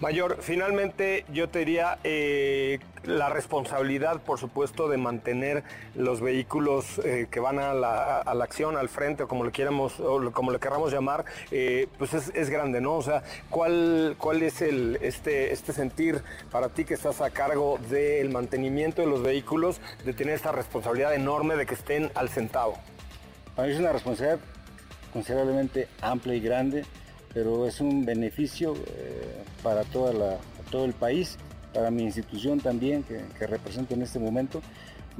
Mayor, 0.00 0.38
finalmente 0.40 1.26
yo 1.30 1.50
te 1.50 1.58
diría 1.58 1.98
eh, 2.04 2.78
la 3.04 3.28
responsabilidad, 3.28 4.22
por 4.22 4.38
supuesto, 4.38 4.88
de 4.88 4.96
mantener 4.96 5.62
los 5.94 6.22
vehículos 6.22 6.98
eh, 7.04 7.28
que 7.30 7.38
van 7.38 7.58
a 7.58 7.74
la, 7.74 8.20
acción, 8.20 8.78
al 8.78 8.88
frente, 8.88 9.24
o 9.24 9.28
como 9.28 9.44
le 9.44 9.52
quieramos, 9.52 10.00
o 10.00 10.32
como 10.32 10.52
le 10.52 10.58
queramos 10.58 10.90
llamar, 10.90 11.26
eh, 11.50 11.86
pues 11.98 12.14
es, 12.14 12.48
grande, 12.48 12.80
¿no? 12.80 12.94
O 12.94 13.02
sea, 13.02 13.22
¿cuál, 13.50 14.14
cuál 14.16 14.42
es 14.42 14.62
el, 14.62 14.96
este, 15.02 15.52
este 15.52 15.74
sentir 15.74 16.22
para 16.50 16.70
ti 16.70 16.86
que 16.86 16.94
estás 16.94 17.20
a 17.20 17.28
cargo 17.28 17.78
del 17.90 18.30
mantenimiento 18.30 19.02
de 19.02 19.06
los 19.06 19.22
vehículos, 19.22 19.82
de 20.06 20.14
tener 20.14 20.34
esta 20.34 20.50
responsabilidad 20.50 21.14
enorme 21.14 21.56
de 21.56 21.66
que 21.66 21.74
estén 21.74 22.10
al 22.14 22.30
centavo? 22.30 22.78
Para 23.54 23.68
mí 23.68 23.74
es 23.74 23.80
una 23.80 23.92
responsabilidad 23.92 24.40
considerablemente 25.12 25.88
amplia 26.00 26.34
y 26.36 26.40
grande 26.40 26.84
pero 27.32 27.66
es 27.66 27.80
un 27.80 28.04
beneficio 28.04 28.74
eh, 28.74 29.42
para 29.62 29.84
toda 29.84 30.38
todo 30.70 30.84
el 30.84 30.92
país, 30.92 31.36
para 31.74 31.90
mi 31.90 32.02
institución 32.04 32.60
también 32.60 33.02
que, 33.02 33.46
represento 33.46 33.94
en 33.94 34.02
este 34.02 34.18
momento. 34.18 34.62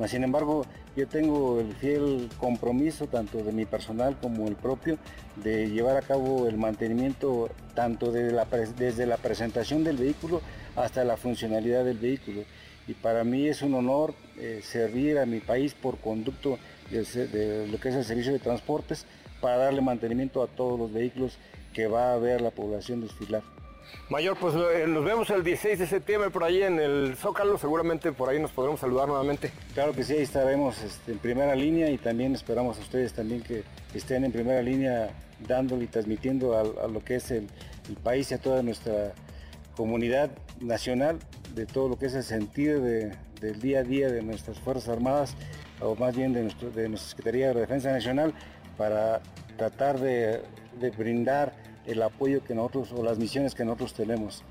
sin 0.07 0.25
embargo, 0.25 0.65
yo 0.97 1.07
tengo 1.07 1.61
el 1.61 1.75
fiel 1.75 2.29
compromiso, 2.39 3.07
tanto 3.07 3.39
de 3.39 3.53
mi 3.53 3.65
personal 3.65 4.17
como 4.21 4.49
el 4.49 4.57
propio, 4.57 4.99
de 5.37 5.71
llevar 5.71 5.97
a 5.97 6.03
cabo 6.03 6.49
el 6.49 6.57
mantenimiento 6.57 7.51
tanto 7.75 8.11
desde 8.11 8.33
la, 8.33 8.47
desde 8.77 9.07
la 9.07 9.17
presentación 9.17 9.85
del 9.85 9.97
vehículo 9.97 10.41
hasta 10.77 11.05
la 11.05 11.17
funcionalidad 11.17 11.85
del 11.85 11.99
vehículo. 11.99 12.43
Y 12.89 12.95
para 12.95 13.23
mí 13.25 13.47
es 13.47 13.63
un 13.63 13.75
honor 13.75 14.15
eh, 14.37 14.61
servir 14.65 15.19
a 15.19 15.27
mi 15.27 15.39
país 15.41 15.75
por 15.75 15.99
conducto 15.99 16.59
de 16.91 17.69
lo 17.71 17.79
que 17.79 17.91
es 17.91 17.95
el 17.95 18.05
servicio 18.05 18.33
de 18.33 18.41
transportes 18.41 19.07
para 19.41 19.57
darle 19.57 19.81
mantenimiento 19.81 20.43
a 20.43 20.49
todos 20.49 20.79
los 20.79 20.93
vehículos 20.93 21.39
que 21.73 21.87
va 21.87 22.13
a 22.15 22.19
ver 22.19 22.41
la 22.41 22.51
población 22.51 23.01
desfilar. 23.01 23.43
Mayor, 24.09 24.37
pues 24.37 24.55
eh, 24.55 24.87
nos 24.89 25.05
vemos 25.05 25.31
el 25.31 25.45
16 25.45 25.79
de 25.79 25.87
septiembre 25.87 26.31
por 26.31 26.45
ahí 26.45 26.63
en 26.63 26.81
el 26.81 27.15
Zócalo, 27.17 27.59
seguramente 27.59 28.13
por 28.13 28.29
ahí 28.29 28.41
nos 28.41 28.51
podremos 28.51 28.81
saludar 28.81 29.09
nuevamente. 29.09 29.53
Claro 29.75 29.93
que 29.93 30.03
sí, 30.03 30.15
ahí 30.15 30.23
estaremos 30.23 30.83
este, 30.83 31.13
en 31.13 31.19
primera 31.19 31.55
línea 31.55 31.91
y 31.91 31.99
también 31.99 32.35
esperamos 32.35 32.79
a 32.79 32.81
ustedes 32.81 33.13
también 33.13 33.43
que 33.43 33.63
estén 33.95 34.25
en 34.25 34.33
primera 34.33 34.63
línea 34.63 35.11
dándole 35.47 35.85
y 35.85 35.87
transmitiendo 35.87 36.59
a, 36.59 36.89
lo 36.89 37.05
que 37.05 37.17
es 37.17 37.31
el, 37.31 37.49
país 38.03 38.31
y 38.31 38.35
a 38.35 38.39
toda 38.39 38.63
nuestra 38.63 39.13
comunidad 39.77 40.31
nacional 40.61 41.19
de 41.55 41.67
todo 41.67 41.89
lo 41.89 41.99
que 41.99 42.07
es 42.07 42.15
el 42.15 42.23
sentido 42.23 42.81
del 42.81 43.61
día 43.61 43.81
a 43.81 43.83
día 43.83 44.09
de 44.09 44.23
nuestras 44.23 44.61
Fuerzas 44.61 44.89
Armadas 44.89 45.35
o 45.81 45.97
más 45.97 46.15
bien 46.15 46.33
de, 46.33 46.43
de 46.43 46.89
nuestra 46.89 47.11
Secretaría 47.11 47.53
de 47.53 47.61
Defensa 47.61 47.91
Nacional 47.91 48.33
para 48.77 49.23
tratar 49.57 49.99
de 49.99 50.41
de 50.81 50.91
brindar 50.91 51.53
el 51.87 52.03
apoyo 52.03 52.43
que 52.43 52.55
nosotros 52.55 52.93
o 52.93 53.03
las 53.03 53.19
misiones 53.19 53.55
que 53.55 53.65
nosotros 53.65 53.95
tenemos. 53.95 54.43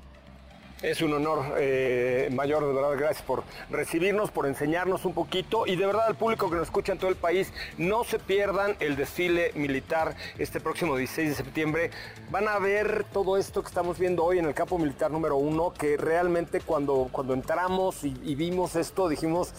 Es 0.82 1.02
un 1.02 1.12
honor 1.12 1.56
eh, 1.58 2.30
mayor, 2.32 2.66
de 2.66 2.72
verdad, 2.72 2.96
gracias 2.96 3.20
por 3.20 3.42
recibirnos, 3.68 4.30
por 4.30 4.46
enseñarnos 4.46 5.04
un 5.04 5.12
poquito 5.12 5.66
y 5.66 5.76
de 5.76 5.84
verdad 5.84 6.06
al 6.06 6.14
público 6.14 6.48
que 6.48 6.56
nos 6.56 6.68
escucha 6.68 6.92
en 6.92 6.98
todo 6.98 7.10
el 7.10 7.16
país, 7.16 7.52
no 7.76 8.02
se 8.02 8.18
pierdan 8.18 8.76
el 8.80 8.96
desfile 8.96 9.52
militar 9.54 10.16
este 10.38 10.58
próximo 10.58 10.96
16 10.96 11.28
de 11.28 11.34
septiembre. 11.34 11.90
Van 12.30 12.48
a 12.48 12.58
ver 12.58 13.04
todo 13.12 13.36
esto 13.36 13.60
que 13.60 13.68
estamos 13.68 13.98
viendo 13.98 14.24
hoy 14.24 14.38
en 14.38 14.46
el 14.46 14.54
campo 14.54 14.78
militar 14.78 15.10
número 15.10 15.36
uno, 15.36 15.74
que 15.74 15.98
realmente 15.98 16.62
cuando, 16.62 17.10
cuando 17.12 17.34
entramos 17.34 18.02
y 18.02 18.34
vimos 18.34 18.74
esto 18.74 19.10
dijimos, 19.10 19.52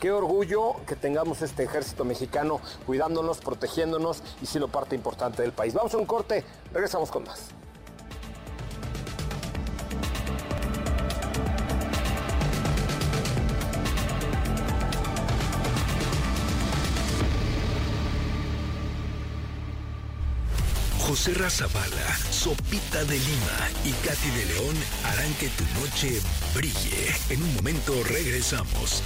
Qué 0.00 0.12
orgullo 0.12 0.76
que 0.86 0.94
tengamos 0.94 1.42
este 1.42 1.64
ejército 1.64 2.04
mexicano 2.04 2.60
cuidándonos, 2.86 3.38
protegiéndonos 3.38 4.22
y 4.40 4.46
siendo 4.46 4.68
parte 4.68 4.94
importante 4.94 5.42
del 5.42 5.52
país. 5.52 5.74
Vamos 5.74 5.92
a 5.92 5.98
un 5.98 6.06
corte, 6.06 6.44
regresamos 6.72 7.10
con 7.10 7.24
más. 7.24 7.48
José 21.00 21.34
Razabala, 21.34 22.16
Sopita 22.30 23.02
de 23.02 23.18
Lima 23.18 23.70
y 23.84 23.92
Katy 24.06 24.30
de 24.30 24.44
León 24.44 24.76
harán 25.04 25.34
que 25.34 25.48
tu 25.48 25.64
noche 25.80 26.20
brille. 26.54 27.16
En 27.30 27.42
un 27.42 27.56
momento 27.56 27.94
regresamos. 28.04 29.02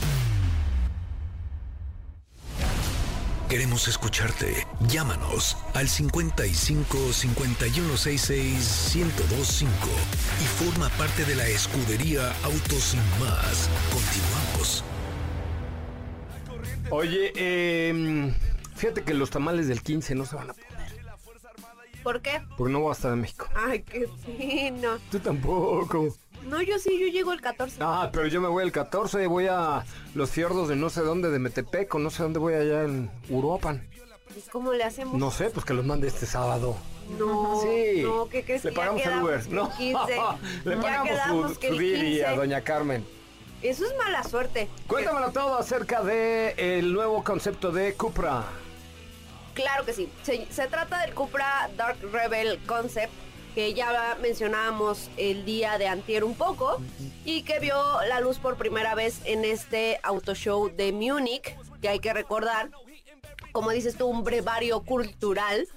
Queremos 3.52 3.86
escucharte. 3.86 4.66
Llámanos 4.88 5.58
al 5.74 5.86
55 5.86 7.12
5166 7.12 8.92
1025 8.94 9.68
y 10.40 10.44
forma 10.64 10.88
parte 10.96 11.26
de 11.26 11.36
la 11.36 11.46
escudería 11.46 12.32
Autos 12.44 12.82
Sin 12.82 13.00
Más. 13.20 13.68
Continuamos. 13.92 14.82
Oye, 16.88 17.30
eh 17.36 18.32
Fíjate 18.74 19.02
que 19.02 19.12
los 19.12 19.28
tamales 19.28 19.68
del 19.68 19.82
15 19.82 20.14
no 20.14 20.24
se 20.24 20.34
van 20.34 20.48
a 20.48 20.54
poner. 20.54 21.04
¿Por 22.02 22.22
qué? 22.22 22.40
Porque 22.56 22.72
no 22.72 22.80
voy 22.80 22.88
a 22.88 22.92
estar 22.92 23.12
en 23.12 23.20
México. 23.20 23.50
Ay, 23.54 23.82
qué 23.82 24.08
fino. 24.24 24.96
Tú 25.10 25.18
tampoco. 25.20 26.16
No, 26.46 26.60
yo 26.60 26.78
sí, 26.78 26.98
yo 26.98 27.06
llego 27.06 27.32
el 27.32 27.40
14. 27.40 27.76
Ah, 27.80 28.10
pero 28.12 28.26
yo 28.26 28.40
me 28.40 28.48
voy 28.48 28.64
el 28.64 28.72
14, 28.72 29.26
voy 29.26 29.46
a 29.48 29.84
los 30.14 30.30
fiordos 30.30 30.68
de 30.68 30.76
no 30.76 30.90
sé 30.90 31.00
dónde, 31.02 31.30
de 31.30 31.38
Metepec, 31.38 31.94
o 31.94 31.98
no 31.98 32.10
sé 32.10 32.22
dónde 32.22 32.38
voy 32.38 32.54
allá 32.54 32.82
en 32.82 33.10
Uruapan. 33.28 33.86
¿Y 34.36 34.40
cómo 34.50 34.72
le 34.72 34.82
hacemos? 34.84 35.16
No 35.18 35.30
sé, 35.30 35.50
pues 35.50 35.64
que 35.64 35.74
los 35.74 35.84
mande 35.84 36.08
este 36.08 36.26
sábado. 36.26 36.76
No, 37.18 37.60
Sí. 37.62 38.02
no, 38.02 38.28
¿qué 38.28 38.44
crees? 38.44 38.64
Le 38.64 38.72
pagamos 38.72 39.02
el 39.04 39.22
Uber. 39.22 39.48
No, 39.50 39.70
el 39.70 39.76
15. 39.76 40.20
le 40.64 40.76
pagamos 40.78 41.12
su, 41.28 41.54
su 41.60 41.66
el 41.66 41.78
Didi 41.78 42.20
a 42.22 42.26
15. 42.28 42.36
doña 42.36 42.60
Carmen. 42.62 43.06
Eso 43.62 43.84
es 43.86 43.94
mala 43.96 44.24
suerte. 44.24 44.68
Cuéntamelo 44.88 45.30
todo 45.30 45.56
acerca 45.58 46.02
de 46.02 46.54
el 46.56 46.92
nuevo 46.92 47.22
concepto 47.22 47.70
de 47.70 47.94
Cupra. 47.94 48.44
Claro 49.54 49.84
que 49.84 49.92
sí. 49.92 50.08
Se, 50.22 50.46
se 50.50 50.66
trata 50.66 50.98
del 51.02 51.14
Cupra 51.14 51.68
Dark 51.76 51.98
Rebel 52.10 52.58
Concept 52.66 53.12
que 53.54 53.74
ya 53.74 54.16
mencionábamos 54.20 55.10
el 55.16 55.44
día 55.44 55.78
de 55.78 55.86
antier 55.86 56.24
un 56.24 56.34
poco 56.34 56.80
y 57.24 57.42
que 57.42 57.58
vio 57.58 57.76
la 58.08 58.20
luz 58.20 58.38
por 58.38 58.56
primera 58.56 58.94
vez 58.94 59.20
en 59.24 59.44
este 59.44 60.00
auto 60.02 60.34
show 60.34 60.70
de 60.74 60.92
Múnich, 60.92 61.56
que 61.80 61.88
hay 61.88 61.98
que 61.98 62.12
recordar, 62.12 62.70
como 63.52 63.70
dices 63.70 63.96
tú, 63.96 64.06
un 64.06 64.24
brevario 64.24 64.82
cultural. 64.82 65.68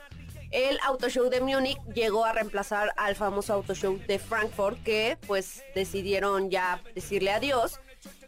El 0.51 0.79
auto 0.83 1.09
show 1.09 1.29
de 1.29 1.41
Múnich 1.41 1.81
llegó 1.93 2.23
a 2.23 2.31
reemplazar 2.31 2.93
al 2.97 3.15
famoso 3.15 3.53
auto 3.53 3.73
show 3.73 3.99
de 4.07 4.19
Frankfurt 4.19 4.81
que 4.83 5.17
pues 5.27 5.63
decidieron 5.73 6.49
ya 6.49 6.81
decirle 6.93 7.31
adiós 7.31 7.79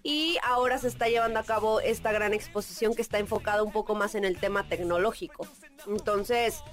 y 0.04 0.38
ahora 0.44 0.78
se 0.78 0.88
está 0.88 1.08
llevando 1.08 1.40
a 1.40 1.44
cabo 1.44 1.80
esta 1.80 2.12
gran 2.12 2.34
exposición 2.34 2.96
que 2.96 3.02
está 3.02 3.20
enfocada 3.20 3.64
un 3.64 3.72
poco 3.72 3.96
más 3.96 4.16
en 4.16 4.26
el 4.26 4.40
tema 4.40 4.68
tecnológico. 4.68 5.48
Entonces, 5.86 6.64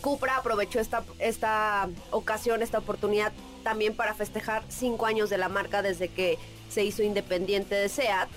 Cupra 0.00 0.36
aprovechó 0.36 0.80
esta, 0.80 1.02
esta 1.18 1.88
ocasión, 2.10 2.62
esta 2.62 2.78
oportunidad 2.78 3.32
también 3.64 3.94
para 3.94 4.14
festejar 4.14 4.62
cinco 4.68 5.06
años 5.06 5.30
de 5.30 5.38
la 5.38 5.48
marca 5.48 5.82
desde 5.82 6.08
que 6.08 6.38
se 6.68 6.84
hizo 6.84 7.02
independiente 7.02 7.74
de 7.74 7.88
SEAT. 7.88 8.28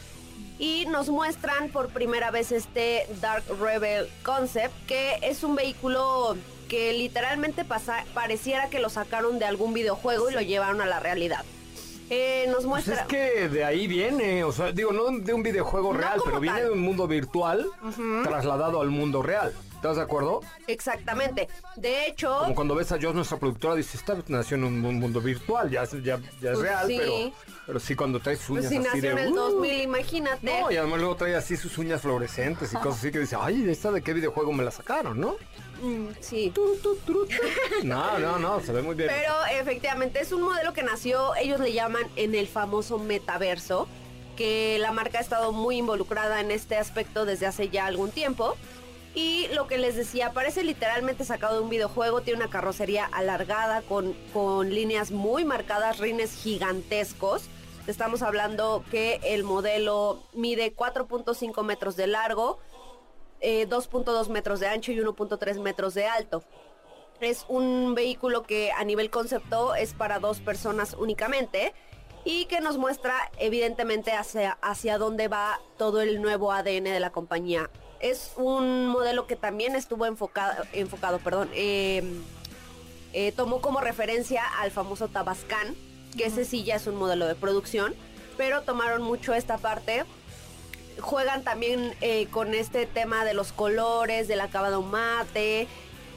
Y 0.59 0.86
nos 0.88 1.09
muestran 1.09 1.70
por 1.70 1.89
primera 1.89 2.30
vez 2.32 2.51
este 2.51 3.07
Dark 3.20 3.43
Rebel 3.59 4.07
Concept, 4.24 4.74
que 4.88 5.18
es 5.22 5.43
un 5.43 5.55
vehículo 5.55 6.36
que 6.70 6.93
literalmente 6.93 7.66
pasa- 7.66 8.05
pareciera 8.14 8.70
que 8.70 8.80
lo 8.80 8.89
sacaron 8.89 9.39
de 9.39 9.45
algún 9.45 9.74
videojuego 9.74 10.30
y 10.30 10.34
lo 10.34 10.41
llevaron 10.41 10.82
a 10.82 10.86
la 10.86 10.99
realidad. 10.99 11.43
Eh, 12.09 12.43
nos 12.47 12.57
Pues 12.57 12.68
muestra... 12.68 12.95
es 12.95 13.07
que 13.07 13.49
de 13.49 13.64
ahí 13.64 13.88
viene, 13.88 14.43
o 14.43 14.51
sea, 14.51 14.72
digo, 14.72 14.91
no 14.91 15.05
de 15.18 15.34
un 15.34 15.43
videojuego 15.43 15.93
real, 15.93 16.22
pero 16.24 16.39
viene 16.39 16.62
de 16.64 16.70
un 16.72 16.80
mundo 16.82 17.07
virtual 17.07 17.66
trasladado 18.24 18.82
al 18.82 18.89
mundo 18.89 19.22
real. 19.24 19.53
¿Estás 19.82 19.95
de 19.95 20.03
acuerdo? 20.03 20.41
Exactamente. 20.67 21.47
De 21.75 22.05
hecho... 22.05 22.38
Como 22.41 22.53
cuando 22.53 22.75
ves 22.75 22.91
a 22.91 22.99
Joss, 23.01 23.15
nuestra 23.15 23.39
productora, 23.39 23.73
dice, 23.73 23.97
esta 23.97 24.15
nació 24.27 24.55
en 24.57 24.65
un, 24.65 24.86
un 24.86 24.99
mundo 24.99 25.19
virtual, 25.21 25.71
ya, 25.71 25.82
es- 25.82 25.93
ya, 26.03 26.19
ya 26.39 26.51
es 26.51 26.57
Pues 26.57 26.59
real, 26.59 26.86
sí. 26.88 26.97
pero, 26.99 27.13
pero 27.65 27.79
sí 27.79 27.95
cuando 27.95 28.19
trae 28.19 28.36
sus 28.36 28.51
uñas 28.51 28.65
Pues 28.65 28.69
si 28.69 28.77
así 28.77 28.88
nació 28.97 29.15
de... 29.15 29.21
en 29.23 29.27
el 29.29 29.34
"Uh". 29.34 29.36
2000, 29.38 29.82
imagínate. 29.82 30.59
No, 30.61 30.69
y 30.69 30.77
además 30.77 30.99
luego 30.99 31.15
trae 31.15 31.36
así 31.36 31.57
sus 31.57 31.79
uñas 31.79 31.99
fluorescentes 32.01 32.71
y 32.71 32.75
cosas 32.75 32.99
así 32.99 33.11
que 33.11 33.17
dice, 33.17 33.36
ay, 33.41 33.67
¿esta 33.71 33.91
de 33.91 34.03
qué 34.03 34.13
videojuego 34.13 34.53
me 34.53 34.63
la 34.63 34.69
sacaron, 34.69 35.19
no? 35.19 35.36
Mm, 35.82 36.09
sí. 36.19 36.53
No, 37.84 38.19
no, 38.19 38.38
no, 38.38 38.59
se 38.61 38.71
ve 38.73 38.84
muy 38.84 38.93
bien. 38.93 39.09
Pero 39.09 39.34
efectivamente 39.59 40.19
es 40.21 40.32
un 40.32 40.43
modelo 40.43 40.73
que 40.73 40.84
nació, 40.84 41.34
ellos 41.38 41.59
le 41.59 41.73
llaman 41.73 42.03
en 42.17 42.36
el 42.36 42.47
famoso 42.47 42.99
metaverso, 42.99 43.88
que 44.38 44.77
la 44.79 44.91
marca 44.91 45.17
ha 45.17 45.21
estado 45.21 45.51
muy 45.51 45.77
involucrada 45.77 46.39
en 46.39 46.51
este 46.51 46.77
aspecto 46.77 47.25
desde 47.25 47.47
hace 47.47 47.69
ya 47.69 47.88
algún 47.88 48.11
tiempo. 48.11 48.55
Y 49.14 49.47
lo 49.49 49.68
que 49.68 49.78
les 49.78 49.95
decía, 49.95 50.32
parece 50.32 50.64
literalmente 50.64 51.26
sacado 51.26 51.57
de 51.57 51.64
un 51.64 51.70
videojuego, 51.70 52.22
tiene 52.22 52.39
una 52.39 52.49
carrocería 52.49 53.05
alargada 53.05 53.82
con, 53.82 54.14
con 54.32 54.70
líneas 54.70 55.12
muy 55.12 55.43
marcadas, 55.43 55.99
rines 55.99 56.34
gigantescos. 56.34 57.49
Estamos 57.88 58.22
hablando 58.22 58.86
que 58.89 59.20
el 59.24 59.43
modelo 59.43 60.24
mide 60.34 60.74
4.5 60.74 61.64
metros 61.64 61.97
de 61.97 62.07
largo, 62.07 62.59
eh, 63.41 63.68
2.2 63.68 64.30
metros 64.30 64.62
de 64.62 64.68
ancho 64.68 64.93
y 64.93 64.99
1.3 64.99 65.59
metros 65.59 65.93
de 65.93 66.05
alto. 66.05 66.43
Es 67.20 67.45
un 67.49 67.93
vehículo 67.95 68.43
que 68.43 68.72
a 68.72 68.84
nivel 68.86 69.09
concepto 69.09 69.76
es 69.76 69.93
para 69.93 70.20
dos 70.20 70.39
personas 70.39 70.95
únicamente 70.97 71.74
y 72.24 72.45
que 72.45 72.62
nos 72.62 72.78
muestra 72.78 73.32
evidentemente 73.39 74.12
hacia, 74.14 74.57
hacia 74.62 74.97
dónde 74.97 75.28
va 75.28 75.59
todo 75.78 76.01
el 76.01 76.22
nuevo 76.22 76.51
ADN 76.51 76.86
de 76.86 76.99
la 76.99 77.12
compañía. 77.12 77.70
Es 78.02 78.32
un 78.36 78.88
modelo 78.88 79.28
que 79.28 79.36
también 79.36 79.76
estuvo 79.76 80.06
enfocado, 80.06 80.64
enfocado 80.74 81.20
perdón, 81.20 81.49
eh, 81.54 82.04
eh, 83.14 83.32
tomó 83.32 83.62
como 83.62 83.80
referencia 83.80 84.43
al 84.60 84.72
famoso 84.72 85.08
Tabascan, 85.08 85.76
que 86.18 86.26
ese 86.26 86.45
sí 86.45 86.64
ya 86.64 86.76
es 86.76 86.88
un 86.88 86.95
modelo 86.95 87.28
de 87.28 87.36
producción, 87.36 87.93
pero 88.38 88.64
tomaron 88.64 89.04
mucho 89.04 89.34
esta 89.34 89.58
parte 89.58 90.06
juegan 90.99 91.43
también 91.43 91.95
eh, 92.02 92.28
con 92.28 92.54
este 92.54 92.86
tema 92.86 93.26
de 93.26 93.34
los 93.34 93.52
colores, 93.52 94.28
del 94.28 94.41
acabado 94.41 94.82
mate. 94.82 95.68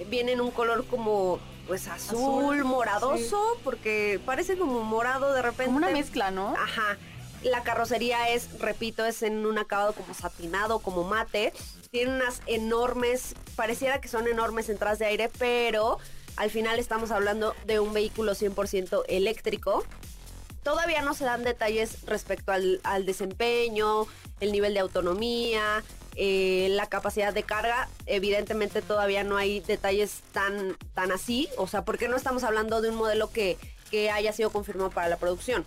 Viene 0.09 0.33
en 0.33 0.41
un 0.41 0.51
color 0.51 0.85
como 0.87 1.39
pues 1.67 1.89
azul, 1.89 2.19
Azul, 2.19 2.65
moradoso, 2.65 3.59
porque 3.65 4.21
parece 4.27 4.59
como 4.59 4.83
morado 4.83 5.33
de 5.33 5.43
repente. 5.43 5.67
Como 5.67 5.79
una 5.79 5.91
mezcla, 5.91 6.31
¿no? 6.31 6.55
Ajá. 6.57 6.99
La 7.43 7.63
carrocería 7.63 8.31
es, 8.31 8.59
repito, 8.59 9.05
es 9.05 9.23
en 9.23 9.47
un 9.47 9.59
acabado 9.59 9.93
como 9.93 10.15
satinado, 10.15 10.79
como 10.81 11.05
mate. 11.05 11.53
Tiene 11.95 12.17
unas 12.17 12.43
enormes, 12.49 13.37
pareciera 13.55 14.01
que 14.01 14.09
son 14.09 14.27
enormes 14.27 14.69
entradas 14.69 14.99
de 14.99 15.07
aire, 15.07 15.31
pero 15.39 15.99
al 16.35 16.51
final 16.51 16.81
estamos 16.81 17.13
hablando 17.13 17.55
de 17.67 17.79
un 17.79 17.93
vehículo 17.93 18.33
100% 18.33 19.05
eléctrico. 19.07 19.85
Todavía 20.65 21.03
no 21.03 21.15
se 21.15 21.25
dan 21.25 21.45
detalles 21.45 21.99
respecto 22.05 22.51
al, 22.51 22.81
al 22.83 23.07
desempeño, 23.07 24.09
el 24.41 24.51
nivel 24.51 24.75
de 24.75 24.81
autonomía, 24.81 25.85
eh, 26.17 26.67
la 26.71 26.89
capacidad 26.89 27.33
de 27.33 27.45
carga. 27.45 27.89
Evidentemente 28.07 28.83
todavía 28.83 29.23
no 29.23 29.37
hay 29.37 29.61
detalles 29.61 30.23
tan, 30.33 30.77
tan 30.95 31.13
así. 31.13 31.49
O 31.59 31.69
sea, 31.69 31.85
porque 31.85 32.09
no 32.09 32.17
estamos 32.17 32.43
hablando 32.43 32.81
de 32.81 32.91
un 32.91 32.97
modelo 32.97 33.31
que, 33.31 33.57
que 33.93 34.11
haya 34.11 34.33
sido 34.33 34.51
confirmado 34.51 34.91
para 34.91 35.09
la 35.09 35.17
producción. 35.17 35.65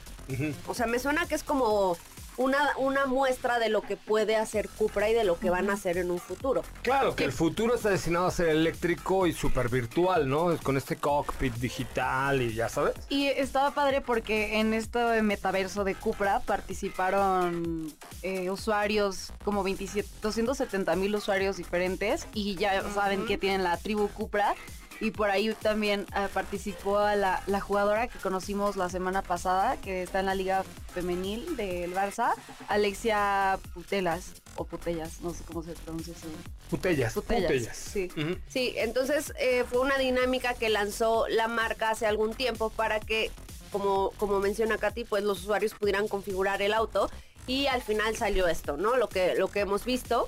O 0.67 0.73
sea, 0.73 0.88
me 0.88 0.99
suena 0.99 1.25
que 1.25 1.36
es 1.36 1.43
como 1.43 1.97
una, 2.38 2.71
una 2.77 3.05
muestra 3.05 3.59
de 3.59 3.69
lo 3.69 3.81
que 3.81 3.97
puede 3.97 4.35
hacer 4.35 4.69
Cupra 4.69 5.09
y 5.09 5.13
de 5.13 5.23
lo 5.23 5.39
que 5.39 5.49
van 5.49 5.69
a 5.69 5.73
hacer 5.73 5.97
en 5.97 6.11
un 6.11 6.19
futuro. 6.19 6.63
Claro, 6.83 7.15
que 7.15 7.23
el 7.23 7.31
futuro 7.31 7.75
está 7.75 7.89
destinado 7.89 8.27
a 8.27 8.31
ser 8.31 8.49
eléctrico 8.49 9.27
y 9.27 9.33
súper 9.33 9.69
virtual, 9.69 10.29
¿no? 10.29 10.51
Es 10.51 10.61
Con 10.61 10.77
este 10.77 10.95
cockpit 10.95 11.53
digital 11.55 12.41
y 12.41 12.53
ya 12.53 12.69
sabes. 12.69 12.95
Y 13.09 13.27
estaba 13.27 13.71
padre 13.71 14.01
porque 14.01 14.59
en 14.59 14.73
este 14.73 15.21
metaverso 15.21 15.83
de 15.83 15.95
Cupra 15.95 16.39
participaron 16.41 17.93
eh, 18.21 18.49
usuarios, 18.49 19.33
como 19.43 19.63
27, 19.63 20.07
270 20.21 20.95
mil 20.95 21.15
usuarios 21.15 21.57
diferentes 21.57 22.27
y 22.33 22.55
ya 22.55 22.83
saben 22.93 23.25
que 23.25 23.38
tienen 23.38 23.63
la 23.63 23.77
tribu 23.77 24.07
Cupra. 24.09 24.55
Y 24.99 25.11
por 25.11 25.29
ahí 25.29 25.53
también 25.61 26.05
eh, 26.15 26.27
participó 26.33 26.97
a 26.97 27.15
la, 27.15 27.43
la 27.45 27.61
jugadora 27.61 28.07
que 28.07 28.17
conocimos 28.19 28.75
la 28.77 28.89
semana 28.89 29.21
pasada, 29.21 29.77
que 29.77 30.03
está 30.03 30.19
en 30.21 30.25
la 30.25 30.35
liga 30.35 30.63
femenil 30.93 31.55
del 31.55 31.93
Barça, 31.93 32.33
Alexia 32.67 33.59
Putelas, 33.73 34.33
o 34.55 34.65
Putellas, 34.65 35.21
no 35.21 35.33
sé 35.33 35.43
cómo 35.43 35.61
se 35.63 35.73
pronuncia 35.73 36.13
eso. 36.13 36.27
Putellas, 36.69 37.13
Putellas, 37.13 37.43
putellas. 37.51 37.77
sí. 37.77 38.09
Sí, 38.47 38.73
entonces 38.77 39.33
eh, 39.39 39.63
fue 39.69 39.79
una 39.79 39.97
dinámica 39.97 40.53
que 40.55 40.69
lanzó 40.69 41.27
la 41.27 41.47
marca 41.47 41.91
hace 41.91 42.05
algún 42.07 42.33
tiempo 42.33 42.71
para 42.71 42.99
que, 42.99 43.31
como, 43.71 44.11
como 44.17 44.39
menciona 44.39 44.77
Katy, 44.77 45.03
pues 45.05 45.23
los 45.23 45.41
usuarios 45.41 45.73
pudieran 45.75 46.07
configurar 46.07 46.61
el 46.61 46.73
auto 46.73 47.09
y 47.45 47.67
al 47.67 47.81
final 47.81 48.17
salió 48.17 48.47
esto, 48.47 48.77
¿no? 48.77 48.97
Lo 48.97 49.09
que, 49.09 49.35
lo 49.35 49.47
que 49.49 49.59
hemos 49.61 49.85
visto. 49.85 50.27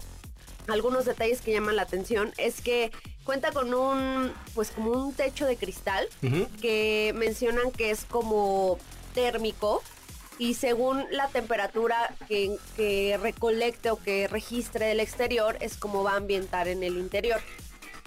Algunos 0.67 1.05
detalles 1.05 1.41
que 1.41 1.51
llaman 1.51 1.76
la 1.76 1.82
atención 1.82 2.32
es 2.38 2.61
que 2.61 2.91
cuenta 3.30 3.51
con 3.51 3.75
un, 3.75 4.34
pues 4.55 4.71
como 4.71 4.89
un 4.89 5.13
techo 5.13 5.45
de 5.45 5.55
cristal 5.55 6.09
que 6.63 7.13
mencionan 7.15 7.69
que 7.69 7.91
es 7.91 8.03
como 8.05 8.80
térmico 9.13 9.84
y 10.39 10.55
según 10.55 11.05
la 11.11 11.27
temperatura 11.27 12.15
que, 12.27 12.57
que 12.75 13.19
recolecte 13.21 13.91
o 13.91 14.01
que 14.01 14.27
registre 14.27 14.93
el 14.93 14.99
exterior 14.99 15.57
es 15.59 15.77
como 15.77 16.01
va 16.03 16.13
a 16.13 16.15
ambientar 16.15 16.67
en 16.67 16.82
el 16.82 16.97
interior. 16.97 17.39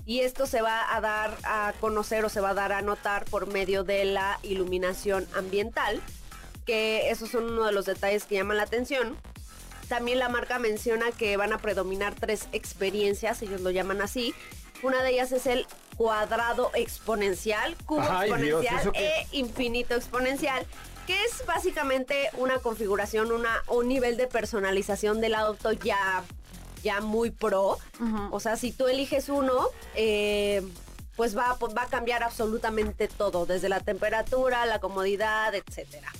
Y 0.07 0.23
esto 0.23 0.45
se 0.45 0.61
va 0.61 0.93
a 0.93 1.01
dar 1.01 1.39
a 1.45 1.73
conocer 1.79 2.25
o 2.25 2.29
se 2.29 2.41
va 2.41 2.51
a 2.51 2.55
dar 2.55 2.73
a 2.73 2.83
notar 2.83 3.25
por 3.27 3.47
medio 3.47 3.85
de 3.85 4.05
la 4.05 4.41
iluminación 4.43 5.29
ambiental, 5.37 6.03
que 6.67 7.11
esos 7.11 7.31
son 7.31 7.45
uno 7.45 7.65
de 7.65 7.71
los 7.71 7.87
detalles 7.87 8.25
que 8.25 8.35
llaman 8.35 8.57
la 8.57 8.65
atención. 8.65 9.17
También 9.89 10.19
la 10.19 10.29
marca 10.29 10.59
menciona 10.59 11.13
que 11.13 11.37
van 11.37 11.53
a 11.53 11.59
predominar 11.59 12.17
tres 12.17 12.49
experiencias, 12.51 13.41
ellos 13.43 13.61
lo 13.61 13.71
llaman 13.71 14.03
así. 14.03 14.35
Una 14.83 15.03
de 15.03 15.11
ellas 15.11 15.33
es 15.33 15.47
el 15.47 15.67
cuadrado 15.97 16.71
exponencial, 16.75 17.77
cubo 17.87 18.03
Ay, 18.03 18.31
exponencial 18.31 18.93
e 18.95 19.27
infinito 19.33 19.95
exponencial, 19.95 20.67
que 21.07 21.15
es 21.25 21.45
básicamente 21.47 22.31
una 22.35 22.59
configuración, 22.59 23.33
una, 23.33 23.63
un 23.69 23.89
nivel 23.89 24.17
de 24.17 24.27
personalización 24.27 25.21
del 25.21 25.35
auto 25.35 25.73
ya 25.73 26.25
ya 26.83 27.01
muy 27.01 27.31
pro. 27.31 27.79
O 28.31 28.41
sea, 28.41 28.57
si 28.57 28.73
tú 28.73 28.89
eliges 28.89 29.29
uno, 29.29 29.69
eh, 29.95 30.63
pues 31.17 31.37
va, 31.37 31.57
va 31.77 31.83
a 31.83 31.87
cambiar 31.87 32.23
absolutamente 32.23 33.09
todo, 33.09 33.47
desde 33.47 33.69
la 33.69 33.81
temperatura, 33.81 34.67
la 34.67 34.81
comodidad, 34.81 35.55
etcétera. 35.55 36.11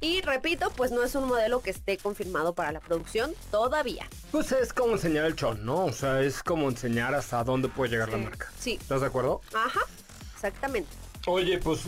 Y 0.00 0.22
repito, 0.22 0.70
pues 0.76 0.92
no 0.92 1.02
es 1.02 1.14
un 1.14 1.28
modelo 1.28 1.60
que 1.60 1.70
esté 1.70 1.98
confirmado 1.98 2.54
para 2.54 2.72
la 2.72 2.80
producción 2.80 3.34
todavía. 3.50 4.08
Pues 4.32 4.50
es 4.52 4.72
como 4.72 4.92
enseñar 4.92 5.26
el 5.26 5.36
chon, 5.36 5.64
¿no? 5.64 5.84
O 5.84 5.92
sea, 5.92 6.22
es 6.22 6.42
como 6.42 6.68
enseñar 6.68 7.14
hasta 7.14 7.44
dónde 7.44 7.68
puede 7.68 7.90
llegar 7.90 8.08
la 8.08 8.18
marca. 8.18 8.50
Sí. 8.58 8.78
¿Estás 8.80 9.02
de 9.02 9.08
acuerdo? 9.08 9.42
Ajá, 9.52 9.80
exactamente. 10.34 10.99
Oye, 11.26 11.58
pues 11.58 11.82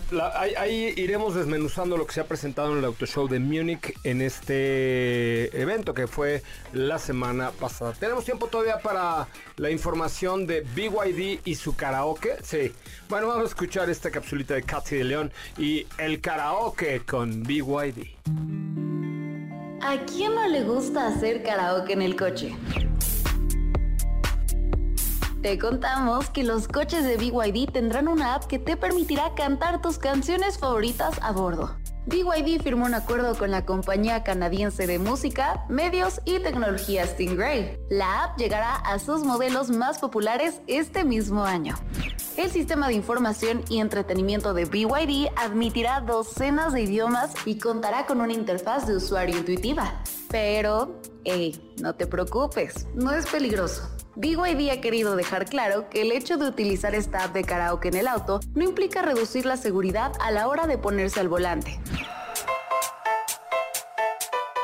ahí 0.58 0.92
iremos 0.96 1.34
desmenuzando 1.34 1.96
lo 1.96 2.06
que 2.06 2.12
se 2.12 2.20
ha 2.20 2.24
presentado 2.24 2.72
en 2.72 2.78
el 2.78 2.84
Auto 2.84 3.06
Show 3.06 3.28
de 3.28 3.38
Múnich 3.38 3.94
en 4.04 4.20
este 4.20 5.58
evento 5.58 5.94
que 5.94 6.06
fue 6.06 6.42
la 6.74 6.98
semana 6.98 7.50
pasada. 7.50 7.94
¿Tenemos 7.94 8.26
tiempo 8.26 8.48
todavía 8.48 8.78
para 8.80 9.26
la 9.56 9.70
información 9.70 10.46
de 10.46 10.60
BYD 10.60 11.40
y 11.46 11.54
su 11.54 11.74
karaoke? 11.74 12.36
Sí. 12.42 12.72
Bueno, 13.08 13.28
vamos 13.28 13.44
a 13.44 13.48
escuchar 13.48 13.88
esta 13.88 14.10
capsulita 14.10 14.52
de 14.52 14.64
Katy 14.64 14.96
de 14.96 15.04
León 15.04 15.32
y 15.56 15.86
el 15.96 16.20
karaoke 16.20 17.00
con 17.00 17.42
BYD. 17.42 18.08
¿A 19.80 19.96
quién 20.04 20.34
no 20.34 20.46
le 20.46 20.62
gusta 20.62 21.06
hacer 21.06 21.42
karaoke 21.42 21.94
en 21.94 22.02
el 22.02 22.16
coche? 22.16 22.54
Te 25.42 25.58
contamos 25.58 26.30
que 26.30 26.44
los 26.44 26.68
coches 26.68 27.02
de 27.02 27.16
BYD 27.16 27.72
tendrán 27.72 28.06
una 28.06 28.36
app 28.36 28.44
que 28.44 28.60
te 28.60 28.76
permitirá 28.76 29.34
cantar 29.34 29.82
tus 29.82 29.98
canciones 29.98 30.56
favoritas 30.56 31.18
a 31.20 31.32
bordo. 31.32 31.76
BYD 32.06 32.62
firmó 32.62 32.86
un 32.86 32.94
acuerdo 32.94 33.36
con 33.36 33.50
la 33.50 33.66
compañía 33.66 34.22
canadiense 34.22 34.86
de 34.86 35.00
música, 35.00 35.64
medios 35.68 36.20
y 36.24 36.38
tecnología 36.38 37.04
Stingray. 37.08 37.76
La 37.90 38.22
app 38.22 38.38
llegará 38.38 38.76
a 38.76 39.00
sus 39.00 39.24
modelos 39.24 39.70
más 39.70 39.98
populares 39.98 40.60
este 40.68 41.02
mismo 41.02 41.44
año. 41.44 41.74
El 42.36 42.48
sistema 42.52 42.86
de 42.86 42.94
información 42.94 43.64
y 43.68 43.80
entretenimiento 43.80 44.54
de 44.54 44.66
BYD 44.66 45.32
admitirá 45.34 46.02
docenas 46.02 46.72
de 46.72 46.82
idiomas 46.82 47.34
y 47.46 47.58
contará 47.58 48.06
con 48.06 48.20
una 48.20 48.32
interfaz 48.32 48.86
de 48.86 48.94
usuario 48.94 49.36
intuitiva. 49.36 50.02
Pero, 50.30 51.00
hey, 51.24 51.74
no 51.80 51.96
te 51.96 52.06
preocupes, 52.06 52.86
no 52.94 53.10
es 53.10 53.26
peligroso. 53.26 53.90
BYD 54.14 54.70
ha 54.70 54.80
querido 54.80 55.16
dejar 55.16 55.46
claro 55.46 55.88
que 55.88 56.02
el 56.02 56.12
hecho 56.12 56.36
de 56.36 56.46
utilizar 56.46 56.94
esta 56.94 57.24
app 57.24 57.32
de 57.32 57.44
karaoke 57.44 57.88
en 57.88 57.96
el 57.96 58.08
auto 58.08 58.40
no 58.54 58.62
implica 58.62 59.00
reducir 59.00 59.46
la 59.46 59.56
seguridad 59.56 60.12
a 60.20 60.30
la 60.30 60.48
hora 60.48 60.66
de 60.66 60.76
ponerse 60.76 61.18
al 61.18 61.28
volante. 61.28 61.80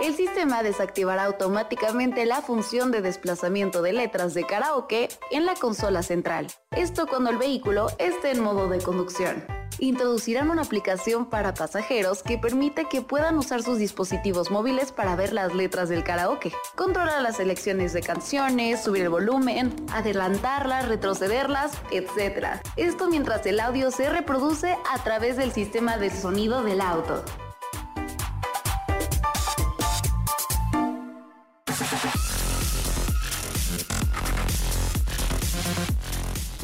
El 0.01 0.14
sistema 0.14 0.62
desactivará 0.62 1.24
automáticamente 1.24 2.24
la 2.24 2.40
función 2.40 2.92
de 2.92 3.03
desplazamiento 3.03 3.82
de 3.82 3.92
letras 3.92 4.32
de 4.32 4.44
karaoke 4.44 5.09
en 5.32 5.44
la 5.44 5.55
consola 5.55 6.05
central. 6.05 6.46
Esto 6.70 7.09
cuando 7.09 7.30
el 7.30 7.36
vehículo 7.36 7.88
esté 7.99 8.30
en 8.30 8.40
modo 8.40 8.68
de 8.68 8.78
conducción. 8.78 9.44
Introducirán 9.80 10.51
una 10.51 10.62
aplicación 10.62 11.26
para 11.26 11.55
pasajeros 11.55 12.22
que 12.22 12.38
permite 12.38 12.84
que 12.84 13.03
puedan 13.03 13.38
usar 13.38 13.64
sus 13.64 13.78
dispositivos 13.78 14.53
móviles 14.53 14.92
para 14.92 15.16
ver 15.16 15.32
las 15.32 15.53
letras 15.53 15.88
del 15.88 16.05
karaoke. 16.05 16.53
Controlar 16.76 17.20
las 17.20 17.38
selecciones 17.38 17.92
de 17.92 18.03
canciones, 18.03 18.84
subir 18.84 19.03
el 19.03 19.09
volumen, 19.09 19.74
adelantarlas, 19.92 20.86
retrocederlas, 20.86 21.72
etc. 21.90 22.61
Esto 22.76 23.09
mientras 23.09 23.44
el 23.46 23.59
audio 23.59 23.90
se 23.90 24.09
reproduce 24.09 24.76
a 24.94 25.03
través 25.03 25.36
del 25.36 25.51
sistema 25.51 25.96
de 25.96 26.11
sonido 26.11 26.62
del 26.62 26.82
auto. 26.82 27.24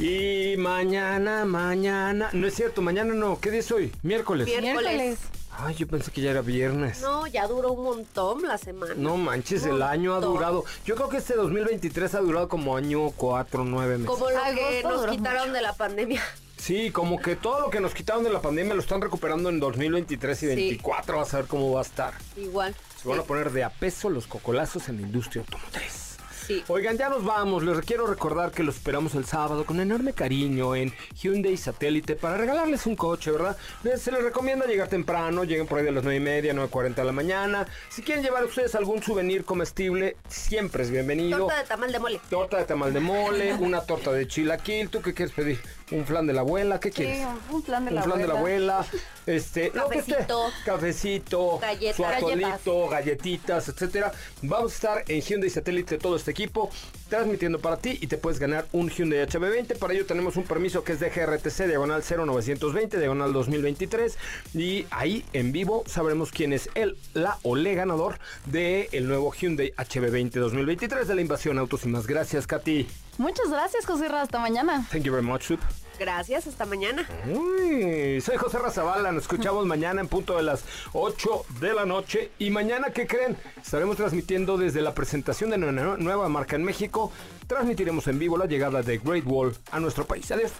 Y 0.07 0.59
mañana, 0.59 1.47
mañana, 1.47 2.29
no 2.35 2.47
es 2.47 2.55
cierto, 2.55 2.83
mañana 2.83 3.15
no, 3.15 3.41
¿qué 3.41 3.51
día 3.51 3.61
es 3.61 3.73
hoy? 3.73 3.91
Miércoles. 4.03 4.47
Miércoles. 4.47 5.19
Ay, 5.51 5.75
yo 5.77 5.87
pensé 5.87 6.11
que 6.11 6.21
ya 6.21 6.33
era 6.33 6.43
viernes. 6.43 7.01
No, 7.01 7.27
ya 7.27 7.47
duró 7.47 7.73
un 7.73 7.85
montón 7.85 8.43
la 8.43 8.59
semana. 8.59 8.93
No 8.99 9.17
manches, 9.17 9.65
el 9.65 9.81
año 9.81 10.15
ha 10.15 10.21
durado. 10.21 10.67
Yo 10.85 10.95
creo 10.95 11.09
que 11.09 11.17
este 11.17 11.35
2023 11.37 12.17
ha 12.17 12.21
durado 12.21 12.49
como 12.51 12.77
año 12.77 13.13
4, 13.13 13.65
9 13.65 13.97
meses. 13.97 14.11
Como 14.11 14.29
lo 14.29 14.37
que 14.55 14.83
nos 14.83 15.07
quitaron 15.07 15.55
de 15.55 15.63
la 15.63 15.73
pandemia. 15.73 16.21
Sí, 16.59 16.91
como 16.91 17.19
que 17.19 17.35
todo 17.37 17.61
lo 17.61 17.71
que 17.71 17.81
nos 17.81 17.95
quitaron 17.95 18.25
de 18.25 18.31
la 18.31 18.43
pandemia 18.43 18.75
lo 18.75 18.81
están 18.81 19.01
recuperando 19.01 19.49
en 19.49 19.59
2023 19.59 20.37
y 20.37 20.41
Sí. 20.41 20.47
2024. 20.49 21.17
Vas 21.17 21.33
a 21.33 21.39
ver 21.39 21.47
cómo 21.47 21.73
va 21.73 21.81
a 21.81 21.85
estar. 21.85 22.13
Igual. 22.37 22.75
Se 23.03 23.09
van 23.09 23.21
a 23.21 23.23
poner 23.23 23.53
de 23.53 23.65
a 23.65 23.71
peso 23.71 24.11
los 24.11 24.27
cocolazos 24.27 24.91
en 24.91 24.97
la 24.97 25.03
industria 25.03 25.41
automotriz. 25.43 26.04
Sí. 26.47 26.63
Oigan, 26.69 26.99
ya 26.99 27.09
nos 27.09 27.25
vamos. 27.25 27.63
Les 27.63 27.81
quiero 27.85 28.07
recordar 28.07 28.51
que 28.51 28.63
los 28.63 28.77
esperamos 28.77 29.15
el 29.15 29.25
sábado 29.25 29.65
con 29.65 29.81
enorme 29.81 30.13
cariño 30.13 30.75
en 30.77 30.93
Hyundai 31.21 31.57
Satélite 31.57 32.17
para 32.17 32.37
regalarles 32.37 32.87
un 32.87 32.97
coche, 32.97 33.31
¿verdad? 33.31 33.57
Se 33.97 34.13
les 34.13 34.23
recomienda 34.23 34.67
llegar 34.67 34.89
temprano, 34.89 35.45
lleguen 35.45 35.67
por 35.67 35.79
ahí 35.79 35.85
de 35.85 35.93
las 35.93 36.05
9 36.05 36.17
y 36.17 36.21
media, 36.21 36.55
9.40 36.55 36.95
de 36.95 37.05
la 37.05 37.13
mañana. 37.13 37.67
Si 37.89 38.03
quieren 38.03 38.23
llevar 38.23 38.45
ustedes 38.45 38.75
algún 38.75 39.03
souvenir 39.03 39.45
comestible, 39.45 40.17
siempre 40.29 40.83
es 40.83 40.91
bienvenido. 40.91 41.39
Torta 41.39 41.59
de 41.59 41.65
tamal 41.65 41.93
de 41.93 41.99
mole. 41.99 42.21
Torta 42.31 42.57
de 42.59 42.65
tamal 42.65 42.93
de 42.93 43.01
mole, 43.01 43.55
una 43.55 43.81
torta 43.83 44.13
de 44.13 44.27
chilaquil. 44.27 44.89
¿Tú 44.89 45.01
qué 45.03 45.15
quieres 45.15 45.35
pedir? 45.35 45.61
¿Un 45.91 46.07
flan 46.07 46.27
de 46.27 46.33
la 46.33 46.41
abuela? 46.41 46.81
¿Qué 46.81 46.91
quieres? 46.91 47.27
Un 47.51 47.63
plan 47.63 47.85
de 47.85 47.91
un 47.91 47.95
la 47.97 48.03
flan 48.03 48.19
de 48.19 48.27
la 48.27 48.35
abuela, 48.35 48.87
este, 49.27 49.71
lo 49.75 49.89
que 49.89 49.99
esté. 49.99 50.15
Cafecito. 50.15 50.51
cafecito, 50.65 51.59
Galletas. 51.59 51.97
su 51.97 52.05
atolito, 52.05 52.89
galletitas, 52.89 53.69
etcétera. 53.69 54.13
Vamos 54.43 54.73
a 54.73 54.75
estar 54.75 55.05
en 55.09 55.21
Hyundai 55.21 55.51
Satélite 55.51 55.99
todo 55.99 56.17
este 56.17 56.31
equipo 56.31 56.71
transmitiendo 57.11 57.59
para 57.59 57.77
ti 57.77 57.99
y 58.01 58.07
te 58.07 58.17
puedes 58.17 58.39
ganar 58.39 58.67
un 58.73 58.89
Hyundai 58.89 59.27
HB20. 59.27 59.79
Para 59.79 59.93
ello 59.93 60.07
tenemos 60.07 60.37
un 60.37 60.45
permiso 60.45 60.83
que 60.85 60.93
es 60.93 61.01
de 61.01 61.11
GRTC 61.11 61.67
diagonal 61.67 62.03
0920 62.03 62.99
diagonal 62.99 63.33
2023 63.33 64.17
y 64.55 64.87
ahí 64.91 65.25
en 65.33 65.53
vivo 65.53 65.85
sabremos 65.87 66.31
quién 66.31 66.53
es 66.53 66.71
el 66.75 66.97
la 67.13 67.39
o 67.43 67.57
le 67.57 67.75
ganador 67.75 68.19
de 68.47 68.89
el 68.93 69.07
nuevo 69.07 69.33
Hyundai 69.33 69.73
HB20 69.77 70.31
2023 70.31 71.07
de 71.07 71.15
la 71.15 71.21
invasión 71.21 71.59
Autos 71.59 71.85
y 71.85 71.89
más. 71.89 72.07
Gracias, 72.07 72.47
Katy. 72.47 72.87
Muchas 73.19 73.49
gracias, 73.51 73.87
José 73.87 74.09
Ra. 74.09 74.23
Hasta 74.23 74.39
mañana. 74.39 74.87
Thank 74.91 75.05
you 75.05 75.13
very 75.13 75.25
much, 75.25 75.43
Sup. 75.43 75.61
Gracias, 75.99 76.47
hasta 76.47 76.67
mañana. 76.67 77.09
Uy, 77.27 78.21
soy 78.21 78.37
José 78.37 78.59
Razabala, 78.59 79.13
nos 79.13 79.23
escuchamos 79.25 79.65
mañana 79.65 80.01
en 80.01 80.09
punto 80.09 80.37
de 80.37 80.43
las 80.43 80.65
8 80.93 81.47
de 81.61 81.73
la 81.73 81.87
noche. 81.87 82.33
Y 82.39 82.51
mañana, 82.51 82.91
¿qué 82.91 83.07
creen? 83.07 83.37
Estaremos 83.63 83.97
transmitiendo 83.97 84.57
desde 84.57 84.81
la 84.81 84.93
presentación 84.95 85.51
de 85.51 85.59
nuestra 85.59 85.97
nueva 85.97 86.29
marca 86.29 86.57
en 86.57 86.65
México. 86.65 87.13
Transmitiremos 87.47 88.07
en 88.09 88.19
vivo 88.19 88.37
la 88.37 88.47
llegada 88.47 88.83
de 88.83 88.99
Great 88.99 89.25
Wall 89.25 89.57
a 89.71 89.79
nuestro 89.79 90.05
país. 90.05 90.31
Adiós. 90.33 90.51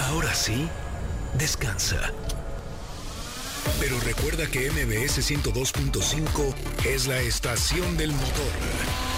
Ahora 0.00 0.34
sí, 0.34 0.68
descansa. 1.34 2.12
Pero 3.80 4.00
recuerda 4.00 4.46
que 4.46 4.70
MBS 4.70 5.18
102.5 5.30 6.54
es 6.86 7.06
la 7.06 7.20
estación 7.20 7.96
del 7.98 8.12
motor. 8.12 9.17